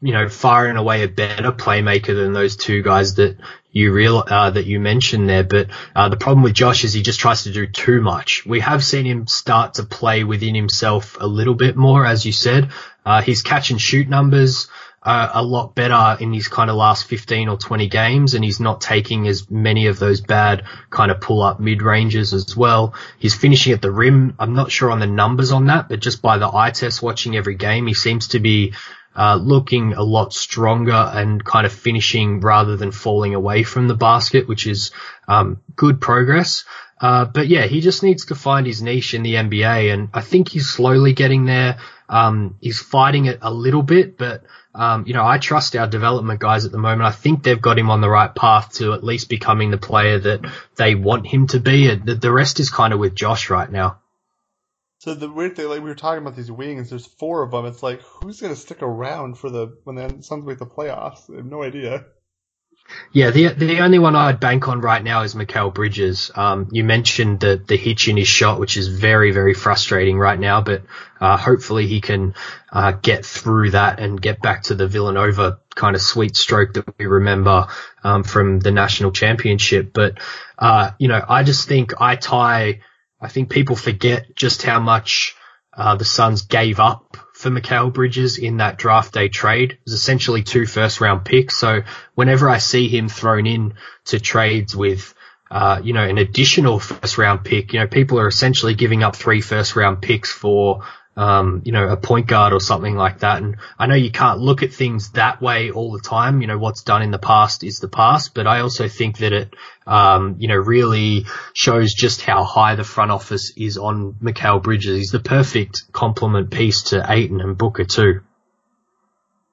you 0.02 0.14
know, 0.14 0.28
far 0.28 0.66
and 0.66 0.80
away 0.80 1.04
a 1.04 1.08
better 1.08 1.52
playmaker 1.52 2.16
than 2.16 2.34
those 2.34 2.56
two 2.56 2.82
guys 2.82 3.16
that 3.16 3.38
you 3.72 3.94
real 3.94 4.24
uh, 4.28 4.50
that 4.50 4.66
you 4.66 4.80
mentioned 4.80 5.30
there. 5.30 5.44
But 5.44 5.68
uh, 5.96 6.10
the 6.10 6.18
problem 6.18 6.44
with 6.44 6.54
Josh 6.54 6.84
is 6.84 6.92
he 6.92 7.04
just 7.04 7.20
tries 7.20 7.44
to 7.44 7.52
do 7.52 7.68
too 7.68 8.02
much. 8.02 8.44
We 8.44 8.62
have 8.62 8.84
seen 8.84 9.06
him 9.06 9.28
start 9.28 9.76
to 9.76 9.84
play 9.84 10.24
within 10.24 10.56
himself 10.56 11.18
a 11.20 11.28
little 11.28 11.54
bit 11.54 11.78
more, 11.78 12.04
as 12.04 12.26
you 12.26 12.32
said. 12.32 12.72
Uh, 13.06 13.22
his 13.22 13.42
catch 13.42 13.72
and 13.72 13.82
shoot 13.82 14.08
numbers 14.08 14.68
are 15.04 15.32
a 15.34 15.42
lot 15.42 15.74
better 15.74 16.18
in 16.24 16.32
his 16.32 16.48
kind 16.48 16.70
of 16.70 16.76
last 16.76 17.06
15 17.06 17.50
or 17.50 17.58
20 17.58 17.88
games, 17.88 18.34
and 18.36 18.44
he's 18.44 18.60
not 18.60 18.82
taking 18.82 19.28
as 19.28 19.50
many 19.50 19.88
of 19.88 19.98
those 19.98 20.22
bad 20.22 20.64
kind 20.92 21.10
of 21.10 21.20
pull 21.20 21.42
up 21.42 21.60
mid 21.60 21.82
ranges 21.82 22.34
as 22.34 22.56
well. 22.56 22.94
He's 23.18 23.34
finishing 23.34 23.74
at 23.74 23.82
the 23.82 23.92
rim. 23.92 24.36
I'm 24.38 24.54
not 24.54 24.72
sure 24.72 24.92
on 24.92 25.00
the 25.00 25.08
numbers 25.08 25.52
on 25.52 25.66
that, 25.66 25.90
but 25.90 26.02
just 26.02 26.22
by 26.22 26.38
the 26.38 26.54
eye 26.54 26.72
test 26.72 27.02
watching 27.02 27.36
every 27.36 27.56
game, 27.56 27.88
he 27.88 27.96
seems 27.96 28.30
to 28.30 28.40
be 28.40 28.74
uh, 29.16 29.36
looking 29.36 29.94
a 29.94 30.04
lot 30.04 30.34
stronger 30.34 30.92
and 30.92 31.44
kind 31.44 31.66
of 31.66 31.74
finishing 31.74 32.40
rather 32.40 32.78
than 32.78 32.92
falling 32.92 33.34
away 33.34 33.64
from 33.64 33.88
the 33.88 33.96
basket, 33.96 34.48
which 34.48 34.68
is 34.68 34.92
um, 35.28 35.60
good 35.76 36.00
progress. 36.00 36.64
Uh, 37.00 37.26
but 37.26 37.48
yeah, 37.48 37.66
he 37.66 37.82
just 37.82 38.04
needs 38.04 38.26
to 38.26 38.36
find 38.36 38.68
his 38.68 38.84
niche 38.84 39.16
in 39.16 39.24
the 39.24 39.34
NBA, 39.34 39.92
and 39.92 40.10
I 40.14 40.22
think 40.22 40.50
he's 40.50 40.70
slowly 40.70 41.14
getting 41.14 41.46
there. 41.46 41.80
Um, 42.12 42.58
he's 42.60 42.80
fighting 42.80 43.26
it 43.26 43.40
a 43.42 43.52
little 43.52 43.84
bit, 43.84 44.18
but 44.18 44.44
um, 44.76 45.06
you 45.08 45.14
know, 45.14 45.26
I 45.26 45.38
trust 45.38 45.76
our 45.78 45.88
development 45.88 46.42
guys 46.42 46.66
at 46.66 46.72
the 46.74 46.78
moment. 46.78 47.04
I 47.04 47.12
think 47.12 47.42
they've 47.42 47.62
got 47.62 47.80
him 47.80 47.90
on 47.90 48.02
the 48.02 48.10
right 48.10 48.34
path 48.36 48.74
to 48.74 48.94
at 48.94 49.04
least 49.04 49.30
becoming 49.30 49.72
the 49.72 49.78
player 49.78 50.20
that 50.20 50.42
they 50.76 50.94
want 50.94 51.26
him 51.26 51.48
to 51.48 51.60
be. 51.62 51.90
And 51.90 52.06
the 52.06 52.32
rest 52.32 52.60
is 52.60 52.70
kind 52.70 52.94
of 52.94 53.00
with 53.00 53.16
Josh 53.16 53.50
right 53.50 53.72
now. 53.72 54.00
So 55.00 55.14
the 55.14 55.32
weird 55.32 55.56
thing, 55.56 55.70
like 55.70 55.82
we 55.82 55.90
were 55.90 55.96
talking 55.96 56.22
about 56.22 56.36
these 56.36 56.52
wings, 56.52 56.90
there's 56.90 57.08
four 57.08 57.44
of 57.44 57.52
them. 57.52 57.66
It's 57.66 57.82
like 57.82 58.02
who's 58.02 58.42
gonna 58.42 58.58
stick 58.58 58.82
around 58.82 59.38
for 59.38 59.50
the 59.50 59.78
when 59.86 59.96
the 59.96 60.22
Suns 60.22 60.46
make 60.46 60.60
the 60.60 60.66
playoffs? 60.66 61.32
I 61.32 61.38
have 61.38 61.46
no 61.46 61.64
idea. 61.64 62.06
Yeah, 63.14 63.32
the 63.32 63.50
the 63.50 63.80
only 63.80 64.00
one 64.00 64.16
I'd 64.16 64.40
bank 64.40 64.68
on 64.68 64.82
right 64.82 65.04
now 65.04 65.24
is 65.24 65.36
Mikal 65.36 65.74
Bridges. 65.74 66.32
Um, 66.36 66.70
you 66.72 66.84
mentioned 66.84 67.40
the 67.40 67.62
the 67.66 67.76
hitch 67.76 68.08
in 68.08 68.18
his 68.18 68.28
shot, 68.28 68.60
which 68.60 68.78
is 68.78 68.88
very 68.88 69.32
very 69.32 69.54
frustrating 69.54 70.18
right 70.18 70.40
now, 70.40 70.62
but 70.62 70.84
uh, 71.20 71.38
hopefully 71.38 71.88
he 71.88 72.00
can 72.00 72.34
uh, 72.72 72.94
get 72.94 73.26
through 73.26 73.72
that 73.72 74.00
and 74.00 74.22
get 74.22 74.42
back 74.42 74.64
to 74.64 74.76
the 74.76 74.88
Villanova 74.88 75.60
kind 75.76 75.96
of 75.96 76.02
sweet 76.02 76.36
stroke 76.36 76.74
that 76.74 76.86
we 76.98 77.06
remember 77.06 77.68
um, 78.04 78.24
from 78.24 78.60
the 78.60 78.72
national 78.72 79.12
championship. 79.12 79.92
But 79.94 80.20
uh, 80.58 80.92
you 80.98 81.08
know, 81.08 81.24
I 81.28 81.44
just 81.44 81.68
think 81.68 81.94
I 82.00 82.16
tie 82.16 82.82
I 83.20 83.28
think 83.28 83.50
people 83.50 83.76
forget 83.76 84.36
just 84.36 84.64
how 84.64 84.80
much 84.80 85.36
uh, 85.74 85.96
the 85.96 86.06
Suns 86.06 86.44
gave 86.44 86.80
up 86.80 87.18
for 87.42 87.50
Mikal 87.50 87.92
Bridges 87.92 88.38
in 88.38 88.58
that 88.58 88.78
draft 88.78 89.14
day 89.14 89.28
trade. 89.28 89.72
It 89.72 89.80
was 89.86 89.94
essentially 89.94 90.44
two 90.44 90.68
first 90.68 91.02
round 91.02 91.26
picks. 91.26 91.58
So 91.58 91.82
whenever 92.14 92.48
I 92.48 92.60
see 92.60 92.88
him 92.88 93.10
thrown 93.10 93.48
in 93.48 93.74
to 94.06 94.20
trades 94.20 94.76
with, 94.76 95.14
uh, 95.50 95.82
you 95.84 95.94
know, 95.94 96.04
an 96.04 96.20
additional 96.20 96.80
first 96.80 97.18
round 97.18 97.44
pick, 97.44 97.74
you 97.74 97.80
know, 97.80 97.88
people 97.88 98.20
are 98.20 98.28
essentially 98.28 98.76
giving 98.76 99.04
up 99.04 99.16
three 99.16 99.42
first 99.42 99.76
round 99.76 100.02
picks 100.02 100.32
for, 100.32 100.84
um, 101.22 101.62
you 101.66 101.72
know, 101.72 101.88
a 101.88 101.98
point 101.98 102.26
guard 102.26 102.52
or 102.52 102.60
something 102.60 102.96
like 102.96 103.20
that. 103.20 103.44
And 103.44 103.58
I 103.78 103.86
know 103.86 103.94
you 103.94 104.10
can't 104.10 104.40
look 104.40 104.64
at 104.64 104.74
things 104.74 105.12
that 105.12 105.40
way 105.40 105.70
all 105.70 105.92
the 105.92 106.00
time. 106.00 106.42
You 106.42 106.48
know, 106.48 106.58
what's 106.58 106.82
done 106.82 107.04
in 107.04 107.12
the 107.12 107.20
past 107.20 107.64
is 107.64 107.78
the 107.78 107.88
past, 107.88 108.34
but 108.34 108.48
I 108.48 108.62
also 108.62 108.88
think 108.88 109.20
that 109.20 109.32
it, 109.32 109.54
um, 109.86 110.38
you 110.40 110.48
know, 110.48 110.56
really 110.56 111.28
shows 111.54 111.94
just 111.94 112.24
how 112.24 112.44
high 112.44 112.74
the 112.74 112.84
front 112.84 113.12
office 113.12 113.54
is 113.56 113.78
on 113.78 114.14
Mikal 114.14 114.64
Bridges. 114.64 114.98
He's 114.98 115.12
the 115.12 115.20
perfect 115.20 115.92
complement 115.92 116.50
piece 116.50 116.86
to 116.86 117.06
Ayton 117.08 117.40
and 117.40 117.56
Booker 117.56 117.86
too. 117.86 118.22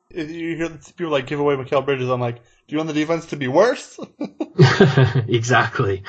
You 0.09 0.57
hear 0.57 0.71
people 0.97 1.13
like 1.13 1.27
give 1.27 1.39
away 1.39 1.55
Mikal 1.57 1.85
Bridges, 1.85 2.09
I'm 2.09 2.19
like, 2.19 2.37
do 2.37 2.43
you 2.69 2.79
want 2.79 2.89
the 2.89 2.95
defense 2.95 3.27
to 3.27 3.37
be 3.37 3.47
worse? 3.47 4.01
exactly. 5.29 6.03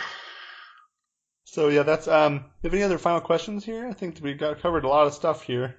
So 1.52 1.70
yeah, 1.70 1.84
that's 1.84 2.08
um. 2.08 2.46
Have 2.64 2.74
any 2.74 2.84
other 2.84 3.00
final 3.00 3.22
questions 3.22 3.66
here? 3.66 3.88
I 3.88 3.94
think 3.94 4.20
we 4.22 4.34
got 4.34 4.62
covered 4.62 4.84
a 4.84 4.88
lot 4.88 5.08
of 5.08 5.14
stuff 5.14 5.42
here. 5.42 5.76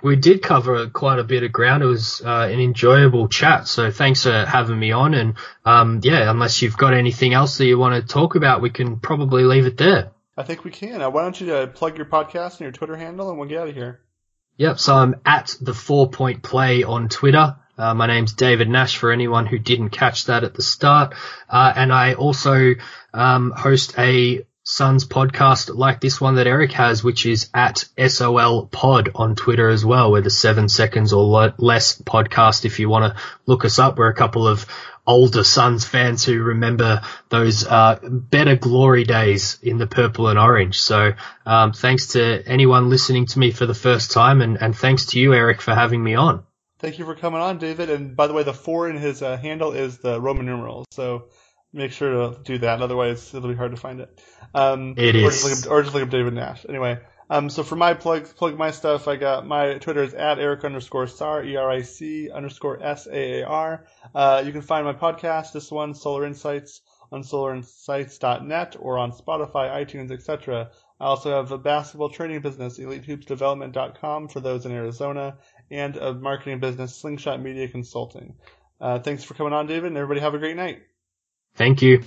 We 0.00 0.16
did 0.16 0.42
cover 0.42 0.88
quite 0.90 1.18
a 1.18 1.24
bit 1.24 1.42
of 1.42 1.52
ground. 1.52 1.82
It 1.82 1.86
was 1.86 2.22
uh, 2.24 2.48
an 2.50 2.60
enjoyable 2.60 3.28
chat. 3.28 3.66
So 3.68 3.90
thanks 3.90 4.22
for 4.24 4.44
having 4.44 4.78
me 4.78 4.92
on. 4.92 5.14
And 5.14 5.34
um, 5.64 6.00
yeah, 6.02 6.30
unless 6.30 6.62
you've 6.62 6.76
got 6.76 6.94
anything 6.94 7.34
else 7.34 7.58
that 7.58 7.66
you 7.66 7.78
want 7.78 8.00
to 8.00 8.12
talk 8.12 8.34
about, 8.36 8.62
we 8.62 8.70
can 8.70 9.00
probably 9.00 9.44
leave 9.44 9.66
it 9.66 9.76
there. 9.76 10.12
I 10.36 10.44
think 10.44 10.64
we 10.64 10.70
can. 10.70 11.02
Uh, 11.02 11.10
why 11.10 11.22
don't 11.22 11.40
you 11.40 11.52
uh, 11.52 11.66
plug 11.66 11.96
your 11.96 12.06
podcast 12.06 12.52
and 12.52 12.60
your 12.60 12.72
Twitter 12.72 12.96
handle, 12.96 13.28
and 13.28 13.38
we'll 13.38 13.48
get 13.48 13.60
out 13.60 13.68
of 13.68 13.74
here. 13.74 14.00
Yep. 14.56 14.78
So 14.78 14.94
I'm 14.94 15.16
at 15.24 15.56
the 15.60 15.74
Four 15.74 16.10
Point 16.10 16.42
Play 16.42 16.84
on 16.84 17.08
Twitter. 17.08 17.56
Uh, 17.76 17.94
my 17.94 18.06
name's 18.06 18.34
David 18.34 18.68
Nash 18.68 18.96
for 18.98 19.10
anyone 19.10 19.46
who 19.46 19.58
didn't 19.58 19.90
catch 19.90 20.26
that 20.26 20.44
at 20.44 20.54
the 20.54 20.62
start. 20.62 21.14
Uh, 21.48 21.72
and 21.74 21.92
I 21.92 22.14
also 22.14 22.74
um, 23.12 23.50
host 23.50 23.94
a 23.98 24.44
Suns 24.64 25.06
podcast 25.06 25.74
like 25.74 26.00
this 26.00 26.20
one 26.20 26.36
that 26.36 26.46
Eric 26.46 26.72
has, 26.72 27.02
which 27.02 27.26
is 27.26 27.50
at 27.52 27.84
SOL 28.06 28.66
Pod 28.66 29.10
on 29.14 29.34
Twitter 29.34 29.68
as 29.68 29.84
well. 29.84 30.12
We're 30.12 30.20
the 30.20 30.30
seven 30.30 30.68
seconds 30.68 31.12
or 31.12 31.52
less 31.58 32.00
podcast. 32.00 32.64
If 32.64 32.78
you 32.78 32.88
want 32.88 33.12
to 33.12 33.22
look 33.46 33.64
us 33.64 33.78
up, 33.78 33.98
we're 33.98 34.08
a 34.08 34.14
couple 34.14 34.46
of 34.46 34.66
older 35.06 35.42
Suns 35.42 35.84
fans 35.84 36.24
who 36.24 36.40
remember 36.40 37.02
those 37.28 37.66
uh, 37.66 37.98
better 38.02 38.54
glory 38.54 39.04
days 39.04 39.58
in 39.62 39.78
the 39.78 39.86
purple 39.86 40.28
and 40.28 40.38
orange. 40.38 40.80
So 40.80 41.14
um, 41.44 41.72
thanks 41.72 42.08
to 42.08 42.42
anyone 42.46 42.88
listening 42.88 43.26
to 43.26 43.38
me 43.38 43.50
for 43.50 43.66
the 43.66 43.74
first 43.74 44.12
time, 44.12 44.40
and, 44.40 44.60
and 44.60 44.76
thanks 44.76 45.06
to 45.06 45.18
you, 45.18 45.34
Eric, 45.34 45.60
for 45.60 45.74
having 45.74 46.02
me 46.02 46.14
on. 46.14 46.44
Thank 46.78 46.98
you 46.98 47.04
for 47.04 47.14
coming 47.14 47.40
on, 47.40 47.58
David. 47.58 47.90
And 47.90 48.16
by 48.16 48.26
the 48.26 48.32
way, 48.32 48.42
the 48.42 48.52
four 48.52 48.88
in 48.88 48.96
his 48.96 49.22
uh, 49.22 49.36
handle 49.36 49.72
is 49.72 49.98
the 49.98 50.20
Roman 50.20 50.46
numerals. 50.46 50.86
So 50.90 51.26
make 51.72 51.92
sure 51.92 52.10
to 52.10 52.42
do 52.42 52.58
that. 52.58 52.82
Otherwise, 52.82 53.34
it'll 53.34 53.48
be 53.48 53.56
hard 53.56 53.70
to 53.72 53.76
find 53.76 54.00
it. 54.00 54.22
Um, 54.54 54.94
it 54.96 55.16
or 55.16 55.28
is. 55.28 55.42
Just 55.42 55.66
up, 55.66 55.72
or 55.72 55.82
just 55.82 55.94
look 55.94 56.02
up 56.02 56.10
David 56.10 56.34
Nash. 56.34 56.66
Anyway, 56.68 56.98
um, 57.30 57.48
so 57.48 57.62
for 57.62 57.76
my 57.76 57.94
plug, 57.94 58.24
plug 58.36 58.58
my 58.58 58.70
stuff, 58.70 59.08
I 59.08 59.16
got 59.16 59.46
my 59.46 59.78
Twitter 59.78 60.02
is 60.02 60.14
at 60.14 60.38
Eric 60.38 60.64
underscore 60.64 61.06
Saar, 61.06 61.44
E-R-I-C 61.44 62.30
underscore 62.30 62.82
S-A-A-R. 62.82 63.86
Uh, 64.14 64.42
you 64.44 64.52
can 64.52 64.62
find 64.62 64.84
my 64.84 64.92
podcast, 64.92 65.52
this 65.52 65.70
one, 65.70 65.94
Solar 65.94 66.26
Insights, 66.26 66.82
on 67.10 67.22
solarinsights.net 67.22 68.76
or 68.78 68.98
on 68.98 69.12
Spotify, 69.12 69.70
iTunes, 69.70 70.10
etc. 70.10 70.70
I 71.00 71.04
also 71.04 71.30
have 71.30 71.52
a 71.52 71.58
basketball 71.58 72.08
training 72.08 72.40
business, 72.40 72.78
EliteHoopsDevelopment.com 72.78 74.28
for 74.28 74.40
those 74.40 74.66
in 74.66 74.72
Arizona, 74.72 75.38
and 75.70 75.96
a 75.96 76.14
marketing 76.14 76.60
business, 76.60 76.96
Slingshot 76.96 77.40
Media 77.40 77.68
Consulting. 77.68 78.34
Uh, 78.80 78.98
thanks 78.98 79.24
for 79.24 79.34
coming 79.34 79.52
on, 79.52 79.66
David, 79.66 79.88
and 79.88 79.96
everybody 79.96 80.20
have 80.20 80.34
a 80.34 80.38
great 80.38 80.56
night. 80.56 80.82
Thank 81.54 81.82
you. 81.82 82.02